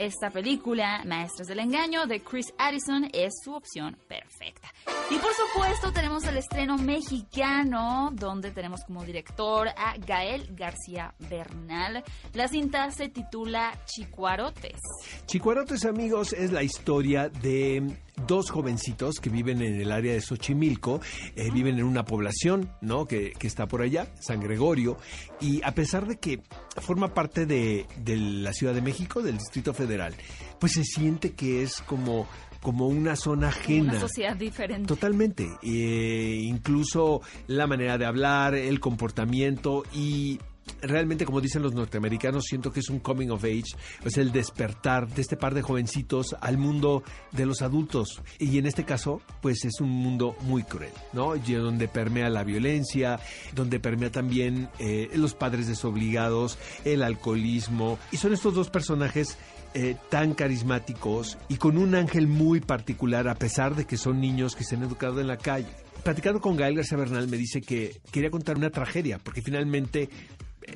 esta 0.00 0.30
película, 0.30 1.02
Maestros 1.04 1.46
del 1.46 1.58
Engaño, 1.58 2.06
de 2.06 2.22
Chris 2.22 2.54
Addison, 2.56 3.10
es 3.12 3.34
su 3.44 3.52
opción 3.52 3.98
perfecta. 4.08 4.72
Y 5.10 5.18
por 5.18 5.30
supuesto 5.34 5.92
tenemos 5.92 6.24
el 6.24 6.38
estreno 6.38 6.78
mexicano, 6.78 8.10
donde 8.14 8.50
tenemos 8.50 8.82
como 8.86 9.04
director 9.04 9.68
a 9.68 9.96
Gael 9.98 10.48
García 10.56 11.14
Bernal. 11.28 12.02
La 12.32 12.48
cinta 12.48 12.90
se 12.92 13.10
titula 13.10 13.78
Chicuarotes. 13.84 14.80
Chicuarotes 15.26 15.84
amigos 15.84 16.32
es 16.32 16.50
la 16.50 16.62
historia 16.62 17.28
de 17.28 17.94
dos 18.26 18.50
jovencitos 18.50 19.20
que 19.20 19.30
viven 19.30 19.62
en 19.62 19.80
el 19.80 19.92
área 19.92 20.12
de 20.12 20.20
Xochimilco, 20.20 21.00
eh, 21.36 21.50
viven 21.52 21.78
en 21.78 21.84
una 21.84 22.04
población, 22.04 22.70
¿no? 22.80 23.06
Que, 23.06 23.32
que 23.32 23.46
está 23.46 23.66
por 23.66 23.82
allá, 23.82 24.12
San 24.20 24.40
Gregorio, 24.40 24.96
y 25.40 25.62
a 25.62 25.72
pesar 25.74 26.06
de 26.06 26.18
que 26.18 26.42
forma 26.76 27.14
parte 27.14 27.46
de, 27.46 27.86
de 28.02 28.16
la 28.16 28.52
Ciudad 28.52 28.74
de 28.74 28.82
México, 28.82 29.22
del 29.22 29.38
Distrito 29.38 29.74
Federal, 29.74 30.14
pues 30.58 30.72
se 30.72 30.84
siente 30.84 31.32
que 31.32 31.62
es 31.62 31.80
como, 31.82 32.26
como 32.60 32.86
una 32.86 33.16
zona 33.16 33.48
ajena. 33.48 33.92
Una 33.92 34.00
sociedad 34.00 34.36
diferente. 34.36 34.86
Totalmente. 34.86 35.48
Eh, 35.62 36.40
incluso 36.42 37.22
la 37.46 37.66
manera 37.66 37.98
de 37.98 38.06
hablar, 38.06 38.54
el 38.54 38.80
comportamiento 38.80 39.84
y 39.94 40.38
realmente, 40.80 41.24
como 41.24 41.40
dicen 41.40 41.62
los 41.62 41.74
norteamericanos, 41.74 42.44
siento 42.44 42.72
que 42.72 42.80
es 42.80 42.88
un 42.90 43.00
coming 43.00 43.28
of 43.28 43.44
age, 43.44 43.76
es 44.04 44.16
el 44.18 44.32
despertar 44.32 45.08
de 45.08 45.22
este 45.22 45.36
par 45.36 45.54
de 45.54 45.62
jovencitos 45.62 46.36
al 46.40 46.58
mundo 46.58 47.02
de 47.32 47.46
los 47.46 47.62
adultos. 47.62 48.22
Y 48.38 48.58
en 48.58 48.66
este 48.66 48.84
caso, 48.84 49.20
pues 49.40 49.64
es 49.64 49.80
un 49.80 49.90
mundo 49.90 50.36
muy 50.42 50.62
cruel, 50.62 50.92
¿no? 51.12 51.36
Y 51.36 51.52
donde 51.52 51.88
permea 51.88 52.30
la 52.30 52.44
violencia, 52.44 53.20
donde 53.54 53.80
permea 53.80 54.10
también 54.10 54.68
eh, 54.78 55.10
los 55.14 55.34
padres 55.34 55.66
desobligados, 55.66 56.58
el 56.84 57.02
alcoholismo. 57.02 57.98
Y 58.12 58.16
son 58.16 58.32
estos 58.32 58.54
dos 58.54 58.70
personajes 58.70 59.38
eh, 59.72 59.96
tan 60.08 60.34
carismáticos 60.34 61.38
y 61.48 61.56
con 61.56 61.78
un 61.78 61.94
ángel 61.94 62.26
muy 62.26 62.60
particular, 62.60 63.28
a 63.28 63.36
pesar 63.36 63.76
de 63.76 63.84
que 63.84 63.96
son 63.96 64.20
niños 64.20 64.56
que 64.56 64.64
se 64.64 64.74
han 64.74 64.82
educado 64.82 65.20
en 65.20 65.28
la 65.28 65.36
calle. 65.36 65.68
Platicando 66.02 66.40
con 66.40 66.56
Gael 66.56 66.74
García 66.74 66.98
Bernal 66.98 67.28
me 67.28 67.36
dice 67.36 67.60
que 67.60 68.00
quería 68.10 68.30
contar 68.30 68.56
una 68.56 68.70
tragedia, 68.70 69.20
porque 69.22 69.42
finalmente 69.42 70.08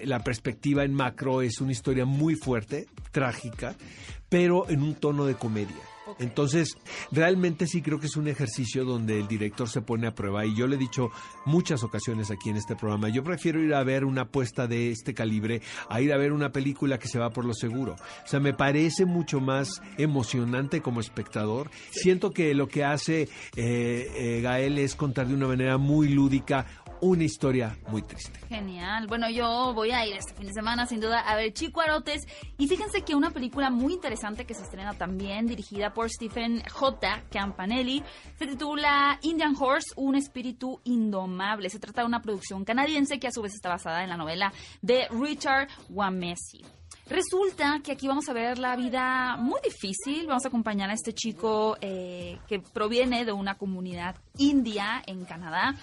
la 0.04 0.22
perspectiva 0.22 0.84
en 0.84 0.94
macro 0.94 1.42
es 1.42 1.60
una 1.60 1.72
historia 1.72 2.04
muy 2.04 2.34
fuerte, 2.34 2.86
trágica, 3.12 3.74
pero 4.28 4.68
en 4.68 4.82
un 4.82 4.94
tono 4.94 5.26
de 5.26 5.34
comedia. 5.34 5.94
Entonces, 6.18 6.76
realmente 7.10 7.66
sí 7.66 7.82
creo 7.82 7.98
que 7.98 8.06
es 8.06 8.16
un 8.16 8.28
ejercicio 8.28 8.84
donde 8.84 9.18
el 9.18 9.26
director 9.26 9.68
se 9.68 9.80
pone 9.80 10.06
a 10.06 10.14
prueba 10.14 10.44
y 10.44 10.54
yo 10.54 10.66
le 10.66 10.76
he 10.76 10.78
dicho 10.78 11.10
muchas 11.44 11.82
ocasiones 11.82 12.30
aquí 12.30 12.50
en 12.50 12.56
este 12.56 12.76
programa, 12.76 13.08
yo 13.08 13.24
prefiero 13.24 13.60
ir 13.60 13.74
a 13.74 13.82
ver 13.82 14.04
una 14.04 14.22
apuesta 14.22 14.66
de 14.66 14.90
este 14.90 15.14
calibre 15.14 15.62
a 15.88 16.00
ir 16.00 16.12
a 16.12 16.16
ver 16.16 16.32
una 16.32 16.52
película 16.52 16.98
que 16.98 17.08
se 17.08 17.18
va 17.18 17.30
por 17.30 17.44
lo 17.44 17.54
seguro. 17.54 17.94
O 17.94 18.28
sea, 18.28 18.40
me 18.40 18.54
parece 18.54 19.06
mucho 19.06 19.40
más 19.40 19.82
emocionante 19.98 20.80
como 20.82 21.00
espectador. 21.00 21.70
Siento 21.90 22.30
que 22.32 22.54
lo 22.54 22.68
que 22.68 22.84
hace 22.84 23.22
eh, 23.22 23.28
eh, 23.56 24.40
Gael 24.42 24.78
es 24.78 24.94
contar 24.94 25.28
de 25.28 25.34
una 25.34 25.48
manera 25.48 25.78
muy 25.78 26.08
lúdica 26.08 26.66
una 27.00 27.24
historia 27.24 27.76
muy 27.88 28.02
triste. 28.02 28.38
Genial. 28.48 29.06
Bueno, 29.06 29.28
yo 29.30 29.72
voy 29.74 29.90
a 29.90 30.06
ir 30.06 30.16
este 30.16 30.34
fin 30.34 30.46
de 30.46 30.52
semana 30.52 30.86
sin 30.86 31.00
duda 31.00 31.20
a 31.20 31.36
ver 31.36 31.52
Chicuarotes. 31.52 32.26
Y 32.58 32.68
fíjense 32.68 33.02
que 33.02 33.14
una 33.14 33.30
película 33.30 33.70
muy 33.70 33.94
interesante 33.94 34.44
que 34.44 34.54
se 34.54 34.62
estrena 34.62 34.94
también, 34.94 35.46
dirigida 35.46 35.92
por 35.92 36.10
Stephen 36.10 36.62
J. 36.70 37.22
Campanelli, 37.30 38.02
se 38.38 38.46
titula 38.46 39.18
Indian 39.22 39.54
Horse, 39.58 39.92
un 39.96 40.16
espíritu 40.16 40.80
indomable. 40.84 41.70
Se 41.70 41.78
trata 41.78 42.02
de 42.02 42.06
una 42.06 42.22
producción 42.22 42.64
canadiense 42.64 43.18
que 43.18 43.28
a 43.28 43.32
su 43.32 43.42
vez 43.42 43.54
está 43.54 43.68
basada 43.68 44.02
en 44.02 44.08
la 44.08 44.16
novela 44.16 44.52
de 44.82 45.08
Richard 45.10 45.68
Wamesi. 45.90 46.64
Resulta 47.06 47.80
que 47.84 47.92
aquí 47.92 48.08
vamos 48.08 48.28
a 48.30 48.32
ver 48.32 48.58
la 48.58 48.76
vida 48.76 49.36
muy 49.36 49.60
difícil. 49.62 50.26
Vamos 50.26 50.44
a 50.46 50.48
acompañar 50.48 50.88
a 50.88 50.94
este 50.94 51.12
chico 51.12 51.76
eh, 51.80 52.38
que 52.48 52.60
proviene 52.60 53.26
de 53.26 53.32
una 53.32 53.56
comunidad 53.56 54.16
india 54.38 55.02
en 55.06 55.24
Canadá 55.26 55.74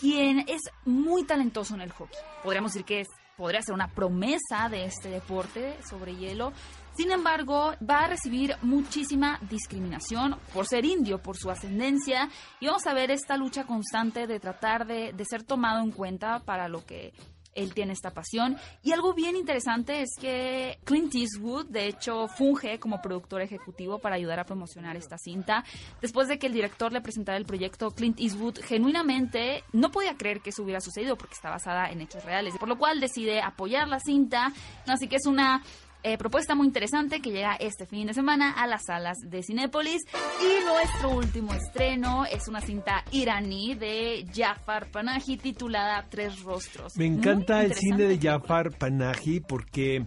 quien 0.00 0.40
es 0.48 0.62
muy 0.84 1.24
talentoso 1.24 1.74
en 1.74 1.82
el 1.82 1.92
hockey. 1.92 2.18
Podríamos 2.42 2.72
decir 2.72 2.86
que 2.86 3.00
es, 3.00 3.08
podría 3.36 3.62
ser 3.62 3.74
una 3.74 3.88
promesa 3.88 4.68
de 4.70 4.84
este 4.84 5.08
deporte 5.08 5.76
sobre 5.88 6.16
hielo. 6.16 6.52
Sin 6.96 7.12
embargo, 7.12 7.74
va 7.88 8.00
a 8.00 8.08
recibir 8.08 8.56
muchísima 8.62 9.38
discriminación 9.48 10.36
por 10.52 10.66
ser 10.66 10.84
indio, 10.84 11.22
por 11.22 11.36
su 11.36 11.48
ascendencia, 11.48 12.28
y 12.58 12.66
vamos 12.66 12.86
a 12.88 12.94
ver 12.94 13.12
esta 13.12 13.36
lucha 13.36 13.64
constante 13.64 14.26
de 14.26 14.40
tratar 14.40 14.86
de, 14.86 15.12
de 15.12 15.24
ser 15.24 15.44
tomado 15.44 15.80
en 15.80 15.92
cuenta 15.92 16.40
para 16.40 16.68
lo 16.68 16.84
que 16.84 17.12
él 17.58 17.74
tiene 17.74 17.92
esta 17.92 18.12
pasión. 18.12 18.56
Y 18.82 18.92
algo 18.92 19.14
bien 19.14 19.36
interesante 19.36 20.02
es 20.02 20.10
que 20.18 20.78
Clint 20.84 21.14
Eastwood, 21.14 21.66
de 21.66 21.86
hecho, 21.86 22.28
funge 22.28 22.78
como 22.78 23.02
productor 23.02 23.42
ejecutivo 23.42 23.98
para 23.98 24.16
ayudar 24.16 24.40
a 24.40 24.44
promocionar 24.44 24.96
esta 24.96 25.18
cinta. 25.18 25.64
Después 26.00 26.28
de 26.28 26.38
que 26.38 26.46
el 26.46 26.52
director 26.52 26.92
le 26.92 27.00
presentara 27.00 27.38
el 27.38 27.44
proyecto, 27.44 27.90
Clint 27.90 28.20
Eastwood 28.20 28.58
genuinamente 28.62 29.64
no 29.72 29.90
podía 29.90 30.16
creer 30.16 30.40
que 30.40 30.50
eso 30.50 30.62
hubiera 30.62 30.80
sucedido 30.80 31.16
porque 31.16 31.34
está 31.34 31.50
basada 31.50 31.90
en 31.90 32.00
hechos 32.00 32.24
reales, 32.24 32.54
por 32.58 32.68
lo 32.68 32.78
cual 32.78 33.00
decide 33.00 33.40
apoyar 33.40 33.88
la 33.88 34.00
cinta. 34.00 34.52
Así 34.86 35.08
que 35.08 35.16
es 35.16 35.26
una 35.26 35.62
eh, 36.08 36.16
propuesta 36.16 36.54
muy 36.54 36.66
interesante 36.66 37.20
que 37.20 37.30
llega 37.30 37.54
este 37.56 37.84
fin 37.84 38.06
de 38.06 38.14
semana 38.14 38.52
a 38.52 38.66
las 38.66 38.86
salas 38.86 39.18
de 39.22 39.42
Cinépolis. 39.42 40.02
Y 40.40 40.64
nuestro 40.64 41.10
último 41.10 41.52
estreno 41.52 42.24
es 42.24 42.48
una 42.48 42.62
cinta 42.62 43.04
iraní 43.12 43.74
de 43.74 44.24
Jafar 44.34 44.90
Panahi 44.90 45.36
titulada 45.36 46.06
Tres 46.08 46.42
Rostros. 46.42 46.96
Me 46.96 47.04
encanta 47.04 47.62
el 47.62 47.74
cine 47.74 48.04
de. 48.04 48.18
Jafar 48.18 48.70
Panahi 48.76 49.40
porque 49.40 50.06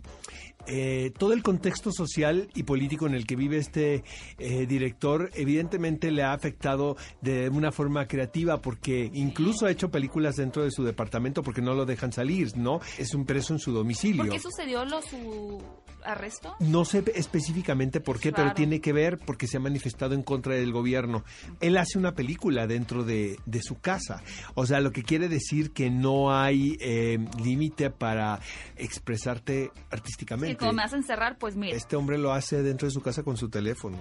eh, 0.68 1.12
todo 1.18 1.34
el 1.34 1.42
contexto 1.42 1.92
social 1.92 2.50
y 2.54 2.64
político 2.64 3.08
en 3.08 3.16
el 3.16 3.26
que 3.26 3.36
vive 3.36 3.58
este 3.58 4.04
eh, 4.38 4.66
director 4.68 5.30
evidentemente 5.34 6.12
le 6.12 6.24
ha 6.24 6.34
afectado 6.34 6.98
de 7.22 7.50
una 7.50 7.72
forma 7.72 8.08
creativa 8.08 8.62
porque 8.62 9.10
incluso 9.14 9.66
ha 9.66 9.72
hecho 9.72 9.90
películas 9.90 10.36
dentro 10.36 10.64
de 10.64 10.72
su 10.72 10.84
departamento 10.84 11.42
porque 11.42 11.62
no 11.62 11.74
lo 11.74 11.86
dejan 11.86 12.12
salir, 12.12 12.56
¿no? 12.58 12.80
Es 12.98 13.14
un 13.16 13.26
preso 13.26 13.54
en 13.54 13.60
su 13.60 13.72
domicilio. 13.72 14.24
¿Por 14.24 14.32
qué 14.32 14.40
sucedió 14.40 14.86
lo 14.86 15.02
su 15.02 15.62
arresto? 16.04 16.56
No 16.60 16.86
sé 16.86 17.04
específicamente 17.16 18.00
por 18.00 18.20
qué, 18.20 18.32
pero 18.32 18.54
tiene 18.54 18.82
que 18.82 18.94
ver 18.94 19.18
porque 19.18 19.48
se 19.48 19.58
ha 19.58 19.60
manifestado 19.60 20.14
en 20.16 20.24
contra 20.24 20.56
del 20.56 20.72
gobierno. 20.72 21.24
Él 21.60 21.78
hace 21.78 21.98
una 21.98 22.14
película 22.14 22.68
dentro 22.68 23.04
de, 23.04 23.38
de 23.46 23.62
su 23.62 23.80
casa. 23.80 24.22
O 24.56 24.66
sea, 24.66 24.80
lo 24.82 24.92
que 24.92 25.04
quiere 25.04 25.28
decir 25.30 25.72
que 25.72 25.90
no 25.90 26.34
hay 26.36 26.78
eh, 26.80 27.18
límite 27.44 27.90
para 27.90 28.40
expresarte 28.76 29.72
artísticamente. 29.90 30.58
como 30.58 30.74
me 30.74 30.84
hacen 30.84 31.04
cerrar, 31.04 31.38
pues 31.38 31.56
mire, 31.56 31.76
Este 31.76 31.96
hombre 31.96 32.18
lo 32.18 32.32
hace 32.34 32.62
dentro 32.62 32.88
de 32.88 32.92
su 32.92 33.02
casa 33.02 33.24
con 33.24 33.38
su 33.38 33.50
teléfono. 33.50 33.98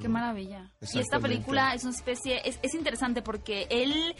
qué 0.00 0.08
maravilla. 0.08 0.72
Y 0.92 0.98
esta 0.98 1.20
película 1.20 1.72
es 1.74 1.84
una 1.84 1.94
especie, 1.94 2.40
es, 2.48 2.58
es 2.62 2.74
interesante 2.74 3.22
porque 3.22 3.66
él 3.70 4.14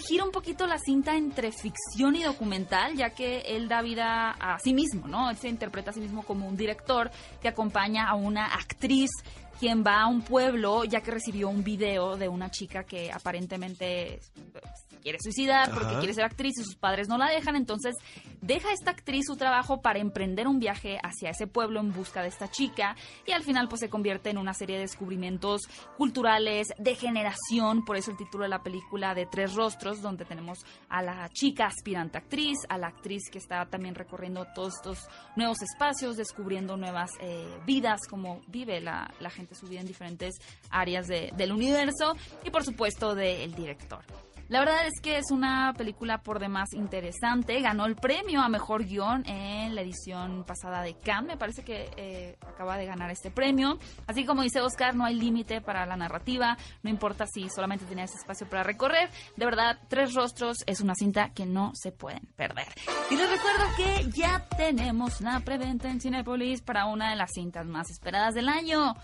gira 0.00 0.24
un 0.24 0.30
poquito 0.30 0.66
la 0.66 0.78
cinta 0.78 1.16
entre 1.16 1.52
ficción 1.52 2.16
y 2.16 2.22
documental, 2.22 2.96
ya 2.96 3.10
que 3.10 3.40
él 3.40 3.68
da 3.68 3.82
vida 3.82 4.30
a 4.30 4.58
sí 4.58 4.72
mismo, 4.72 5.06
¿no? 5.08 5.30
Él 5.30 5.36
se 5.36 5.48
interpreta 5.48 5.90
a 5.90 5.94
sí 5.94 6.00
mismo 6.00 6.22
como 6.22 6.48
un 6.48 6.56
director 6.56 7.10
que 7.40 7.48
acompaña 7.48 8.08
a 8.08 8.14
una 8.14 8.46
actriz 8.46 9.10
quien 9.58 9.84
va 9.84 10.00
a 10.00 10.06
un 10.08 10.22
pueblo 10.22 10.82
ya 10.82 11.02
que 11.02 11.12
recibió 11.12 11.48
un 11.48 11.62
video 11.62 12.16
de 12.16 12.28
una 12.28 12.50
chica 12.50 12.82
que 12.82 13.12
aparentemente 13.12 14.20
quiere 15.02 15.18
suicidar 15.20 15.70
porque 15.72 15.94
quiere 15.98 16.14
ser 16.14 16.24
actriz 16.24 16.58
y 16.58 16.64
sus 16.64 16.76
padres 16.76 17.08
no 17.08 17.18
la 17.18 17.28
dejan, 17.28 17.56
entonces 17.56 17.94
deja 18.40 18.68
a 18.68 18.72
esta 18.72 18.92
actriz 18.92 19.26
su 19.26 19.36
trabajo 19.36 19.82
para 19.82 19.98
emprender 19.98 20.46
un 20.46 20.58
viaje 20.58 20.98
hacia 21.02 21.30
ese 21.30 21.46
pueblo 21.46 21.80
en 21.80 21.92
busca 21.92 22.22
de 22.22 22.28
esta 22.28 22.50
chica 22.50 22.96
y 23.26 23.32
al 23.32 23.42
final 23.42 23.68
pues 23.68 23.80
se 23.80 23.90
convierte 23.90 24.30
en 24.30 24.38
una 24.38 24.54
serie 24.54 24.76
de 24.76 24.82
descubrimientos 24.82 25.62
culturales 25.96 26.68
de 26.78 26.94
generación, 26.94 27.84
por 27.84 27.96
eso 27.96 28.10
el 28.10 28.16
título 28.16 28.44
de 28.44 28.50
la 28.50 28.62
película 28.62 29.14
de 29.14 29.26
Tres 29.26 29.54
Rostros 29.54 30.00
donde 30.00 30.24
tenemos 30.24 30.64
a 30.88 31.02
la 31.02 31.28
chica 31.30 31.66
aspirante 31.66 32.18
actriz, 32.18 32.58
a 32.68 32.78
la 32.78 32.88
actriz 32.88 33.28
que 33.30 33.38
está 33.38 33.66
también 33.66 33.94
recorriendo 33.94 34.46
todos 34.54 34.74
estos 34.76 35.08
nuevos 35.36 35.62
espacios, 35.62 36.16
descubriendo 36.16 36.76
nuevas 36.76 37.10
eh, 37.20 37.46
vidas, 37.66 38.00
como 38.08 38.40
vive 38.46 38.80
la, 38.80 39.12
la, 39.20 39.30
gente 39.30 39.54
su 39.54 39.66
vida 39.66 39.80
en 39.80 39.86
diferentes 39.86 40.36
áreas 40.70 41.06
de, 41.06 41.32
del 41.36 41.52
universo, 41.52 42.16
y 42.44 42.50
por 42.50 42.64
supuesto 42.64 43.14
del 43.14 43.54
director. 43.54 44.04
La 44.48 44.60
verdad 44.60 44.86
es 44.86 45.00
que 45.00 45.18
es 45.18 45.30
una 45.30 45.72
película 45.76 46.22
por 46.22 46.38
demás 46.38 46.72
interesante. 46.74 47.60
Ganó 47.60 47.86
el 47.86 47.96
premio 47.96 48.40
a 48.40 48.48
mejor 48.48 48.84
guion 48.84 49.24
en 49.26 49.74
la 49.74 49.80
edición 49.80 50.44
pasada 50.44 50.82
de 50.82 50.94
Cannes. 50.94 51.28
Me 51.28 51.36
parece 51.36 51.64
que 51.64 51.90
eh, 51.96 52.36
acaba 52.46 52.76
de 52.76 52.86
ganar 52.86 53.10
este 53.10 53.30
premio. 53.30 53.78
Así 54.06 54.24
como 54.24 54.42
dice 54.42 54.60
Oscar, 54.60 54.94
no 54.94 55.04
hay 55.04 55.14
límite 55.14 55.60
para 55.60 55.86
la 55.86 55.96
narrativa. 55.96 56.56
No 56.82 56.90
importa 56.90 57.26
si 57.26 57.48
solamente 57.48 57.86
tenía 57.86 58.04
ese 58.04 58.16
espacio 58.16 58.48
para 58.48 58.62
recorrer. 58.62 59.10
De 59.36 59.44
verdad, 59.44 59.78
Tres 59.88 60.14
Rostros 60.14 60.58
es 60.66 60.80
una 60.80 60.94
cinta 60.94 61.30
que 61.30 61.46
no 61.46 61.72
se 61.74 61.92
pueden 61.92 62.26
perder. 62.36 62.68
Y 63.10 63.16
les 63.16 63.30
recuerdo 63.30 63.64
que 63.76 64.10
ya 64.10 64.46
tenemos 64.56 65.20
la 65.20 65.40
preventa 65.40 65.90
en 65.90 66.00
Cinepolis 66.00 66.62
para 66.62 66.86
una 66.86 67.10
de 67.10 67.16
las 67.16 67.30
cintas 67.32 67.66
más 67.66 67.90
esperadas 67.90 68.34
del 68.34 68.48
año 68.48 68.94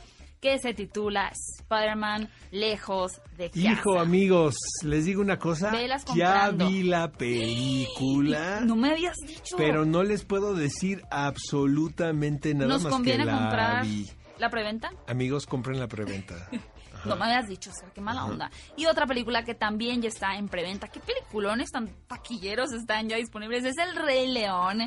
que 0.40 0.58
se 0.58 0.74
titula 0.74 1.30
Spider-Man 1.60 2.28
Lejos 2.50 3.20
de 3.36 3.50
casa. 3.50 3.58
Hijo, 3.60 3.98
amigos, 3.98 4.54
les 4.84 5.04
digo 5.04 5.20
una 5.20 5.38
cosa. 5.38 5.72
ya 6.14 6.50
vi 6.50 6.82
la 6.84 7.10
película. 7.10 8.60
No 8.60 8.76
me 8.76 8.90
habías 8.90 9.16
dicho. 9.26 9.56
Pero 9.56 9.84
no 9.84 10.02
les 10.02 10.24
puedo 10.24 10.54
decir 10.54 11.02
absolutamente 11.10 12.54
nada 12.54 12.68
¿Nos 12.68 12.84
más 12.84 12.92
conviene 12.92 13.24
que 13.24 13.30
la 13.30 13.38
comprar 13.38 13.84
vi. 13.84 14.08
la 14.38 14.50
preventa? 14.50 14.90
Amigos, 15.06 15.46
compren 15.46 15.78
la 15.78 15.88
preventa. 15.88 16.48
No 17.04 17.14
me 17.14 17.26
habías 17.26 17.46
dicho, 17.46 17.70
o 17.70 17.92
qué 17.94 18.00
mala 18.00 18.24
onda. 18.24 18.50
Y 18.76 18.86
otra 18.86 19.06
película 19.06 19.44
que 19.44 19.54
también 19.54 20.02
ya 20.02 20.08
está 20.08 20.36
en 20.36 20.48
preventa. 20.48 20.88
¿Qué 20.88 20.98
peliculones 20.98 21.70
tan 21.70 21.86
taquilleros 22.08 22.72
están 22.72 23.08
ya 23.08 23.16
disponibles? 23.16 23.64
Es 23.64 23.76
El 23.78 23.94
Rey 23.94 24.26
León. 24.26 24.80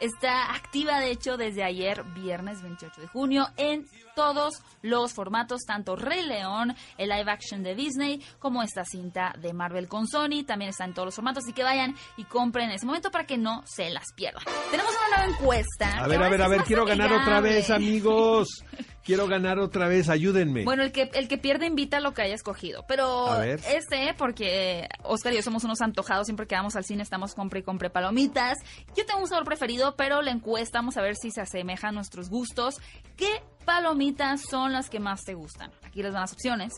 Está 0.00 0.54
activa, 0.54 1.00
de 1.00 1.10
hecho, 1.10 1.36
desde 1.36 1.64
ayer, 1.64 2.04
viernes 2.14 2.62
28 2.62 3.00
de 3.00 3.06
junio, 3.08 3.48
en 3.56 3.86
todos 4.14 4.62
los 4.82 5.12
formatos, 5.12 5.62
tanto 5.66 5.96
Rey 5.96 6.26
León, 6.26 6.74
el 6.96 7.08
live 7.08 7.30
action 7.30 7.62
de 7.62 7.74
Disney, 7.74 8.22
como 8.38 8.62
esta 8.62 8.84
cinta 8.84 9.34
de 9.38 9.52
Marvel 9.52 9.88
con 9.88 10.06
Sony. 10.06 10.44
También 10.46 10.70
está 10.70 10.84
en 10.84 10.94
todos 10.94 11.06
los 11.06 11.14
formatos, 11.14 11.44
así 11.44 11.52
que 11.52 11.62
vayan 11.62 11.94
y 12.16 12.24
compren 12.24 12.70
en 12.70 12.76
ese 12.76 12.86
momento 12.86 13.10
para 13.10 13.26
que 13.26 13.38
no 13.38 13.62
se 13.64 13.90
las 13.90 14.12
pierdan. 14.14 14.42
Tenemos 14.70 14.92
una 14.92 15.16
nueva 15.16 15.32
encuesta. 15.32 15.98
A 15.98 16.08
ver, 16.08 16.22
a 16.22 16.28
ver, 16.28 16.42
a 16.42 16.48
ver, 16.48 16.62
quiero 16.62 16.84
ganar 16.84 17.12
otra 17.12 17.40
vez, 17.40 17.70
amigos. 17.70 18.48
Quiero 19.08 19.26
ganar 19.26 19.58
otra 19.58 19.88
vez, 19.88 20.10
ayúdenme. 20.10 20.64
Bueno, 20.64 20.82
el 20.82 20.92
que, 20.92 21.10
el 21.14 21.28
que 21.28 21.38
pierde 21.38 21.64
invita 21.64 21.96
a 21.96 22.00
lo 22.00 22.12
que 22.12 22.20
haya 22.20 22.34
escogido. 22.34 22.84
Pero 22.86 23.42
este, 23.42 24.12
porque 24.18 24.86
Oscar 25.02 25.32
y 25.32 25.36
yo 25.36 25.42
somos 25.42 25.64
unos 25.64 25.80
antojados, 25.80 26.26
siempre 26.26 26.46
que 26.46 26.54
vamos 26.54 26.76
al 26.76 26.84
cine 26.84 27.04
estamos 27.04 27.34
compre 27.34 27.60
y 27.60 27.62
compre 27.62 27.88
palomitas. 27.88 28.58
Yo 28.94 29.06
tengo 29.06 29.20
un 29.20 29.26
sabor 29.26 29.46
preferido, 29.46 29.96
pero 29.96 30.20
la 30.20 30.30
encuesta, 30.30 30.80
vamos 30.80 30.98
a 30.98 31.00
ver 31.00 31.16
si 31.16 31.30
se 31.30 31.40
asemeja 31.40 31.88
a 31.88 31.92
nuestros 31.92 32.28
gustos. 32.28 32.74
¿Qué 33.16 33.42
palomitas 33.64 34.42
son 34.42 34.74
las 34.74 34.90
que 34.90 35.00
más 35.00 35.22
te 35.24 35.32
gustan? 35.32 35.70
Aquí 35.84 36.02
les 36.02 36.12
dan 36.12 36.20
las 36.20 36.34
opciones. 36.34 36.74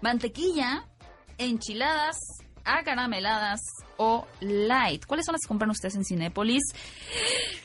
Mantequilla, 0.00 0.86
enchiladas, 1.36 2.16
acarameladas 2.64 3.60
o 3.98 4.26
light. 4.40 5.04
¿Cuáles 5.04 5.26
son 5.26 5.34
las 5.34 5.42
que 5.42 5.48
compran 5.48 5.68
ustedes 5.68 5.96
en 5.96 6.06
Cinépolis? 6.06 6.62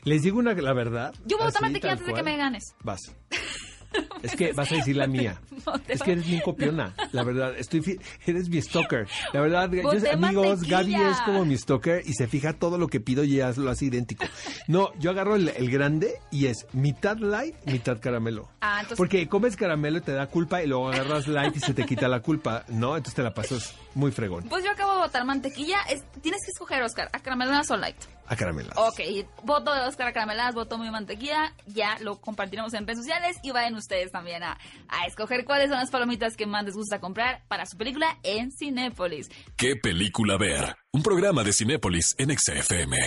Les 0.04 0.22
digo 0.22 0.40
una, 0.40 0.54
la 0.54 0.74
verdad. 0.74 1.14
Yo 1.26 1.38
voy 1.38 1.44
a 1.44 1.48
votar 1.48 1.62
mantequilla 1.62 1.94
antes 1.94 2.08
de 2.08 2.14
que 2.14 2.24
me 2.24 2.36
ganes. 2.36 2.76
Vas. 2.84 3.00
Es 4.22 4.36
que 4.36 4.54
vas 4.54 4.72
a 4.72 4.76
decir 4.76 4.96
la 4.96 5.08
mía. 5.08 5.42
es 5.88 6.02
que 6.04 6.12
eres 6.12 6.28
bien 6.28 6.42
copiona, 6.42 6.94
la 7.12 7.24
verdad. 7.24 7.56
Estoy 7.58 8.00
eres 8.26 8.50
mi 8.50 8.62
stalker. 8.62 9.08
La 9.34 9.42
verdad, 9.42 9.72
yo, 9.72 10.12
amigos, 10.12 10.62
Gaby 10.64 10.94
es 10.94 11.18
como 11.22 11.44
mi 11.44 11.58
stalker 11.58 12.04
y 12.06 12.14
se 12.14 12.28
fija 12.28 12.54
todo 12.54 12.78
lo 12.78 12.88
que 12.88 13.00
pido 13.00 13.24
y 13.24 13.38
ya 13.38 13.52
lo 13.58 13.72
hace 13.72 13.86
idéntico. 13.86 14.26
No, 14.68 14.92
yo 15.00 15.10
agarro 15.12 15.36
el, 15.36 15.72
grande 15.72 16.20
y 16.30 16.48
es 16.48 16.68
mitad 16.74 17.18
light, 17.18 17.56
mitad 17.66 18.00
caramelo. 18.00 18.50
Ah, 18.62 18.84
Porque 18.96 19.28
comes 19.28 19.56
caramelo 19.56 19.98
y 19.98 20.02
te 20.02 20.12
da 20.12 20.28
culpa 20.28 20.62
y 20.62 20.68
luego 20.68 20.90
agarras 20.90 21.28
light 21.28 21.56
y 21.56 21.60
se 21.60 21.74
te 21.74 21.86
quita 21.86 22.08
la 22.08 22.20
culpa, 22.20 22.66
¿no? 22.70 22.98
Entonces 22.98 23.16
te 23.16 23.24
la 23.24 23.34
pasas 23.34 23.76
muy 23.94 24.12
fregón. 24.12 24.44
Pues 24.50 24.64
yo 24.64 24.72
acabo 24.72 24.94
de 24.94 25.00
votar 25.00 25.26
mantequilla. 25.26 25.78
tienes 26.22 26.42
que 26.46 26.52
escoger, 26.52 26.82
Oscar, 26.84 27.10
a 27.14 27.20
carameladas 27.20 27.70
o 27.72 27.78
light. 27.78 27.98
A 28.28 28.36
carameladas. 28.36 28.78
Ok, 28.78 29.00
voto 29.44 29.74
de 29.74 29.82
Oscar 29.82 30.08
a 30.08 30.14
carameladas, 30.14 30.56
voto 30.56 30.78
mi 30.78 30.90
mantequilla. 30.90 31.54
Ya 31.68 31.98
lo 32.00 32.20
compartiremos 32.22 32.74
en 32.74 32.88
redes 32.88 33.00
sociales 33.00 33.38
y 33.44 33.52
vayan 33.52 33.76
ustedes 33.76 34.12
también 34.12 34.44
a, 34.44 34.58
a 34.88 35.06
escoger 35.08 35.44
cuáles 35.46 35.70
son 35.70 35.80
las 35.80 35.92
palomitas 35.92 36.38
que 36.38 36.46
más 36.46 36.64
les 36.64 36.76
gusta 36.76 37.00
comprar 37.00 37.44
para 37.48 37.66
su 37.66 37.78
película 37.78 38.18
en 38.24 38.52
Cinépolis. 38.52 39.30
¿Qué 39.58 39.76
película 39.76 40.38
ver? 40.38 40.76
Un 40.94 41.04
programa 41.04 41.44
de 41.44 41.52
Cinépolis 41.54 42.16
en 42.18 42.38
XFM. 42.38 42.98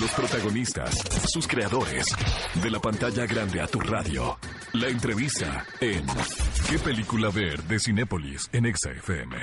Los 0.00 0.10
protagonistas, 0.10 0.94
sus 1.32 1.46
creadores, 1.46 2.06
de 2.62 2.70
la 2.70 2.80
pantalla 2.80 3.24
grande 3.24 3.60
a 3.62 3.66
tu 3.66 3.80
radio. 3.80 4.36
La 4.74 4.88
entrevista 4.88 5.64
en 5.80 6.04
¿Qué 6.68 6.78
película 6.80 7.30
ver? 7.30 7.62
de 7.62 7.78
Cinépolis 7.78 8.50
en 8.52 8.74
XFM. 8.74 9.36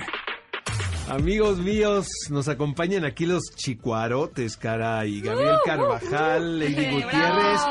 Amigos 1.10 1.60
míos, 1.60 2.08
nos 2.30 2.48
acompañan 2.48 3.04
aquí 3.04 3.26
los 3.26 3.44
chicuarotes, 3.56 4.56
caray. 4.56 5.20
Gabriel 5.20 5.56
uh, 5.56 5.66
Carvajal, 5.66 6.44
uh, 6.44 6.56
uh. 6.56 6.60
Lady 6.60 6.92
Gutiérrez 6.92 7.62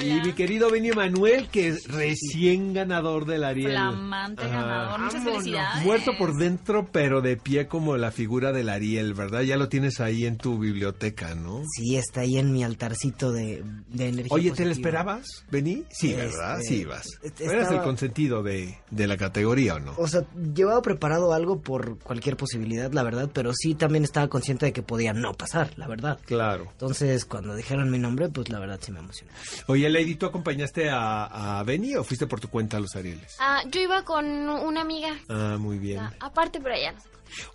y 0.00 0.20
mi 0.26 0.32
querido 0.32 0.70
Benio 0.70 0.94
Manuel, 0.94 1.48
que 1.48 1.68
es 1.68 1.86
recién 1.88 2.72
ganador 2.72 3.26
del 3.26 3.44
Ariel. 3.44 3.72
Flamante 3.72 4.42
ganador, 4.42 5.00
muchas 5.00 5.24
felicidades. 5.24 5.84
Muerto 5.84 6.12
por 6.18 6.36
dentro, 6.36 6.88
pero 6.90 7.20
de 7.20 7.36
pie 7.36 7.68
como 7.68 7.96
la 7.96 8.10
figura 8.10 8.52
del 8.52 8.68
Ariel, 8.68 9.14
¿verdad? 9.14 9.42
Ya 9.42 9.56
lo 9.56 9.68
tienes 9.68 10.00
ahí 10.00 10.24
en 10.24 10.38
tu 10.38 10.58
biblioteca, 10.58 11.34
¿no? 11.34 11.62
Sí, 11.76 11.96
está 11.96 12.22
ahí 12.22 12.38
en 12.38 12.52
mi 12.52 12.64
altarcito 12.64 13.32
de, 13.32 13.64
energía. 13.98 14.28
Oye, 14.30 14.52
¿te 14.52 14.64
lo 14.64 14.70
esperabas, 14.70 15.26
Beni? 15.50 15.84
Sí, 15.90 16.14
¿verdad? 16.14 16.60
Este, 16.60 16.74
sí, 16.74 16.84
vas. 16.84 17.06
¿Eras 17.38 17.70
el 17.70 17.82
consentido 17.82 18.42
de, 18.42 18.78
de 18.90 19.06
la 19.06 19.16
categoría 19.16 19.74
o 19.74 19.80
no? 19.80 19.94
O 19.98 20.06
sea, 20.06 20.24
llevaba 20.54 20.80
preparado 20.80 21.32
algo 21.32 21.60
por 21.60 21.98
cualquier 21.98 22.36
posibilidad 22.36 22.77
la 22.92 23.02
verdad, 23.02 23.30
pero 23.32 23.52
sí 23.54 23.74
también 23.74 24.04
estaba 24.04 24.28
consciente 24.28 24.66
de 24.66 24.72
que 24.72 24.82
podía 24.82 25.12
no 25.12 25.34
pasar, 25.34 25.72
la 25.76 25.86
verdad. 25.86 26.18
Claro. 26.24 26.68
Entonces, 26.72 27.24
cuando 27.24 27.54
dijeron 27.54 27.90
mi 27.90 27.98
nombre, 27.98 28.28
pues 28.28 28.48
la 28.48 28.58
verdad 28.58 28.78
sí 28.82 28.92
me 28.92 29.00
emocionó. 29.00 29.32
Oye, 29.66 29.88
Lady, 29.88 30.14
¿tú 30.14 30.26
acompañaste 30.26 30.90
a, 30.90 31.58
a 31.58 31.62
Benny 31.64 31.96
o 31.96 32.04
fuiste 32.04 32.26
por 32.26 32.40
tu 32.40 32.48
cuenta 32.48 32.76
a 32.76 32.80
los 32.80 32.94
Arieles? 32.96 33.36
Ah, 33.38 33.62
yo 33.70 33.80
iba 33.80 34.04
con 34.04 34.26
una 34.26 34.80
amiga. 34.80 35.16
Ah, 35.28 35.56
muy 35.58 35.78
bien. 35.78 36.00
Ah, 36.00 36.12
aparte, 36.20 36.60
pero 36.60 36.74
allá 36.74 36.94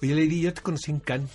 Oye, 0.01 0.15
Lady, 0.15 0.41
yo 0.41 0.53
te 0.53 0.62
conocí 0.62 0.91
en 0.91 0.99
Cannes. 0.99 1.31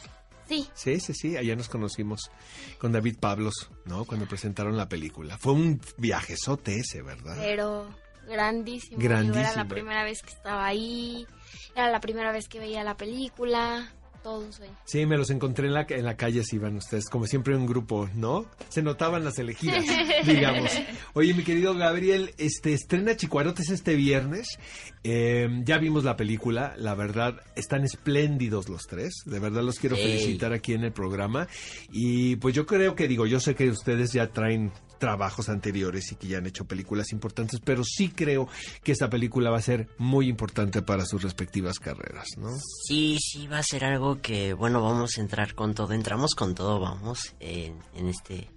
Sí. 0.48 0.66
Sí, 0.72 0.98
sí, 1.00 1.12
sí, 1.12 1.36
allá 1.36 1.54
nos 1.56 1.68
conocimos 1.68 2.30
con 2.78 2.92
David 2.92 3.18
Pablos, 3.20 3.70
¿no? 3.84 4.04
Cuando 4.06 4.26
presentaron 4.26 4.76
la 4.76 4.88
película. 4.88 5.36
Fue 5.36 5.52
un 5.52 5.80
viajezote 5.98 6.76
ese, 6.76 7.02
¿verdad? 7.02 7.36
Pero 7.38 7.88
grandísimo. 8.26 8.98
Grandísimo. 8.98 9.40
era 9.40 9.54
la 9.54 9.68
primera 9.68 10.04
vez 10.04 10.22
que 10.22 10.30
estaba 10.30 10.66
ahí. 10.66 11.26
Era 11.74 11.90
la 11.90 12.00
primera 12.00 12.32
vez 12.32 12.48
que 12.48 12.58
veía 12.58 12.84
la 12.84 12.96
película. 12.96 13.92
Todo 14.22 14.40
un 14.40 14.52
sueño. 14.52 14.76
Sí, 14.84 15.06
me 15.06 15.16
los 15.16 15.30
encontré 15.30 15.68
en 15.68 15.74
la, 15.74 15.86
en 15.88 16.04
la 16.04 16.16
calle, 16.16 16.42
si 16.42 16.56
iban 16.56 16.76
ustedes, 16.76 17.08
como 17.08 17.26
siempre 17.26 17.54
un 17.56 17.66
grupo, 17.66 18.08
¿no? 18.14 18.46
Se 18.68 18.82
notaban 18.82 19.24
las 19.24 19.38
elegidas, 19.38 19.84
digamos. 20.26 20.72
Oye, 21.14 21.34
mi 21.34 21.44
querido 21.44 21.72
Gabriel, 21.74 22.34
este 22.36 22.72
estrena 22.72 23.16
Chicuarotes 23.16 23.70
este 23.70 23.94
viernes. 23.94 24.58
Em, 25.04 25.64
ya 25.64 25.78
vimos 25.78 26.02
la 26.02 26.16
película, 26.16 26.74
la 26.76 26.96
verdad, 26.96 27.40
están 27.54 27.84
espléndidos 27.84 28.68
los 28.68 28.88
tres. 28.88 29.22
De 29.24 29.38
verdad 29.38 29.62
los 29.62 29.78
quiero 29.78 29.94
felicitar 29.94 30.52
aquí 30.52 30.72
en 30.72 30.82
el 30.82 30.92
programa. 30.92 31.46
Y 31.92 32.36
pues 32.36 32.56
yo 32.56 32.66
creo 32.66 32.96
que, 32.96 33.06
digo, 33.06 33.24
yo 33.24 33.38
sé 33.38 33.54
que 33.54 33.70
ustedes 33.70 34.12
ya 34.12 34.26
traen 34.32 34.72
trabajos 34.98 35.48
anteriores 35.48 36.12
y 36.12 36.16
que 36.16 36.28
ya 36.28 36.38
han 36.38 36.46
hecho 36.46 36.66
películas 36.66 37.12
importantes, 37.12 37.60
pero 37.64 37.84
sí 37.84 38.10
creo 38.10 38.48
que 38.82 38.92
esta 38.92 39.08
película 39.08 39.50
va 39.50 39.58
a 39.58 39.62
ser 39.62 39.88
muy 39.98 40.28
importante 40.28 40.82
para 40.82 41.06
sus 41.06 41.22
respectivas 41.22 41.78
carreras, 41.78 42.26
¿no? 42.36 42.56
Sí, 42.86 43.18
sí, 43.20 43.46
va 43.46 43.58
a 43.58 43.62
ser 43.62 43.84
algo 43.84 44.20
que, 44.20 44.52
bueno, 44.52 44.82
vamos 44.82 45.16
a 45.16 45.20
entrar 45.20 45.54
con 45.54 45.74
todo, 45.74 45.92
entramos 45.92 46.34
con 46.34 46.54
todo, 46.54 46.80
vamos, 46.80 47.34
en, 47.40 47.80
este, 47.94 48.50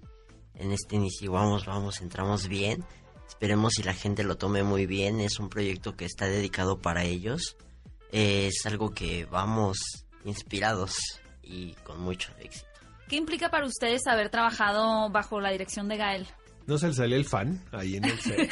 en 0.54 0.72
este 0.72 0.96
inicio, 0.96 1.32
vamos, 1.32 1.66
vamos, 1.66 2.00
entramos 2.00 2.48
bien, 2.48 2.84
esperemos 3.28 3.74
si 3.74 3.82
la 3.82 3.94
gente 3.94 4.24
lo 4.24 4.36
tome 4.36 4.62
muy 4.62 4.86
bien, 4.86 5.20
es 5.20 5.38
un 5.38 5.48
proyecto 5.48 5.96
que 5.96 6.04
está 6.04 6.26
dedicado 6.26 6.80
para 6.80 7.04
ellos, 7.04 7.56
es 8.10 8.66
algo 8.66 8.90
que 8.90 9.24
vamos 9.26 9.78
inspirados 10.24 10.96
y 11.42 11.72
con 11.84 12.00
mucho 12.00 12.32
éxito. 12.40 12.71
¿Qué 13.12 13.18
implica 13.18 13.50
para 13.50 13.66
ustedes 13.66 14.06
haber 14.06 14.30
trabajado 14.30 15.10
bajo 15.10 15.38
la 15.38 15.50
dirección 15.50 15.86
de 15.86 15.98
Gael? 15.98 16.26
No 16.66 16.78
se 16.78 16.88
le 16.88 16.94
salía 16.94 17.18
el 17.18 17.26
fan 17.26 17.62
ahí 17.70 17.96
en 17.96 18.06
el 18.06 18.18
set. 18.18 18.50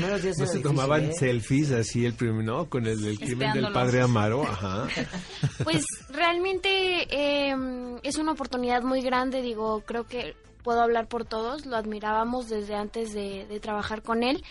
No 0.00 0.46
se 0.46 0.60
tomaban 0.60 1.10
¿eh? 1.10 1.12
selfies 1.12 1.70
así 1.72 2.06
el 2.06 2.14
primero, 2.14 2.42
¿no? 2.42 2.70
Con 2.70 2.86
el, 2.86 3.18
crimen 3.18 3.52
del 3.52 3.70
padre 3.70 4.00
Amaro, 4.00 4.42
ajá. 4.44 4.88
Pues 5.64 5.84
realmente 6.08 7.06
em, 7.10 7.98
es 8.02 8.16
una 8.16 8.32
oportunidad 8.32 8.84
muy 8.84 9.02
grande, 9.02 9.42
digo, 9.42 9.82
creo 9.84 10.06
que 10.06 10.34
puedo 10.62 10.80
hablar 10.80 11.06
por 11.06 11.26
todos, 11.26 11.66
lo 11.66 11.76
admirábamos 11.76 12.48
desde 12.48 12.74
antes 12.74 13.12
de, 13.12 13.60
trabajar 13.60 14.00
con 14.00 14.22
él 14.22 14.42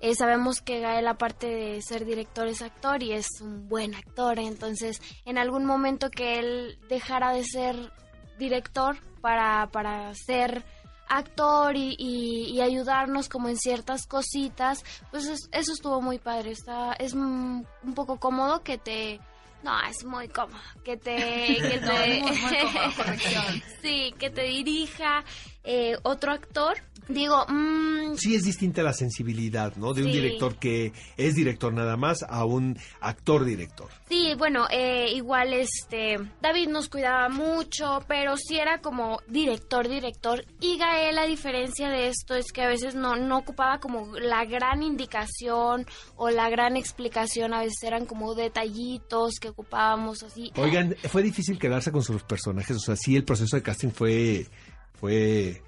eh, 0.00 0.14
sabemos 0.14 0.60
que 0.60 0.80
Gael, 0.80 1.08
aparte 1.08 1.46
de 1.46 1.82
ser 1.82 2.04
director, 2.04 2.46
es 2.46 2.60
actor 2.60 3.02
y 3.02 3.14
es 3.14 3.26
un 3.40 3.68
buen 3.70 3.94
actor. 3.94 4.38
Entonces, 4.38 5.00
en 5.24 5.38
algún 5.38 5.64
momento 5.64 6.10
que 6.10 6.38
él 6.38 6.78
dejara 6.90 7.32
de 7.32 7.42
ser 7.42 7.90
director 8.38 8.96
para, 9.20 9.68
para 9.72 10.12
ser 10.14 10.64
actor 11.08 11.76
y, 11.76 11.94
y- 11.98 12.50
y 12.52 12.60
ayudarnos 12.62 13.28
como 13.28 13.48
en 13.48 13.56
ciertas 13.58 14.06
cositas, 14.06 14.82
pues 15.10 15.26
es- 15.26 15.48
eso 15.52 15.72
estuvo 15.72 16.00
muy 16.00 16.18
padre. 16.18 16.50
Está, 16.52 16.92
es 16.94 17.12
un 17.12 17.66
poco 17.94 18.18
cómodo 18.18 18.62
que 18.62 18.78
te... 18.78 19.20
No, 19.62 19.72
es 19.88 20.04
muy 20.04 20.28
cómodo. 20.28 20.60
Que 20.84 20.96
te... 20.96 21.16
Que 21.16 21.80
No, 21.80 21.92
te- 21.92 22.20
muy, 22.20 22.32
muy 22.32 22.58
cómodo, 22.58 22.92
corrección. 22.96 23.62
sí, 23.82 24.14
que 24.18 24.30
te 24.30 24.42
dirija 24.42 25.24
eh, 25.64 25.96
otro 26.02 26.32
actor. 26.32 26.76
Digo, 27.08 27.44
mm, 27.48 28.16
Sí 28.16 28.34
es 28.34 28.44
distinta 28.44 28.82
la 28.82 28.92
sensibilidad, 28.92 29.76
¿no? 29.76 29.92
De 29.92 30.02
un 30.02 30.12
director 30.12 30.56
que 30.56 30.92
es 31.16 31.34
director 31.34 31.72
nada 31.72 31.96
más 31.96 32.22
a 32.26 32.44
un 32.44 32.78
actor 33.00 33.44
director. 33.44 33.88
Sí, 34.08 34.34
bueno, 34.38 34.66
eh, 34.70 35.10
igual 35.14 35.52
este 35.52 36.16
David 36.40 36.68
nos 36.68 36.88
cuidaba 36.88 37.28
mucho, 37.28 38.02
pero 38.08 38.36
sí 38.36 38.56
era 38.58 38.80
como 38.80 39.20
director, 39.26 39.88
director. 39.88 40.44
Y 40.60 40.78
Gael, 40.78 41.18
a 41.18 41.26
diferencia 41.26 41.88
de 41.88 42.08
esto, 42.08 42.34
es 42.34 42.52
que 42.52 42.62
a 42.62 42.68
veces 42.68 42.94
no, 42.94 43.16
no 43.16 43.38
ocupaba 43.38 43.80
como 43.80 44.16
la 44.18 44.44
gran 44.44 44.82
indicación 44.82 45.86
o 46.16 46.30
la 46.30 46.48
gran 46.48 46.76
explicación, 46.76 47.54
a 47.54 47.60
veces 47.60 47.82
eran 47.82 48.06
como 48.06 48.34
detallitos 48.34 49.34
que 49.40 49.48
ocupábamos 49.48 50.22
así. 50.22 50.52
Oigan, 50.56 50.96
¿fue 51.08 51.22
difícil 51.22 51.58
quedarse 51.58 51.92
con 51.92 52.02
sus 52.02 52.22
personajes? 52.22 52.76
O 52.76 52.80
sea, 52.80 52.96
¿sí 52.96 53.16
el 53.16 53.24
proceso 53.24 53.56
de 53.56 53.62
casting 53.62 53.90
fue, 53.90 54.46
fue 54.94 55.62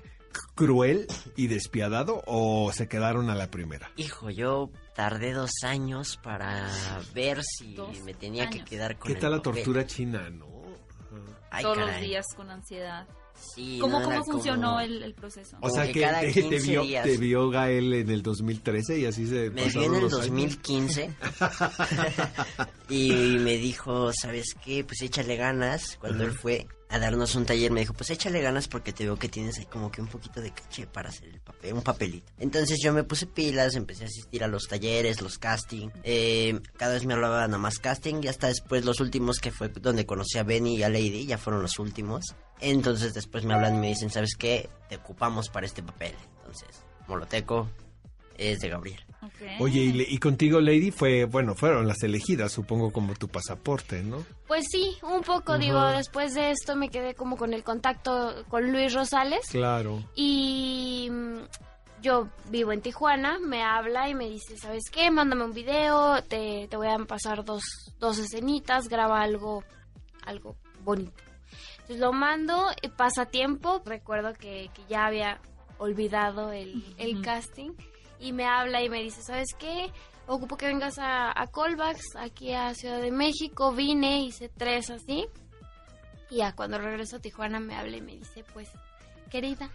cruel 0.55 1.07
y 1.37 1.47
despiadado 1.49 2.23
o 2.27 2.73
se 2.73 2.89
quedaron 2.89 3.31
a 3.31 3.35
la 3.35 3.51
primera? 3.51 3.91
Hijo, 3.97 4.31
yo 4.31 4.71
tardé 4.95 5.33
dos 5.33 5.51
años 5.62 6.19
para 6.23 6.69
ver 7.15 7.43
si 7.43 7.75
Dos 7.75 8.01
me 8.05 8.15
tenía 8.15 8.49
que 8.51 8.65
quedar 8.65 8.99
con 8.99 9.09
¿Qué 9.09 9.15
el 9.15 9.21
tal 9.21 9.33
la 9.33 9.39
papel. 9.43 9.62
tortura 9.62 9.87
china, 9.87 10.29
no? 10.31 10.47
Ay, 11.51 11.62
Todos 11.62 11.79
los 11.79 12.01
días 12.01 12.27
con 12.37 12.51
ansiedad. 12.51 13.07
Sí, 13.55 13.79
¿Cómo, 13.81 14.01
no, 14.01 14.07
cómo 14.07 14.25
funcionó 14.25 14.69
como- 14.69 14.81
el, 14.81 15.03
el 15.03 15.15
proceso? 15.15 15.59
O 15.59 15.61
Como 15.61 15.75
sea 15.75 15.87
que 15.87 15.93
que, 15.93 16.01
cada 16.01 16.21
te, 16.21 16.27
te 16.33 16.33
15 16.43 16.59
vio, 16.71 16.83
días. 16.83 17.05
te 17.05 17.17
vio 17.19 17.51
Gael 17.51 17.93
en 17.93 18.11
el 18.11 18.23
2013 18.23 18.99
y 18.99 19.05
así 19.05 19.27
se 19.27 19.51
Me 19.51 19.65
vio 19.69 19.83
en 19.85 19.95
el 19.95 20.01
los 20.01 20.12
años. 20.15 20.27
2015 20.27 21.11
y 22.89 23.11
me 23.41 23.57
dijo, 23.59 24.11
¿sabes 24.12 24.55
qué? 24.65 24.85
Pues 24.85 25.03
échale 25.03 25.37
ganas. 25.37 25.97
Cuando 26.01 26.25
él 26.25 26.33
fue 26.33 26.67
a 26.88 26.99
darnos 26.99 27.35
un 27.35 27.46
taller 27.46 27.70
me 27.70 27.81
dijo, 27.81 27.92
pues 27.92 28.11
échale 28.11 28.40
ganas 28.40 28.68
porque 28.68 28.92
te 28.92 29.05
veo 29.05 29.18
que 29.18 29.29
tienes 29.29 29.59
ahí 29.59 29.66
como 29.66 29.90
que 29.90 30.01
un 30.01 30.09
poquito 30.09 30.40
de 30.40 30.53
caché 30.53 30.87
para 30.87 31.09
hacer 31.09 31.29
el 31.29 31.40
papel, 31.40 31.75
un 31.75 31.83
papelito. 31.83 32.33
Entonces 32.38 32.79
yo 32.83 32.92
me 32.92 33.05
puse 33.05 33.27
pilas, 33.27 33.75
empecé 33.75 34.05
a 34.05 34.07
asistir 34.07 34.44
a 34.44 34.49
los 34.49 34.68
talleres, 34.68 35.20
los 35.20 35.38
casting. 35.38 35.88
Eh, 36.05 36.61
cada 36.77 36.94
vez 36.94 37.05
me 37.05 37.14
hablaba 37.14 37.46
nada 37.46 37.59
más 37.59 37.79
casting 37.79 38.20
y 38.22 38.29
hasta 38.29 38.49
después 38.49 38.85
los 38.85 39.01
últimos 39.01 39.38
que 39.38 39.51
fue 39.51 39.68
donde 39.68 40.07
conocí 40.07 40.38
a 40.38 40.44
Benny 40.44 40.77
y 40.77 40.83
a 40.83 40.88
Lady, 40.88 41.27
ya 41.27 41.38
fueron 41.38 41.62
los 41.62 41.79
últimos. 41.79 42.35
Entonces 42.61 43.14
después 43.14 43.44
me 43.44 43.55
hablan 43.55 43.77
y 43.77 43.79
me 43.79 43.88
dicen, 43.88 44.11
¿sabes 44.11 44.37
qué? 44.37 44.68
Te 44.88 44.96
ocupamos 44.96 45.49
para 45.49 45.66
este 45.66 45.83
papel. 45.83 46.14
Entonces, 46.38 46.85
Moloteco 47.09 47.68
es 48.38 48.61
de 48.61 48.68
Gabriel. 48.68 49.01
Oye, 49.59 49.81
y, 49.81 49.92
le- 49.92 50.07
y 50.09 50.18
contigo, 50.18 50.61
Lady, 50.61 50.90
fue, 50.90 51.25
bueno, 51.25 51.55
fueron 51.55 51.87
las 51.88 52.03
elegidas, 52.03 52.53
supongo, 52.53 52.92
como 52.92 53.14
tu 53.14 53.29
pasaporte, 53.29 54.03
¿no? 54.03 54.25
Pues 54.46 54.66
sí, 54.70 54.96
un 55.03 55.22
poco, 55.22 55.59
digo, 55.59 55.81
después 55.88 56.35
de 56.35 56.51
esto 56.53 56.77
me 56.77 56.88
quedé 56.90 57.14
como 57.14 57.37
con 57.37 57.53
el 57.53 57.64
contacto 57.64 58.44
con 58.49 58.70
Luis 58.70 58.94
Rosales. 58.94 59.46
Claro. 59.51 60.03
Y 60.14 61.09
mm, 61.11 61.38
yo 62.03 62.29
vivo 62.51 62.72
en 62.72 62.83
Tijuana, 62.83 63.38
me 63.40 63.62
habla 63.62 64.09
y 64.09 64.14
me 64.14 64.29
dice, 64.29 64.57
¿sabes 64.57 64.85
qué? 64.92 65.11
Mándame 65.11 65.44
un 65.44 65.53
video, 65.55 66.22
te, 66.22 66.68
te 66.68 66.77
voy 66.77 66.88
a 66.88 66.96
pasar 66.99 67.44
dos, 67.44 67.62
dos 67.99 68.18
escenitas, 68.18 68.88
graba 68.88 69.20
algo, 69.22 69.64
algo 70.25 70.57
bonito. 70.85 71.22
Entonces 71.81 71.99
lo 71.99 72.12
mando, 72.12 72.66
y 72.83 72.88
pasa 72.88 73.27
tiempo, 73.27 73.83
recuerdo 73.85 74.33
que, 74.35 74.70
que 74.75 74.83
ya 74.88 75.07
había 75.07 75.40
olvidado 75.79 76.53
el, 76.53 76.83
el 76.99 77.20
casting 77.22 77.70
y 78.21 78.33
me 78.33 78.47
habla 78.47 78.83
y 78.83 78.89
me 78.89 79.03
dice, 79.03 79.23
¿sabes 79.23 79.49
qué? 79.59 79.93
Ocupo 80.27 80.57
que 80.57 80.67
vengas 80.67 80.99
a, 80.99 81.31
a 81.41 81.47
Callbacks, 81.47 82.17
aquí 82.17 82.53
a 82.53 82.75
Ciudad 82.75 83.01
de 83.01 83.11
México, 83.11 83.73
vine, 83.73 84.21
hice 84.21 84.49
tres 84.49 84.91
así. 84.91 85.27
Y 86.31 86.39
ya 86.39 86.53
cuando 86.53 86.79
regreso 86.79 87.17
a 87.17 87.21
Tijuana 87.21 87.61
me 87.61 87.77
habla 87.77 87.97
y 87.97 88.03
me 88.03 88.17
dice, 88.17 88.45
pues, 88.53 88.69
querida, 89.31 89.71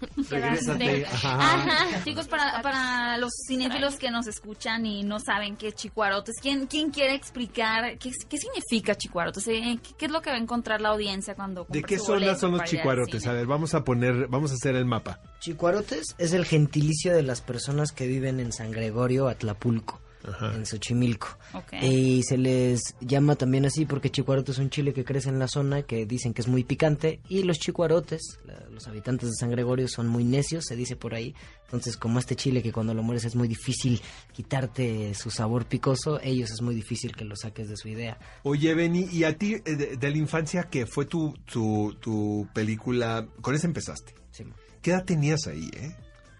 Regrésate. 0.30 1.06
Ajá. 1.06 1.54
Ajá. 1.54 2.04
Chicos, 2.04 2.28
para, 2.28 2.62
para 2.62 3.18
los 3.18 3.32
cinéfilos 3.46 3.96
que 3.96 4.10
nos 4.10 4.26
escuchan 4.26 4.86
y 4.86 5.02
no 5.02 5.20
saben 5.20 5.56
qué 5.56 5.68
es 5.68 5.74
chicuarotes, 5.74 6.36
¿quién, 6.40 6.66
quién 6.66 6.90
quiere 6.90 7.14
explicar 7.14 7.98
qué, 7.98 8.12
qué 8.28 8.38
significa 8.38 8.94
chicuarotes? 8.94 9.46
Eh, 9.48 9.78
¿Qué, 9.82 9.94
qué 9.96 10.06
es 10.06 10.10
lo 10.10 10.20
que 10.22 10.30
va 10.30 10.36
a 10.36 10.40
encontrar 10.40 10.80
la 10.80 10.90
audiencia 10.90 11.34
cuando 11.34 11.66
¿De 11.68 11.82
qué 11.82 11.98
su 11.98 12.06
zona 12.06 12.18
boleto 12.18 12.40
son 12.40 12.52
los 12.52 12.64
chicuarotes? 12.64 13.26
A 13.26 13.32
ver, 13.32 13.46
vamos 13.46 13.74
a 13.74 13.84
poner, 13.84 14.28
vamos 14.28 14.50
a 14.52 14.54
hacer 14.54 14.76
el 14.76 14.84
mapa. 14.84 15.20
Chicuarotes 15.40 16.14
es 16.18 16.32
el 16.32 16.44
gentilicio 16.44 17.14
de 17.14 17.22
las 17.22 17.40
personas 17.40 17.92
que 17.92 18.06
viven 18.06 18.40
en 18.40 18.52
San 18.52 18.70
Gregorio, 18.70 19.28
Atlapulco, 19.28 20.00
Ajá. 20.28 20.54
en 20.54 20.66
Xochimilco. 20.66 21.28
Ok. 21.54 21.74
Y 21.82 22.22
se 22.22 22.36
les 22.38 22.94
llama 23.00 23.36
también 23.36 23.64
así 23.66 23.84
porque 23.86 24.10
chicuarote 24.10 24.52
es 24.52 24.58
un 24.58 24.70
chile 24.70 24.92
que 24.92 25.04
crece 25.04 25.28
en 25.28 25.38
la 25.38 25.48
zona 25.48 25.82
que 25.82 26.06
dicen 26.06 26.34
que 26.34 26.42
es 26.42 26.48
muy 26.48 26.64
picante 26.64 27.20
y 27.28 27.42
los 27.42 27.58
chicuarotes, 27.58 28.38
la- 28.44 28.66
los 28.70 28.86
habitantes 28.88 29.30
de 29.30 29.34
San 29.36 29.50
Gregorio 29.50 29.88
son 29.88 30.06
muy 30.08 30.24
necios, 30.24 30.64
se 30.66 30.76
dice 30.76 30.96
por 30.96 31.14
ahí. 31.14 31.34
Entonces, 31.64 31.96
como 31.96 32.18
este 32.18 32.36
chile 32.36 32.62
que 32.62 32.70
cuando 32.72 32.94
lo 32.94 33.02
mueres 33.02 33.24
es 33.24 33.34
muy 33.34 33.48
difícil 33.48 34.00
quitarte 34.32 35.14
su 35.14 35.30
sabor 35.30 35.66
picoso, 35.66 36.20
ellos 36.22 36.50
es 36.50 36.62
muy 36.62 36.74
difícil 36.74 37.16
que 37.16 37.24
lo 37.24 37.34
saques 37.36 37.68
de 37.68 37.76
su 37.76 37.88
idea. 37.88 38.18
Oye, 38.44 38.74
Benny, 38.74 39.08
¿y 39.10 39.24
a 39.24 39.36
ti 39.36 39.54
eh, 39.54 39.76
de, 39.76 39.96
de 39.96 40.10
la 40.10 40.16
infancia 40.18 40.64
que 40.64 40.86
fue 40.86 41.06
tu, 41.06 41.34
tu, 41.50 41.96
tu 42.00 42.46
película? 42.54 43.26
Con 43.40 43.54
esa 43.54 43.66
empezaste. 43.66 44.14
Sí. 44.30 44.44
¿Qué 44.82 44.90
edad 44.90 45.04
tenías 45.04 45.46
ahí, 45.48 45.68
eh? 45.74 45.96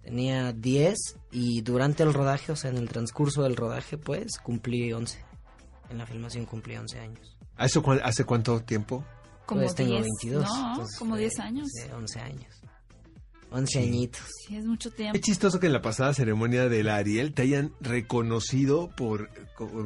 Tenía 0.07 0.53
10 0.53 0.97
y 1.33 1.63
durante 1.63 2.05
el 2.05 2.15
rodaje, 2.15 2.53
o 2.53 2.57
sea, 2.57 2.71
en 2.71 2.77
el 2.77 2.89
transcurso 2.89 3.43
del 3.43 3.57
rodaje, 3.57 3.99
pues 3.99 4.39
cumplí 4.39 4.93
11. 4.93 5.19
En 5.91 5.99
la 5.99 6.07
filmación 6.07 6.45
cumplí 6.47 6.77
11 6.77 7.01
años. 7.01 7.37
¿A 7.57 7.67
eso 7.67 7.83
cuán- 7.83 8.01
hace 8.05 8.23
cuánto 8.25 8.61
tiempo? 8.63 9.05
Como 9.47 9.63
pues 9.63 9.75
tengo 9.75 9.91
10, 9.95 10.03
22. 10.05 10.45
No, 10.49 10.71
entonces 10.71 10.97
como 10.97 11.11
fue- 11.13 11.21
10 11.23 11.41
años. 11.41 11.67
sí, 11.73 11.91
11 11.93 12.21
años. 12.21 12.55
11 13.51 13.81
Sí. 13.83 13.89
añitos. 13.89 14.23
Sí, 14.47 14.57
es 14.57 14.65
mucho 14.65 14.93
tiempo. 14.93 15.13
Qué 15.15 15.21
chistoso 15.21 15.59
que 15.59 15.67
en 15.67 15.73
la 15.73 15.83
pasada 15.83 16.15
ceremonia 16.15 16.69
del 16.69 16.89
Ariel 16.89 17.35
te 17.35 17.43
hayan 17.43 17.73
reconocido 17.81 18.91
por 18.97 19.29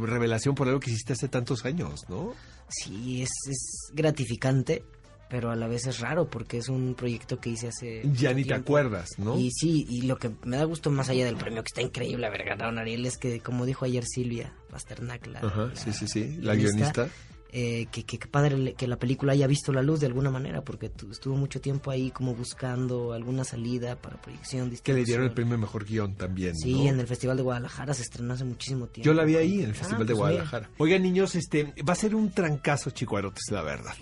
revelación 0.07 0.55
por 0.55 0.69
algo 0.69 0.81
que 0.81 0.91
hiciste 0.91 1.15
hace 1.15 1.29
tantos 1.29 1.65
años, 1.65 2.05
¿no? 2.11 2.35
Sí, 2.69 3.23
es, 3.23 3.31
es 3.49 3.91
gratificante, 3.95 4.85
pero 5.31 5.51
a 5.51 5.57
la 5.57 5.69
vez 5.69 5.87
es 5.87 6.01
raro 6.01 6.29
porque 6.29 6.59
es 6.59 6.69
un 6.69 6.95
proyecto 6.95 7.39
que 7.41 7.51
hice 7.51 7.69
hace... 7.69 8.03
Ya 8.13 8.35
ni 8.35 8.45
te 8.45 8.53
acuerdas, 8.55 9.11
¿no? 9.17 9.39
Y 9.39 9.51
sí, 9.53 9.87
y 9.89 10.03
lo 10.03 10.19
que 10.19 10.31
me 10.45 10.57
da 10.57 10.65
gusto 10.65 10.91
más 10.91 11.09
allá 11.09 11.25
del 11.25 11.37
premio, 11.37 11.63
que 11.63 11.69
está 11.69 11.81
increíble 11.83 12.27
haber 12.27 12.45
ganado 12.45 12.79
Ariel, 12.79 13.07
es 13.07 13.17
que, 13.17 13.41
como 13.41 13.65
dijo 13.65 13.85
ayer 13.85 14.05
Silvia 14.05 14.53
Pasternak, 14.71 15.27
la, 15.29 15.39
Ajá, 15.39 15.67
la 15.67 15.77
sí, 15.77 15.93
sí, 15.93 16.09
sí. 16.09 16.37
La 16.41 16.55
guionista. 16.57 17.09
eh, 17.53 17.87
que, 17.91 18.05
que, 18.05 18.19
que 18.19 18.29
padre 18.29 18.75
que 18.75 18.87
la 18.87 18.97
película 18.97 19.33
haya 19.33 19.47
visto 19.49 19.73
la 19.73 19.83
luz 19.83 19.99
de 20.01 20.07
alguna 20.07 20.31
manera, 20.31 20.63
porque 20.63 20.89
tu- 20.89 21.11
estuvo 21.11 21.35
mucho 21.37 21.61
tiempo 21.61 21.91
ahí 21.91 22.11
como 22.13 22.35
buscando 22.35 23.13
alguna 23.13 23.43
salida 23.45 23.97
para 23.97 24.21
proyección. 24.21 24.71
Que 24.83 24.93
le 24.95 25.05
dieron 25.05 25.25
el 25.27 25.33
premio 25.33 25.59
Mejor 25.59 25.85
Guión 25.85 26.15
también, 26.15 26.57
Sí, 26.57 26.75
¿no? 26.85 26.91
en 26.91 27.01
el 27.01 27.07
Festival 27.09 27.37
de 27.37 27.43
Guadalajara 27.43 27.93
se 27.95 28.03
estrenó 28.03 28.35
hace 28.35 28.45
muchísimo 28.45 28.87
tiempo. 28.87 29.05
Yo 29.07 29.15
la 29.15 29.25
vi 29.25 29.35
ahí 29.37 29.55
en 29.61 29.67
el 29.67 29.71
Ah, 29.71 29.75
Festival 29.75 30.07
de 30.07 30.13
pues. 30.15 30.19
Guadalajara. 30.19 30.71
Oigan, 30.79 31.03
niños, 31.03 31.35
este 31.35 31.73
va 31.89 31.93
a 31.93 31.97
ser 31.97 32.15
un 32.15 32.31
trancazo 32.31 32.91
chicuarotes, 32.91 33.45
la 33.51 33.63
verdad. 33.63 33.95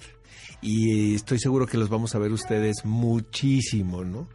Y 0.61 1.14
estoy 1.14 1.38
seguro 1.38 1.66
que 1.66 1.79
los 1.79 1.88
vamos 1.88 2.14
a 2.14 2.18
ver 2.18 2.33
ustedes 2.33 2.85
muchísimo, 2.85 4.05
¿no? 4.05 4.29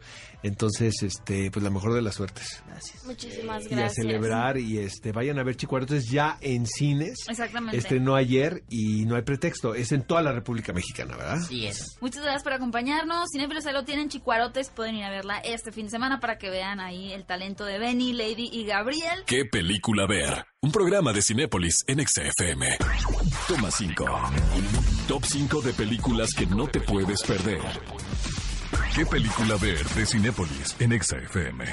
Entonces, 0.44 1.02
este, 1.02 1.50
pues 1.50 1.64
la 1.64 1.70
mejor 1.70 1.94
de 1.94 2.02
las 2.02 2.14
suertes. 2.14 2.62
Gracias. 2.68 3.04
Muchísimas 3.04 3.62
Y 3.64 3.66
a 3.66 3.76
gracias. 3.76 3.94
celebrar 3.94 4.58
y 4.58 4.78
este, 4.78 5.10
vayan 5.10 5.38
a 5.38 5.42
ver 5.42 5.56
chicuarotes 5.56 6.08
ya 6.10 6.36
en 6.42 6.66
cines. 6.66 7.16
Exactamente. 7.28 7.76
Estrenó 7.78 8.14
ayer 8.14 8.62
y 8.68 9.06
no 9.06 9.16
hay 9.16 9.22
pretexto, 9.22 9.74
es 9.74 9.90
en 9.92 10.02
toda 10.02 10.20
la 10.22 10.32
República 10.32 10.72
Mexicana, 10.74 11.16
¿verdad? 11.16 11.38
Así 11.38 11.66
es. 11.66 11.96
Muchas 12.00 12.22
gracias 12.22 12.42
por 12.42 12.52
acompañarnos. 12.52 13.30
Cinefilos 13.32 13.64
ahí 13.66 13.72
lo 13.72 13.84
tienen, 13.84 14.10
Chicuarotes. 14.10 14.68
Pueden 14.68 14.96
ir 14.96 15.04
a 15.04 15.10
verla 15.10 15.38
este 15.38 15.72
fin 15.72 15.86
de 15.86 15.90
semana 15.90 16.20
para 16.20 16.36
que 16.38 16.50
vean 16.50 16.78
ahí 16.78 17.12
el 17.12 17.24
talento 17.24 17.64
de 17.64 17.78
Benny, 17.78 18.12
Lady 18.12 18.50
y 18.52 18.66
Gabriel. 18.66 19.24
¿Qué 19.26 19.46
película 19.46 20.06
ver? 20.06 20.44
Un 20.60 20.70
programa 20.72 21.12
de 21.14 21.22
Cinépolis 21.22 21.84
en 21.86 22.06
XFM. 22.06 22.76
Toma 23.48 23.70
5. 23.70 24.04
Top 25.08 25.24
5 25.24 25.62
de 25.62 25.72
películas 25.72 26.30
que 26.36 26.46
no 26.46 26.66
te 26.68 26.80
puedes 26.80 27.22
perder. 27.22 27.60
¿Qué 28.94 29.04
película 29.04 29.56
ver 29.56 29.84
de 29.84 30.06
Cinépolis 30.06 30.76
en 30.78 31.02
XFM? 31.02 31.64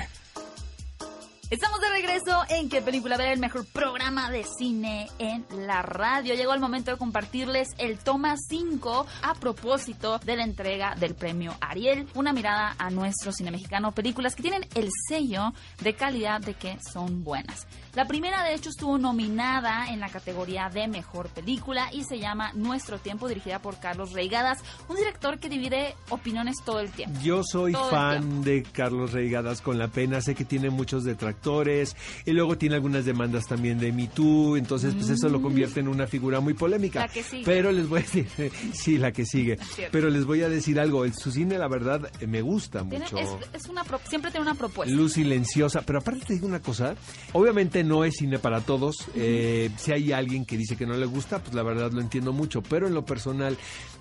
Estamos 1.52 1.80
de 1.82 1.90
regreso 1.90 2.44
en 2.50 2.68
¿Qué 2.68 2.82
película 2.82 3.16
ver? 3.16 3.34
El 3.34 3.40
mejor 3.40 3.66
programa 3.68 4.32
de 4.32 4.44
cine 4.58 5.08
en 5.20 5.46
la 5.68 5.84
radio. 5.84 6.34
Llegó 6.34 6.56
el 6.56 6.60
momento 6.60 6.90
de 6.90 6.98
compartirles 6.98 7.68
el 7.78 8.00
toma 8.00 8.36
5 8.38 9.06
a 9.22 9.36
propósito 9.36 10.18
de 10.18 10.38
la 10.38 10.46
entrega 10.46 10.96
del 10.96 11.14
premio 11.14 11.54
Ariel. 11.62 12.08
Una 12.16 12.34
mirada 12.34 12.74
a 12.80 12.90
nuestro 12.90 13.32
cine 13.34 13.52
mexicano. 13.52 13.92
Películas 13.92 14.34
que 14.34 14.42
tienen 14.42 14.66
el 14.74 14.90
sello 15.08 15.54
de 15.84 15.94
calidad 15.94 16.42
de 16.42 16.56
que 16.56 16.80
son 16.92 17.24
buenas. 17.24 17.68
La 17.94 18.08
primera, 18.08 18.44
de 18.46 18.54
hecho, 18.54 18.70
estuvo 18.70 18.98
nominada 18.98 19.90
en 19.92 20.00
la 20.00 20.08
categoría 20.10 20.70
de 20.70 20.88
mejor 20.88 21.28
película 21.28 21.90
y 21.92 22.06
se 22.06 22.20
llama 22.20 22.54
Nuestro 22.54 23.00
Tiempo, 23.00 23.28
dirigida 23.28 23.60
por 23.60 23.80
Carlos 23.80 24.14
Reigadas, 24.14 24.60
un 24.88 24.96
director 24.96 25.40
que 25.40 25.50
divide 25.50 25.96
opiniones 26.10 26.56
todo 26.64 26.80
el 26.80 26.90
tiempo. 26.90 27.20
Yo 27.22 27.44
soy 27.44 27.74
Todo 27.74 27.90
fan 27.90 28.44
de 28.44 28.64
Carlos 28.64 29.12
Reigadas 29.12 29.62
con 29.62 29.78
la 29.78 29.90
pena, 29.90 30.22
sé 30.22 30.36
que 30.36 30.46
tiene 30.46 30.70
muchos 30.70 31.04
detractores 31.04 31.96
y 32.26 32.32
luego 32.32 32.58
tiene 32.58 32.76
algunas 32.76 33.04
demandas 33.04 33.46
también 33.48 33.78
de 33.78 33.92
Me 33.92 34.08
Too, 34.08 34.56
entonces 34.56 34.94
pues 34.96 35.10
eso 35.10 35.28
lo 35.28 35.42
convierte 35.42 35.82
en 35.82 35.90
una 35.90 36.08
figura 36.08 36.40
muy 36.40 36.54
polémica. 36.54 37.02
La 37.02 37.08
que 37.10 37.24
sigue. 37.24 37.44
Pero 37.44 37.74
les 37.74 37.90
voy 37.90 38.00
a 38.00 38.04
decir, 38.04 38.28
sí, 38.74 38.98
la 39.00 39.12
que 39.12 39.26
sigue. 39.26 39.58
Pero 39.92 40.10
les 40.10 40.24
voy 40.26 40.44
a 40.44 40.50
decir 40.50 40.80
algo, 40.80 41.04
el, 41.04 41.14
su 41.14 41.30
cine 41.32 41.58
la 41.58 41.68
verdad 41.68 42.10
eh, 42.22 42.28
me 42.28 42.42
gusta 42.42 42.80
Tiene- 42.88 43.00
mucho. 43.00 43.18
es, 43.18 43.30
es 43.54 43.68
una 43.68 43.84
pro- 43.84 44.00
siempre 44.08 44.32
tiene 44.32 44.46
una 44.46 44.56
propuesta. 44.56 44.96
Luz 44.96 45.14
silenciosa, 45.14 45.82
pero 45.82 46.00
aparte 46.00 46.26
te 46.26 46.34
digo 46.36 46.48
una 46.48 46.62
cosa, 46.62 46.96
obviamente 47.34 47.81
no 47.84 48.04
es 48.04 48.16
cine 48.16 48.40
para 48.40 48.62
todos, 48.62 49.08
eh, 49.16 49.70
si 49.78 49.92
hay 49.92 50.12
alguien 50.12 50.46
que 50.46 50.58
dice 50.58 50.76
que 50.76 50.86
no 50.86 50.96
le 50.96 51.06
gusta, 51.06 51.40
pues 51.40 51.54
la 51.54 51.64
verdad 51.64 51.92
lo 51.92 52.02
entiendo 52.02 52.34
mucho, 52.34 52.62
pero 52.62 52.88
en 52.88 52.94
lo 52.94 53.06
personal, 53.06 53.58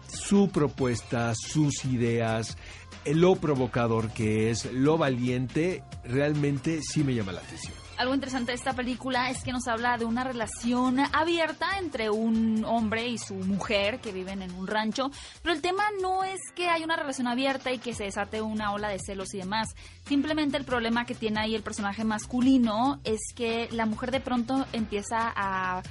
su 0.08 0.50
propuesta, 0.50 1.32
sus 1.34 1.84
ideas, 1.84 2.56
eh, 3.04 3.14
lo 3.14 3.36
provocador 3.36 4.10
que 4.12 4.50
es, 4.50 4.72
lo 4.72 4.98
valiente, 4.98 5.82
realmente 6.04 6.80
sí 6.82 7.04
me 7.04 7.14
llama 7.14 7.32
la 7.32 7.40
atención. 7.40 7.79
Algo 8.00 8.14
interesante 8.14 8.52
de 8.52 8.56
esta 8.56 8.72
película 8.72 9.28
es 9.28 9.42
que 9.42 9.52
nos 9.52 9.68
habla 9.68 9.98
de 9.98 10.06
una 10.06 10.24
relación 10.24 11.00
abierta 11.12 11.76
entre 11.78 12.08
un 12.08 12.64
hombre 12.64 13.06
y 13.06 13.18
su 13.18 13.34
mujer 13.34 14.00
que 14.00 14.10
viven 14.10 14.40
en 14.40 14.54
un 14.54 14.66
rancho, 14.66 15.10
pero 15.42 15.54
el 15.54 15.60
tema 15.60 15.84
no 16.00 16.24
es 16.24 16.40
que 16.56 16.70
haya 16.70 16.82
una 16.82 16.96
relación 16.96 17.26
abierta 17.26 17.70
y 17.72 17.78
que 17.78 17.92
se 17.92 18.04
desate 18.04 18.40
una 18.40 18.72
ola 18.72 18.88
de 18.88 18.98
celos 18.98 19.34
y 19.34 19.38
demás. 19.40 19.68
Simplemente 20.06 20.56
el 20.56 20.64
problema 20.64 21.04
que 21.04 21.14
tiene 21.14 21.40
ahí 21.40 21.54
el 21.54 21.62
personaje 21.62 22.02
masculino 22.04 23.00
es 23.04 23.20
que 23.36 23.68
la 23.70 23.84
mujer 23.84 24.12
de 24.12 24.20
pronto 24.20 24.66
empieza 24.72 25.30
a, 25.36 25.82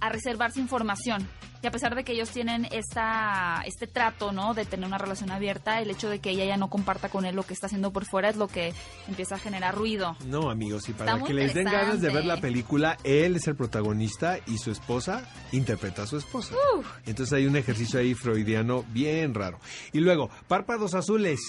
a 0.00 0.08
reservarse 0.10 0.60
información. 0.60 1.26
Y 1.64 1.66
a 1.66 1.70
pesar 1.70 1.94
de 1.94 2.04
que 2.04 2.12
ellos 2.12 2.28
tienen 2.28 2.68
esta, 2.72 3.62
este 3.64 3.86
trato, 3.86 4.32
¿no? 4.32 4.52
De 4.52 4.66
tener 4.66 4.86
una 4.86 4.98
relación 4.98 5.30
abierta, 5.30 5.80
el 5.80 5.88
hecho 5.88 6.10
de 6.10 6.18
que 6.18 6.28
ella 6.28 6.44
ya 6.44 6.58
no 6.58 6.68
comparta 6.68 7.08
con 7.08 7.24
él 7.24 7.34
lo 7.34 7.42
que 7.42 7.54
está 7.54 7.68
haciendo 7.68 7.90
por 7.90 8.04
fuera 8.04 8.28
es 8.28 8.36
lo 8.36 8.48
que 8.48 8.74
empieza 9.08 9.36
a 9.36 9.38
generar 9.38 9.74
ruido. 9.74 10.14
No, 10.26 10.50
amigos, 10.50 10.86
y 10.90 10.92
para 10.92 11.18
que 11.22 11.32
les 11.32 11.54
den 11.54 11.64
ganas 11.64 12.02
de 12.02 12.10
ver 12.10 12.26
la 12.26 12.36
película, 12.38 12.98
él 13.02 13.36
es 13.36 13.48
el 13.48 13.56
protagonista 13.56 14.38
y 14.46 14.58
su 14.58 14.70
esposa 14.70 15.26
interpreta 15.52 16.02
a 16.02 16.06
su 16.06 16.18
esposa. 16.18 16.54
Entonces 17.06 17.32
hay 17.32 17.46
un 17.46 17.56
ejercicio 17.56 17.98
ahí 17.98 18.12
freudiano 18.12 18.84
bien 18.90 19.32
raro. 19.32 19.58
Y 19.94 20.00
luego, 20.00 20.28
Párpados 20.48 20.94
Azules, 20.94 21.40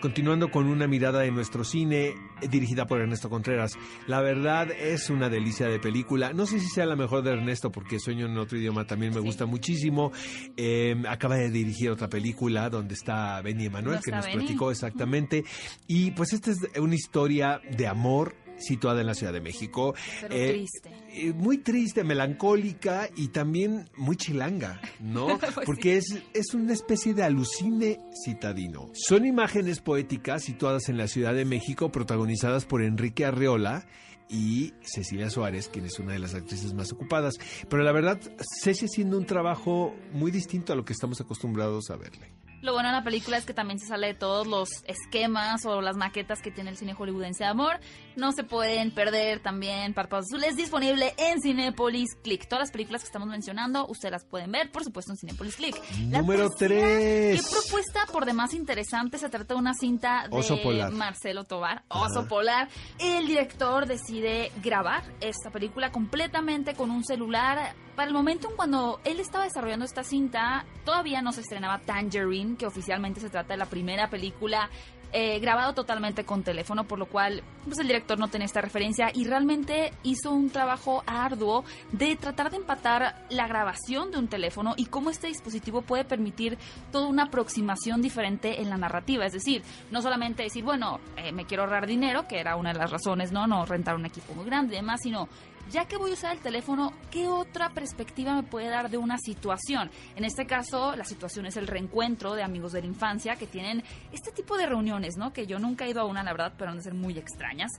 continuando 0.00 0.52
con 0.52 0.68
una 0.68 0.86
mirada 0.86 1.22
de 1.22 1.32
nuestro 1.32 1.64
cine, 1.64 2.14
dirigida 2.48 2.86
por 2.86 3.00
Ernesto 3.00 3.28
Contreras. 3.28 3.72
La 4.06 4.20
verdad 4.20 4.70
es 4.70 5.10
una 5.10 5.28
delicia 5.28 5.66
de 5.66 5.80
película. 5.80 6.32
No 6.32 6.46
sé 6.46 6.60
si 6.60 6.68
sea 6.68 6.86
la 6.86 6.94
mejor 6.94 7.24
de 7.24 7.32
Ernesto, 7.32 7.72
porque 7.72 7.98
Sueño 7.98 8.26
en 8.26 8.38
otro 8.38 8.56
idioma 8.56 8.86
también 8.86 9.12
me 9.12 9.20
Sí. 9.20 9.26
gusta 9.26 9.46
muchísimo. 9.68 10.12
Eh, 10.56 10.94
acaba 11.08 11.36
de 11.36 11.50
dirigir 11.50 11.90
otra 11.90 12.08
película 12.08 12.68
donde 12.68 12.94
está 12.94 13.40
Benny 13.40 13.66
Emanuel, 13.66 13.96
¿No 13.96 14.02
que 14.02 14.10
nos 14.10 14.26
Benny? 14.26 14.38
platicó 14.38 14.70
exactamente. 14.70 15.44
Y 15.86 16.10
pues 16.12 16.32
esta 16.34 16.50
es 16.50 16.58
una 16.78 16.94
historia 16.94 17.60
de 17.76 17.86
amor 17.86 18.36
situada 18.58 19.00
en 19.00 19.06
la 19.08 19.14
Ciudad 19.14 19.32
de 19.32 19.40
México. 19.40 19.94
Pero 20.20 20.34
Eh, 20.34 20.52
triste. 20.52 20.90
eh, 21.12 21.32
muy 21.32 21.58
triste, 21.58 22.04
melancólica 22.04 23.08
y 23.16 23.28
también 23.28 23.88
muy 23.96 24.16
chilanga, 24.16 24.80
¿no? 25.00 25.26
Pues 25.54 25.66
Porque 25.66 25.96
es, 25.96 26.22
es 26.34 26.54
una 26.54 26.72
especie 26.72 27.14
de 27.14 27.24
alucine 27.24 27.98
citadino. 28.24 28.90
Son 28.94 29.24
imágenes 29.26 29.80
poéticas 29.80 30.44
situadas 30.44 30.88
en 30.88 30.98
la 30.98 31.08
Ciudad 31.08 31.34
de 31.34 31.44
México, 31.44 31.90
protagonizadas 31.90 32.64
por 32.66 32.82
Enrique 32.82 33.24
Arreola 33.24 33.86
y 34.34 34.74
Cecilia 34.82 35.30
Suárez, 35.30 35.68
quien 35.68 35.84
es 35.84 36.00
una 36.00 36.12
de 36.12 36.18
las 36.18 36.34
actrices 36.34 36.74
más 36.74 36.92
ocupadas. 36.92 37.34
Pero 37.70 37.84
la 37.84 37.92
verdad, 37.92 38.20
Ceci 38.62 38.86
haciendo 38.86 39.16
un 39.16 39.26
trabajo 39.26 39.94
muy 40.12 40.32
distinto 40.32 40.72
a 40.72 40.76
lo 40.76 40.84
que 40.84 40.92
estamos 40.92 41.20
acostumbrados 41.20 41.90
a 41.90 41.96
verle. 41.96 42.32
Lo 42.60 42.72
bueno 42.72 42.88
de 42.88 42.94
la 42.94 43.04
película 43.04 43.36
es 43.36 43.44
que 43.44 43.54
también 43.54 43.78
se 43.78 43.86
sale 43.86 44.08
de 44.08 44.14
todos 44.14 44.46
los 44.46 44.70
esquemas 44.86 45.64
o 45.66 45.80
las 45.80 45.96
maquetas 45.96 46.42
que 46.42 46.50
tiene 46.50 46.70
el 46.70 46.76
cine 46.76 46.94
hollywoodense 46.94 47.44
de 47.44 47.50
amor. 47.50 47.78
No 48.16 48.32
se 48.32 48.44
pueden 48.44 48.92
perder 48.92 49.40
también 49.40 49.92
Párpados 49.94 50.26
Azules, 50.26 50.56
disponible 50.56 51.14
en 51.18 51.40
Cinepolis 51.40 52.14
Click. 52.22 52.46
Todas 52.48 52.62
las 52.62 52.70
películas 52.70 53.02
que 53.02 53.06
estamos 53.06 53.28
mencionando, 53.28 53.86
ustedes 53.88 54.12
las 54.12 54.24
pueden 54.24 54.52
ver, 54.52 54.70
por 54.70 54.84
supuesto, 54.84 55.12
en 55.12 55.18
Cinepolis 55.18 55.56
Click. 55.56 55.76
La 56.10 56.20
Número 56.20 56.48
tercera, 56.50 56.80
tres. 56.80 57.42
Qué 57.42 57.50
propuesta 57.50 58.06
por 58.12 58.24
demás 58.24 58.54
interesante. 58.54 59.18
Se 59.18 59.28
trata 59.28 59.54
de 59.54 59.60
una 59.60 59.74
cinta 59.74 60.28
de 60.30 60.36
Oso 60.36 60.62
Polar. 60.62 60.92
Marcelo 60.92 61.44
Tobar, 61.44 61.84
Oso 61.88 62.20
Ajá. 62.20 62.28
Polar. 62.28 62.68
El 62.98 63.26
director 63.26 63.86
decide 63.86 64.52
grabar 64.62 65.02
esta 65.20 65.50
película 65.50 65.90
completamente 65.90 66.74
con 66.74 66.90
un 66.90 67.04
celular. 67.04 67.74
Para 67.96 68.08
el 68.08 68.14
momento 68.14 68.50
en 68.50 68.56
cuando 68.56 69.00
él 69.04 69.20
estaba 69.20 69.44
desarrollando 69.44 69.84
esta 69.84 70.02
cinta, 70.02 70.64
todavía 70.84 71.22
no 71.22 71.32
se 71.32 71.42
estrenaba 71.42 71.78
Tangerine, 71.80 72.56
que 72.56 72.66
oficialmente 72.66 73.20
se 73.20 73.30
trata 73.30 73.54
de 73.54 73.58
la 73.58 73.66
primera 73.66 74.10
película 74.10 74.68
eh, 75.16 75.38
grabado 75.38 75.74
totalmente 75.74 76.24
con 76.24 76.42
teléfono, 76.42 76.88
por 76.88 76.98
lo 76.98 77.06
cual 77.06 77.44
pues 77.64 77.78
el 77.78 77.86
director 77.86 78.18
no 78.18 78.26
tenía 78.26 78.46
esta 78.46 78.60
referencia 78.60 79.12
y 79.14 79.24
realmente 79.24 79.92
hizo 80.02 80.32
un 80.32 80.50
trabajo 80.50 81.04
arduo 81.06 81.64
de 81.92 82.16
tratar 82.16 82.50
de 82.50 82.56
empatar 82.56 83.24
la 83.30 83.46
grabación 83.46 84.10
de 84.10 84.18
un 84.18 84.26
teléfono 84.26 84.74
y 84.76 84.86
cómo 84.86 85.10
este 85.10 85.28
dispositivo 85.28 85.82
puede 85.82 86.04
permitir 86.04 86.58
toda 86.90 87.06
una 87.06 87.26
aproximación 87.26 88.02
diferente 88.02 88.60
en 88.60 88.68
la 88.68 88.76
narrativa. 88.76 89.24
Es 89.24 89.32
decir, 89.32 89.62
no 89.92 90.02
solamente 90.02 90.42
decir, 90.42 90.64
bueno, 90.64 90.98
eh, 91.16 91.30
me 91.30 91.44
quiero 91.44 91.62
ahorrar 91.62 91.86
dinero, 91.86 92.26
que 92.26 92.40
era 92.40 92.56
una 92.56 92.72
de 92.72 92.80
las 92.80 92.90
razones, 92.90 93.30
¿no? 93.30 93.46
No 93.46 93.64
rentar 93.66 93.94
un 93.94 94.06
equipo 94.06 94.34
muy 94.34 94.44
grande 94.44 94.74
y 94.74 94.78
demás, 94.78 95.00
sino 95.00 95.28
ya 95.70 95.86
que 95.86 95.96
voy 95.96 96.10
a 96.10 96.14
usar 96.14 96.32
el 96.32 96.40
teléfono, 96.40 96.92
¿qué 97.10 97.28
otra 97.28 97.70
perspectiva 97.70 98.34
me 98.34 98.42
puede 98.42 98.68
dar 98.68 98.90
de 98.90 98.98
una 98.98 99.18
situación? 99.18 99.90
En 100.16 100.24
este 100.24 100.46
caso, 100.46 100.94
la 100.96 101.04
situación 101.04 101.46
es 101.46 101.56
el 101.56 101.66
reencuentro 101.66 102.34
de 102.34 102.42
amigos 102.42 102.72
de 102.72 102.80
la 102.80 102.86
infancia 102.86 103.36
que 103.36 103.46
tienen 103.46 103.82
este 104.12 104.30
tipo 104.30 104.56
de 104.56 104.66
reuniones, 104.66 105.16
¿no? 105.16 105.32
Que 105.32 105.46
yo 105.46 105.58
nunca 105.58 105.84
he 105.84 105.90
ido 105.90 106.00
a 106.00 106.04
una, 106.04 106.22
la 106.22 106.32
verdad, 106.32 106.52
pero 106.56 106.70
han 106.70 106.76
de 106.76 106.82
ser 106.82 106.94
muy 106.94 107.18
extrañas. 107.18 107.70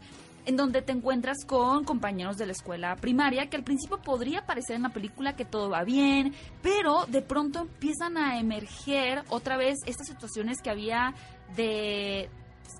En 0.45 0.57
donde 0.57 0.83
te 0.83 0.91
encuentras 0.91 1.43
con 1.45 1.85
compañeros 1.85 2.37
de 2.37 2.45
la 2.45 2.51
escuela 2.51 2.95
primaria 2.97 3.49
que 3.49 3.57
al 3.57 3.63
principio 3.63 3.99
podría 3.99 4.45
parecer 4.45 4.75
en 4.75 4.83
la 4.83 4.89
película 4.89 5.35
que 5.35 5.43
todo 5.43 5.71
va 5.71 5.83
bien, 5.83 6.35
pero 6.61 7.05
de 7.07 7.23
pronto 7.23 7.61
empiezan 7.61 8.17
a 8.17 8.39
emerger 8.39 9.23
otra 9.29 9.57
vez 9.57 9.79
estas 9.87 10.07
situaciones 10.07 10.61
que 10.61 10.69
había 10.69 11.15
de 11.55 12.29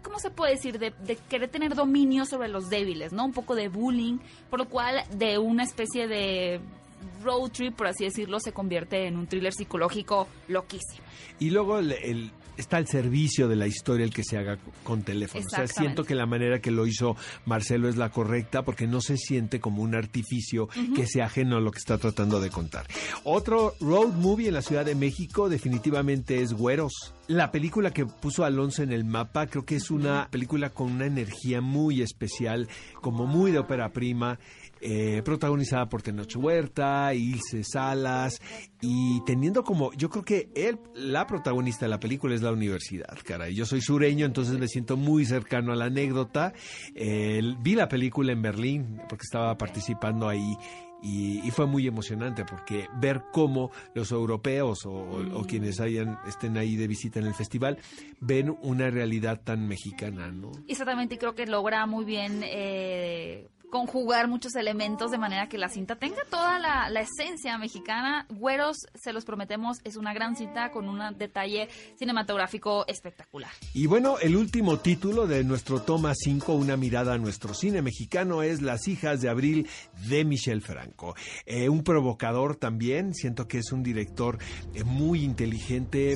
¿cómo 0.01 0.19
se 0.19 0.29
puede 0.29 0.53
decir? 0.53 0.79
De, 0.79 0.93
de 1.05 1.15
querer 1.29 1.49
tener 1.49 1.75
dominio 1.75 2.25
sobre 2.25 2.47
los 2.47 2.69
débiles, 2.69 3.13
¿no? 3.13 3.25
Un 3.25 3.33
poco 3.33 3.55
de 3.55 3.67
bullying, 3.69 4.17
por 4.49 4.59
lo 4.59 4.67
cual 4.69 5.03
de 5.17 5.37
una 5.37 5.63
especie 5.63 6.07
de 6.07 6.59
road 7.23 7.51
trip, 7.51 7.75
por 7.75 7.87
así 7.87 8.03
decirlo, 8.05 8.39
se 8.39 8.51
convierte 8.51 9.07
en 9.07 9.17
un 9.17 9.27
thriller 9.27 9.53
psicológico 9.53 10.27
loquísimo. 10.47 11.03
Y 11.39 11.49
luego 11.49 11.79
el, 11.79 11.91
el- 11.91 12.31
está 12.57 12.77
al 12.77 12.87
servicio 12.87 13.49
de 13.49 13.57
la 13.57 13.67
historia 13.67 14.05
el 14.05 14.13
que 14.13 14.23
se 14.23 14.37
haga 14.37 14.57
con 14.85 15.03
teléfono. 15.03 15.43
O 15.45 15.49
sea, 15.49 15.67
siento 15.67 16.05
que 16.05 16.15
la 16.15 16.25
manera 16.25 16.61
que 16.61 16.71
lo 16.71 16.87
hizo 16.87 17.17
Marcelo 17.45 17.89
es 17.89 17.97
la 17.97 18.11
correcta 18.11 18.63
porque 18.63 18.87
no 18.87 19.01
se 19.01 19.17
siente 19.17 19.59
como 19.59 19.81
un 19.83 19.93
artificio 19.93 20.69
que 20.95 21.05
sea 21.05 21.25
ajeno 21.25 21.57
a 21.57 21.59
lo 21.59 21.71
que 21.71 21.79
está 21.79 21.97
tratando 21.97 22.39
de 22.39 22.49
contar. 22.49 22.85
Otro 23.25 23.73
road 23.81 24.13
movie 24.13 24.47
en 24.47 24.53
la 24.53 24.61
Ciudad 24.61 24.85
de 24.85 24.95
México 24.95 25.49
definitivamente 25.49 26.41
es 26.41 26.53
Güeros. 26.53 27.13
La 27.27 27.51
película 27.51 27.89
que 27.91 28.05
puso 28.05 28.45
Alonso 28.45 28.83
en 28.83 28.91
el 28.91 29.03
mapa 29.03 29.47
creo 29.47 29.65
que 29.65 29.77
es 29.77 29.89
una 29.89 30.27
película 30.29 30.69
con 30.69 30.91
una 30.91 31.07
energía 31.07 31.59
muy 31.59 32.03
especial, 32.03 32.67
como 33.01 33.25
muy 33.25 33.51
de 33.51 33.57
ópera 33.57 33.89
prima 33.89 34.37
eh, 34.79 35.23
protagonizada 35.25 35.89
por 35.89 36.03
Tenoch 36.03 36.35
Huerta, 36.35 37.11
Ilse 37.15 37.63
Salas, 37.63 38.39
y 38.81 39.21
teniendo 39.25 39.63
como, 39.63 39.91
yo 39.93 40.11
creo 40.11 40.23
que 40.23 40.49
él, 40.53 40.77
la 40.93 41.25
protagonista 41.25 41.85
de 41.85 41.89
la 41.89 41.99
película 41.99 42.35
es 42.35 42.43
la 42.43 42.51
universidad, 42.51 43.17
caray. 43.23 43.55
Yo 43.55 43.65
soy 43.65 43.81
sureño, 43.81 44.27
entonces 44.27 44.59
me 44.59 44.67
siento 44.67 44.95
muy 44.95 45.25
cercano 45.25 45.71
a 45.71 45.75
la 45.75 45.85
anécdota. 45.85 46.53
Eh, 46.93 47.41
vi 47.61 47.73
la 47.73 47.87
película 47.87 48.33
en 48.33 48.43
Berlín, 48.43 49.01
porque 49.09 49.23
estaba 49.23 49.57
participando 49.57 50.29
ahí. 50.29 50.55
Y, 51.07 51.39
y 51.47 51.51
fue 51.51 51.67
muy 51.67 51.85
emocionante 51.85 52.45
porque 52.45 52.87
ver 52.99 53.21
cómo 53.31 53.69
los 53.93 54.11
europeos 54.11 54.85
o, 54.87 54.91
o- 54.91 55.39
o 55.41 55.43
quienes 55.45 55.79
hayan 55.79 56.17
estén 56.27 56.57
ahí 56.57 56.75
de 56.75 56.87
visita 56.87 57.19
en 57.19 57.27
el 57.27 57.35
festival 57.35 57.77
ven 58.19 58.57
una 58.63 58.89
realidad 58.89 59.39
tan 59.43 59.67
mexicana, 59.67 60.31
¿no? 60.31 60.51
Exactamente, 60.67 61.15
y 61.15 61.17
creo 61.19 61.35
que 61.35 61.45
logra 61.45 61.85
muy 61.85 62.05
bien 62.05 62.41
eh, 62.43 63.47
conjugar 63.69 64.27
muchos 64.27 64.55
elementos 64.55 65.11
de 65.11 65.17
manera 65.17 65.47
que 65.49 65.57
la 65.57 65.69
cinta 65.69 65.95
tenga 65.95 66.23
toda 66.29 66.59
la, 66.59 66.89
la 66.89 67.01
esencia 67.01 67.57
mexicana. 67.57 68.25
Güeros, 68.29 68.77
se 68.93 69.13
los 69.13 69.25
prometemos, 69.25 69.77
es 69.83 69.95
una 69.95 70.13
gran 70.13 70.35
cinta 70.35 70.71
con 70.71 70.89
un 70.89 70.99
detalle 71.17 71.67
cinematográfico 71.97 72.85
espectacular. 72.87 73.51
Y 73.73 73.87
bueno, 73.87 74.17
el 74.19 74.35
último 74.35 74.79
título 74.79 75.27
de 75.27 75.43
nuestro 75.43 75.81
toma 75.81 76.13
5, 76.15 76.53
una 76.53 76.77
mirada 76.77 77.13
a 77.13 77.17
nuestro 77.17 77.53
cine 77.53 77.81
mexicano, 77.81 78.43
es 78.43 78.61
Las 78.61 78.87
hijas 78.87 79.21
de 79.21 79.29
abril 79.29 79.67
de 80.07 80.25
Michel 80.25 80.61
Franco. 80.61 81.15
Eh, 81.45 81.69
un 81.69 81.83
provocador 81.83 82.55
también, 82.55 83.13
siento 83.13 83.47
que 83.47 83.59
es 83.59 83.71
un 83.71 83.83
director 83.83 84.37
eh, 84.73 84.83
muy 84.83 85.23
inteligente. 85.23 86.13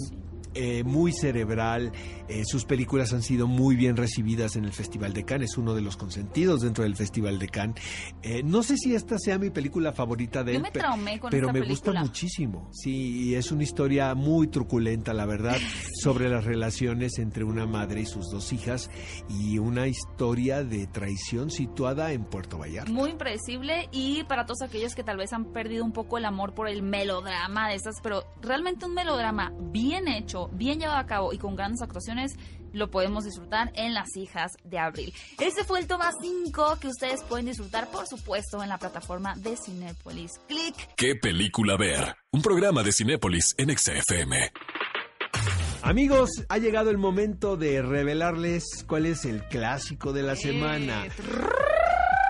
Eh, 0.53 0.83
muy 0.83 1.11
cerebral. 1.11 1.91
Eh, 2.27 2.43
sus 2.45 2.65
películas 2.65 3.13
han 3.13 3.21
sido 3.21 3.47
muy 3.47 3.75
bien 3.75 3.97
recibidas 3.97 4.55
en 4.55 4.65
el 4.65 4.73
Festival 4.73 5.13
de 5.13 5.23
Cannes. 5.25 5.51
Es 5.51 5.57
uno 5.57 5.73
de 5.73 5.81
los 5.81 5.97
consentidos 5.97 6.61
dentro 6.61 6.83
del 6.83 6.95
Festival 6.95 7.39
de 7.39 7.49
Cannes. 7.49 7.81
Eh, 8.21 8.43
no 8.43 8.63
sé 8.63 8.77
si 8.77 8.93
esta 8.95 9.17
sea 9.17 9.37
mi 9.37 9.49
película 9.49 9.93
favorita 9.93 10.43
de 10.43 10.53
Yo 10.53 10.57
él, 10.57 10.63
me 10.63 10.71
traumé 10.71 11.19
con 11.19 11.31
pero 11.31 11.47
esta 11.47 11.59
me 11.59 11.67
gusta 11.67 11.93
muchísimo. 11.93 12.69
Sí, 12.71 13.29
y 13.29 13.35
es 13.35 13.51
una 13.51 13.63
historia 13.63 14.15
muy 14.15 14.47
truculenta, 14.47 15.13
la 15.13 15.25
verdad, 15.25 15.57
sobre 16.03 16.29
las 16.29 16.45
relaciones 16.45 17.17
entre 17.19 17.43
una 17.43 17.65
madre 17.65 18.01
y 18.01 18.05
sus 18.05 18.29
dos 18.29 18.53
hijas 18.53 18.89
y 19.29 19.57
una 19.57 19.87
historia 19.87 20.63
de 20.63 20.87
traición 20.87 21.51
situada 21.51 22.11
en 22.11 22.25
Puerto 22.25 22.57
Vallarta. 22.57 22.91
Muy 22.91 23.11
impredecible 23.11 23.89
y 23.91 24.23
para 24.23 24.45
todos 24.45 24.61
aquellos 24.61 24.95
que 24.95 25.03
tal 25.03 25.17
vez 25.17 25.33
han 25.33 25.45
perdido 25.45 25.83
un 25.83 25.91
poco 25.91 26.17
el 26.17 26.25
amor 26.25 26.53
por 26.53 26.67
el 26.67 26.81
melodrama 26.81 27.69
de 27.69 27.75
estas, 27.75 27.95
pero 28.01 28.23
realmente 28.41 28.85
un 28.85 28.93
melodrama 28.93 29.53
bien 29.71 30.07
hecho, 30.07 30.38
bien 30.47 30.79
llevado 30.79 30.97
a 30.97 31.05
cabo 31.05 31.33
y 31.33 31.37
con 31.37 31.55
grandes 31.55 31.81
actuaciones, 31.81 32.37
lo 32.71 32.89
podemos 32.89 33.25
disfrutar 33.25 33.71
en 33.75 33.93
Las 33.93 34.15
Hijas 34.15 34.51
de 34.63 34.79
Abril. 34.79 35.13
Este 35.39 35.63
fue 35.63 35.79
el 35.79 35.87
toma 35.87 36.11
5 36.21 36.77
que 36.79 36.87
ustedes 36.87 37.23
pueden 37.23 37.47
disfrutar, 37.47 37.89
por 37.89 38.07
supuesto, 38.07 38.63
en 38.63 38.69
la 38.69 38.77
plataforma 38.77 39.33
de 39.35 39.57
Cinepolis. 39.57 40.39
Click. 40.47 40.95
¿Qué 40.95 41.15
película 41.15 41.75
ver? 41.77 42.15
Un 42.31 42.41
programa 42.41 42.83
de 42.83 42.91
Cinépolis 42.91 43.55
en 43.57 43.75
XFM. 43.77 44.51
Amigos, 45.81 46.29
ha 46.49 46.57
llegado 46.57 46.89
el 46.89 46.97
momento 46.97 47.57
de 47.57 47.81
revelarles 47.81 48.83
cuál 48.87 49.05
es 49.05 49.25
el 49.25 49.43
clásico 49.47 50.13
de 50.13 50.23
la 50.23 50.35
semana. 50.35 51.05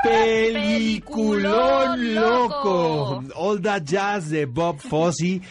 Peliculón 0.03 1.99
Peliculón 1.99 2.16
loco. 2.16 3.22
loco. 3.22 3.24
All 3.36 3.62
That 3.62 3.84
Jazz 3.84 4.30
de 4.30 4.45
Bob 4.45 4.80
Fosse. 4.80 5.41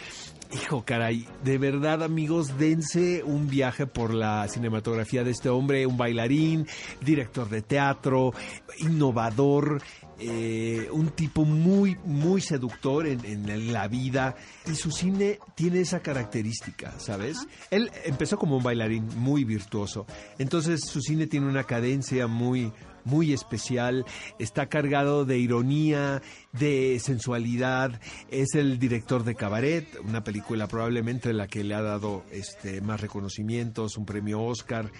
Hijo, 0.51 0.83
caray, 0.83 1.27
de 1.43 1.59
verdad, 1.59 2.01
amigos, 2.01 2.57
dense 2.57 3.23
un 3.23 3.47
viaje 3.47 3.85
por 3.85 4.15
la 4.15 4.47
cinematografía 4.47 5.23
de 5.23 5.29
este 5.29 5.47
hombre, 5.47 5.85
un 5.85 5.95
bailarín, 5.95 6.65
director 7.01 7.47
de 7.49 7.61
teatro, 7.61 8.33
innovador, 8.79 9.79
eh, 10.19 10.87
un 10.91 11.09
tipo 11.09 11.45
muy, 11.45 11.97
muy 12.05 12.41
seductor 12.41 13.07
en, 13.07 13.25
en 13.25 13.73
la 13.73 13.87
vida. 13.87 14.35
Y 14.65 14.75
su 14.75 14.91
cine 14.91 15.39
tiene 15.55 15.81
esa 15.81 16.01
característica, 16.01 16.99
¿sabes? 16.99 17.47
Él 17.71 17.91
empezó 18.05 18.37
como 18.37 18.57
un 18.57 18.63
bailarín 18.63 19.07
muy 19.17 19.43
virtuoso. 19.43 20.05
Entonces 20.37 20.81
su 20.81 21.01
cine 21.01 21.27
tiene 21.27 21.47
una 21.47 21.63
cadencia 21.63 22.27
muy, 22.27 22.71
muy 23.05 23.33
especial, 23.33 24.05
está 24.37 24.67
cargado 24.67 25.25
de 25.25 25.39
ironía, 25.39 26.21
de 26.53 26.99
sensualidad, 26.99 27.99
es 28.29 28.55
el 28.55 28.79
director 28.79 29.23
de 29.23 29.35
Cabaret, 29.35 29.87
una 30.03 30.23
película 30.23 30.67
probablemente 30.67 31.33
la 31.33 31.47
que 31.47 31.63
le 31.63 31.75
ha 31.75 31.81
dado 31.81 32.23
este 32.31 32.81
más 32.81 33.01
reconocimientos, 33.01 33.97
un 33.97 34.05
premio 34.05 34.41
Oscar. 34.41 34.91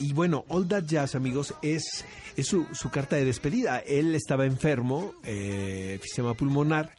Y 0.00 0.14
bueno, 0.14 0.46
All 0.48 0.66
That 0.66 0.84
Jazz, 0.84 1.14
amigos, 1.14 1.54
es, 1.60 2.06
su, 2.42 2.66
su 2.72 2.90
carta 2.90 3.16
de 3.16 3.26
despedida. 3.26 3.80
Él 3.80 4.14
estaba 4.14 4.46
enfermo, 4.46 5.12
eh, 5.24 5.92
enfisema 5.96 6.32
pulmonar, 6.32 6.90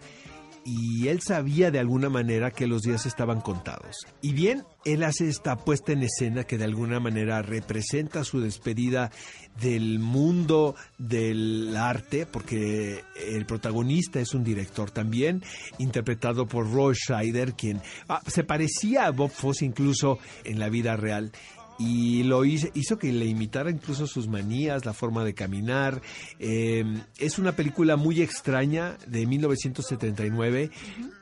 y 0.64 1.08
él 1.08 1.22
sabía 1.22 1.72
de 1.72 1.80
alguna 1.80 2.10
manera 2.10 2.52
que 2.52 2.68
los 2.68 2.84
días 2.84 3.08
estaban 3.08 3.42
contados. 3.42 3.98
Y 4.22 4.34
bien, 4.34 4.64
él 4.86 5.04
hace 5.04 5.28
esta 5.28 5.56
puesta 5.58 5.94
en 5.94 6.04
escena 6.04 6.44
que 6.44 6.60
de 6.60 6.66
alguna 6.66 7.00
manera 7.00 7.42
representa 7.42 8.24
su 8.24 8.40
despedida 8.40 9.12
del 9.60 9.98
mundo 9.98 10.76
del 11.00 11.76
arte, 11.76 12.28
porque 12.28 13.04
el 13.28 13.48
protagonista 13.48 14.20
es 14.20 14.36
un 14.36 14.44
director 14.44 14.92
también, 14.92 15.44
interpretado 15.80 16.48
por 16.48 16.72
Roy 16.72 16.94
Scheider, 16.94 17.54
quien 17.54 17.82
ah, 18.08 18.22
se 18.28 18.44
parecía 18.44 19.08
a 19.08 19.12
Bob 19.12 19.32
Fosse 19.32 19.66
incluso 19.66 20.20
en 20.44 20.60
la 20.60 20.70
vida 20.70 20.96
real 20.96 21.32
y 21.80 22.24
lo 22.24 22.46
hizo, 22.46 22.68
hizo 22.74 22.98
que 23.00 23.12
le 23.12 23.26
imitara 23.26 23.72
incluso 23.72 24.06
sus 24.06 24.28
manías, 24.28 24.86
la 24.86 24.94
forma 24.94 25.24
de 25.24 25.34
caminar. 25.34 26.02
Eh, 26.40 26.84
es 27.18 27.40
una 27.40 27.54
película 27.54 27.96
muy 27.96 28.22
extraña 28.22 28.98
de 29.08 29.26
1979, 29.26 30.70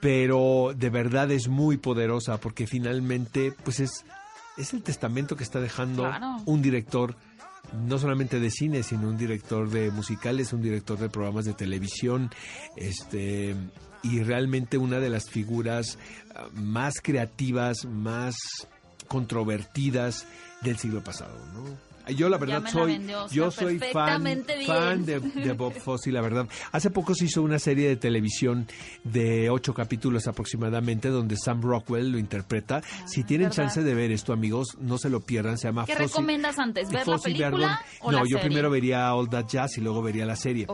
pero 0.01 0.73
de 0.75 0.89
verdad 0.89 1.31
es 1.31 1.47
muy 1.47 1.77
poderosa 1.77 2.39
porque 2.39 2.67
finalmente 2.67 3.53
pues 3.63 3.79
es, 3.79 4.05
es 4.57 4.73
el 4.73 4.81
testamento 4.83 5.35
que 5.35 5.43
está 5.43 5.59
dejando 5.61 6.03
Claro. 6.03 6.37
un 6.45 6.61
director 6.61 7.15
no 7.85 7.99
solamente 7.99 8.39
de 8.39 8.49
cine, 8.49 8.83
sino 8.83 9.07
un 9.09 9.17
director 9.17 9.69
de 9.69 9.91
musicales, 9.91 10.53
un 10.53 10.61
director 10.61 10.97
de 10.97 11.09
programas 11.09 11.45
de 11.45 11.53
televisión, 11.53 12.31
este 12.75 13.55
y 14.01 14.23
realmente 14.23 14.77
una 14.77 14.99
de 14.99 15.09
las 15.09 15.29
figuras 15.29 15.97
ah, 16.35 16.47
más 16.53 16.95
creativas, 17.01 17.85
más 17.85 18.35
controvertidas 19.09 20.25
del 20.61 20.77
siglo 20.77 21.03
pasado, 21.03 21.35
¿no? 21.53 21.65
Yo 22.15 22.29
la 22.29 22.37
verdad 22.37 22.61
la 22.63 22.69
soy, 22.71 22.93
vendió, 22.93 23.27
yo 23.29 23.51
soy 23.51 23.79
fan, 23.79 24.23
bien. 24.23 24.43
fan 24.65 25.05
de, 25.05 25.19
de 25.19 25.53
Bob 25.53 25.73
Fosse, 25.79 26.11
la 26.11 26.21
verdad. 26.21 26.47
Hace 26.71 26.89
poco 26.89 27.13
se 27.15 27.25
hizo 27.25 27.41
una 27.41 27.59
serie 27.59 27.87
de 27.89 27.95
televisión 27.95 28.67
de 29.03 29.49
ocho 29.49 29.73
capítulos 29.73 30.27
aproximadamente, 30.27 31.09
donde 31.09 31.37
Sam 31.37 31.61
Rockwell 31.61 32.11
lo 32.11 32.17
interpreta. 32.19 32.81
si 33.05 33.23
tienen 33.23 33.49
¿verdad? 33.49 33.63
chance 33.63 33.83
de 33.83 33.93
ver 33.93 34.11
esto, 34.11 34.33
amigos, 34.33 34.77
no 34.79 34.97
se 34.97 35.09
lo 35.09 35.21
pierdan. 35.21 35.57
Se 35.57 35.67
llama 35.67 35.85
¿Qué 35.85 35.93
Fosse- 35.93 35.99
recomiendas 36.07 36.57
antes? 36.59 36.89
¿Ver 36.89 37.05
la 37.07 37.13
Fosse 37.13 37.23
película 37.31 37.49
Verdon. 37.51 37.77
o 38.01 38.11
No, 38.11 38.17
la 38.19 38.23
yo 38.23 38.37
serie? 38.37 38.41
primero 38.45 38.69
vería 38.69 39.13
All 39.13 39.29
That 39.29 39.45
Jazz 39.47 39.77
y 39.77 39.81
luego 39.81 40.01
vería 40.01 40.25
la 40.25 40.35
serie. 40.35 40.67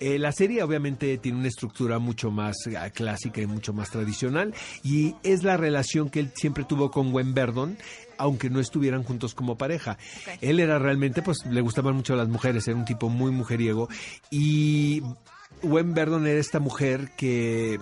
Eh, 0.00 0.18
la 0.18 0.32
serie 0.32 0.62
obviamente 0.62 1.18
tiene 1.18 1.38
una 1.38 1.48
estructura 1.48 1.98
mucho 1.98 2.30
más 2.30 2.56
eh, 2.66 2.76
clásica 2.94 3.40
y 3.40 3.46
mucho 3.46 3.72
más 3.72 3.90
tradicional 3.90 4.54
y 4.82 5.14
es 5.22 5.42
la 5.44 5.56
relación 5.56 6.10
que 6.10 6.20
él 6.20 6.30
siempre 6.34 6.64
tuvo 6.64 6.90
con 6.90 7.10
Gwen 7.12 7.34
Verdon 7.34 7.76
aunque 8.18 8.50
no 8.50 8.60
estuvieran 8.60 9.02
juntos 9.02 9.34
como 9.34 9.56
pareja. 9.56 9.98
Él 10.40 10.60
era 10.60 10.78
realmente, 10.78 11.22
pues 11.22 11.38
le 11.46 11.60
gustaban 11.60 11.94
mucho 11.94 12.16
las 12.16 12.28
mujeres, 12.28 12.66
era 12.68 12.76
un 12.76 12.84
tipo 12.84 13.08
muy 13.08 13.30
mujeriego 13.30 13.88
y 14.30 15.02
Gwen 15.62 15.94
Verdon 15.94 16.26
era 16.26 16.38
esta 16.40 16.60
mujer 16.60 17.10
que 17.16 17.78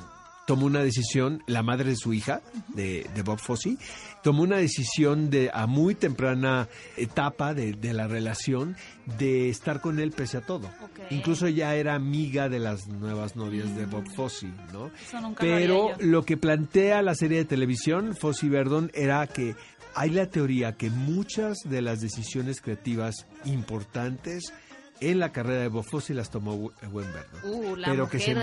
tomó 0.47 0.67
una 0.67 0.81
decisión, 0.83 1.43
la 1.47 1.63
madre 1.65 1.91
de 1.91 1.97
su 1.97 2.13
hija, 2.15 2.41
de, 2.69 3.05
de 3.15 3.23
Bob 3.23 3.39
Fosse, 3.41 3.77
tomó 4.23 4.45
una 4.45 4.57
decisión 4.59 5.29
de 5.29 5.51
a 5.53 5.67
muy 5.67 5.97
temprana 5.97 6.69
etapa 6.97 7.53
de, 7.53 7.73
de 7.73 7.93
la 7.93 8.07
relación 8.07 8.77
de 9.19 9.49
estar 9.49 9.81
con 9.81 9.99
él 9.99 10.13
pese 10.13 10.37
a 10.37 10.41
todo. 10.43 10.71
Incluso 11.11 11.47
ella 11.47 11.75
era 11.75 11.95
amiga 11.95 12.49
de 12.49 12.61
las 12.61 12.87
nuevas 12.87 13.35
novias 13.35 13.75
de 13.77 13.87
Bob 13.87 14.05
Fosse, 14.15 14.47
¿no? 14.73 14.91
Lo 15.21 15.35
Pero 15.35 15.91
yo. 15.91 16.07
lo 16.07 16.25
que 16.25 16.37
plantea 16.37 17.03
la 17.03 17.17
serie 17.17 17.39
de 17.39 17.45
televisión, 17.45 18.15
Fosse 18.15 18.47
y 18.47 18.49
Verdon, 18.49 18.91
era 18.95 19.27
que 19.27 19.57
hay 19.97 20.11
la 20.11 20.27
teoría 20.27 20.77
que 20.77 20.91
muchas 20.91 21.57
de 21.65 21.81
las 21.81 22.01
decisiones 22.01 22.61
creativas 22.61 23.27
importantes 23.47 24.53
en 25.01 25.19
la 25.19 25.33
carrera 25.33 25.63
de 25.63 25.69
Bob 25.69 25.85
Fosse 25.85 26.15
las 26.15 26.31
tomó 26.31 26.57
Gwen 26.57 27.13
Verdon 27.13 27.41
Uh, 27.45 27.77
la 27.77 27.89
pero 27.89 28.09
que 28.09 28.19
se, 28.19 28.35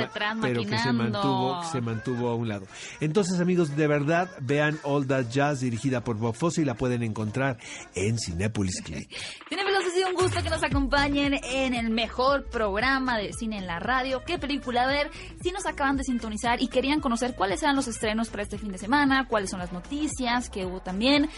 pero 0.42 0.64
que 0.64 0.78
se 0.78 0.94
mantuvo 0.94 1.64
se 1.72 1.82
mantuvo 1.82 2.30
a 2.30 2.36
un 2.36 2.48
lado. 2.48 2.68
Entonces, 3.00 3.40
amigos, 3.40 3.76
de 3.76 3.88
verdad 3.88 4.30
vean 4.40 4.80
All 4.84 5.08
That 5.08 5.30
Jazz 5.30 5.62
dirigida 5.62 6.04
por 6.04 6.18
Bob 6.18 6.36
Fosse 6.36 6.62
y 6.62 6.66
la 6.66 6.76
pueden 6.76 7.04
encontrar 7.04 7.58
en 7.96 8.18
Cinepolis 8.20 8.82
Click. 8.82 9.10
gusto 10.24 10.42
que 10.42 10.50
nos 10.50 10.64
acompañen 10.64 11.34
en 11.34 11.74
el 11.74 11.90
mejor 11.90 12.46
programa 12.46 13.18
de 13.18 13.34
cine 13.34 13.58
en 13.58 13.68
la 13.68 13.80
radio. 13.80 14.24
¿Qué 14.24 14.40
película 14.40 14.88
ver? 14.88 15.12
Si 15.42 15.52
nos 15.52 15.66
acaban 15.66 15.98
de 15.98 16.06
sintonizar 16.06 16.62
y 16.62 16.70
querían 16.70 17.02
conocer 17.02 17.36
cuáles 17.36 17.62
eran 17.62 17.76
los 17.76 17.90
estrenos 17.90 18.30
para 18.30 18.44
este 18.44 18.58
fin 18.58 18.72
de 18.72 18.78
semana, 18.78 19.28
cuáles 19.28 19.50
son 19.50 19.60
las 19.60 19.74
noticias 19.74 20.50
que 20.50 20.66
hubo 20.66 20.80
también, 20.80 21.30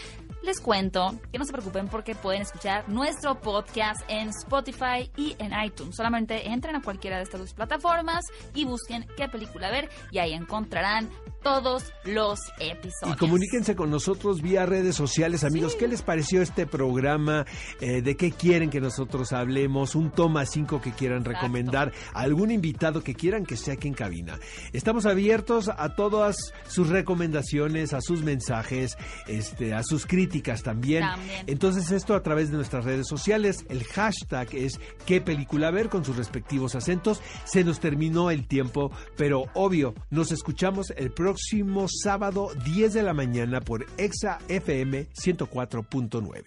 les 0.44 0.60
cuento 0.60 1.18
que 1.32 1.38
no 1.38 1.44
se 1.44 1.52
preocupen 1.52 1.88
porque 1.88 2.14
pueden 2.14 2.42
escuchar 2.42 2.88
nuestro 2.88 3.40
podcast 3.40 4.02
en 4.06 4.28
Spotify 4.28 5.10
y 5.16 5.34
en 5.40 5.52
iTunes. 5.64 5.96
Solamente 5.96 6.48
entren 6.48 6.76
a 6.76 6.82
cualquiera 6.82 7.16
de 7.16 7.24
estas 7.24 7.40
dos 7.40 7.54
plataformas 7.54 8.24
y 8.54 8.66
busquen 8.66 9.04
qué 9.16 9.28
película 9.28 9.68
ver 9.68 9.90
y 10.12 10.18
ahí 10.18 10.32
encontrarán 10.32 11.10
todos 11.46 11.92
los 12.04 12.40
episodios. 12.58 13.14
Y 13.14 13.16
comuníquense 13.16 13.76
con 13.76 13.88
nosotros 13.88 14.42
vía 14.42 14.66
redes 14.66 14.96
sociales, 14.96 15.44
amigos. 15.44 15.76
¿Qué 15.76 15.86
les 15.86 16.02
pareció 16.02 16.42
este 16.42 16.66
programa? 16.66 17.46
Eh, 17.80 18.02
¿De 18.02 18.16
qué 18.16 18.32
quieren 18.32 18.68
que 18.68 18.80
nosotros 18.80 19.32
hablemos? 19.32 19.94
¿Un 19.94 20.10
toma 20.10 20.44
5 20.44 20.80
que 20.80 20.90
quieran 20.90 21.24
recomendar? 21.24 21.92
¿Algún 22.14 22.50
invitado 22.50 23.00
que 23.04 23.14
quieran 23.14 23.46
que 23.46 23.56
sea 23.56 23.74
aquí 23.74 23.86
en 23.86 23.94
cabina? 23.94 24.40
Estamos 24.72 25.06
abiertos 25.06 25.68
a 25.68 25.94
todas 25.94 26.52
sus 26.66 26.88
recomendaciones, 26.88 27.92
a 27.92 28.00
sus 28.00 28.24
mensajes, 28.24 28.98
este, 29.28 29.72
a 29.72 29.84
sus 29.84 30.04
críticas 30.04 30.64
también. 30.64 31.02
También. 31.02 31.44
Entonces 31.46 31.92
esto 31.92 32.16
a 32.16 32.24
través 32.24 32.50
de 32.50 32.56
nuestras 32.56 32.84
redes 32.84 33.06
sociales. 33.06 33.64
El 33.68 33.84
hashtag 33.84 34.52
es 34.52 34.80
qué 35.06 35.20
película 35.20 35.70
ver 35.70 35.90
con 35.90 36.04
sus 36.04 36.16
respectivos 36.16 36.74
acentos. 36.74 37.20
Se 37.44 37.62
nos 37.62 37.78
terminó 37.78 38.32
el 38.32 38.48
tiempo, 38.48 38.90
pero 39.16 39.44
obvio, 39.54 39.94
nos 40.10 40.32
escuchamos 40.32 40.92
el 40.96 41.12
próximo 41.36 41.86
sábado 41.86 42.48
10 42.64 42.94
de 42.94 43.02
la 43.02 43.12
mañana 43.12 43.60
por 43.60 43.84
Exa 43.98 44.38
FM 44.48 45.08
104.9. 45.12 46.44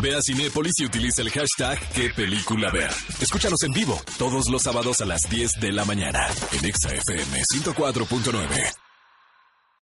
Ve 0.00 0.16
a 0.16 0.22
Cinépolis 0.22 0.72
y 0.78 0.86
utiliza 0.86 1.20
el 1.20 1.30
hashtag 1.30 1.78
qué 1.92 2.08
película 2.08 2.70
ver. 2.70 2.90
Escúchanos 3.20 3.62
en 3.64 3.74
vivo 3.74 4.00
todos 4.18 4.48
los 4.48 4.62
sábados 4.62 5.02
a 5.02 5.04
las 5.04 5.28
10 5.28 5.60
de 5.60 5.72
la 5.72 5.84
mañana 5.84 6.26
en 6.52 6.64
Exa 6.64 6.94
FM 6.94 7.42
104.9. 7.54 8.83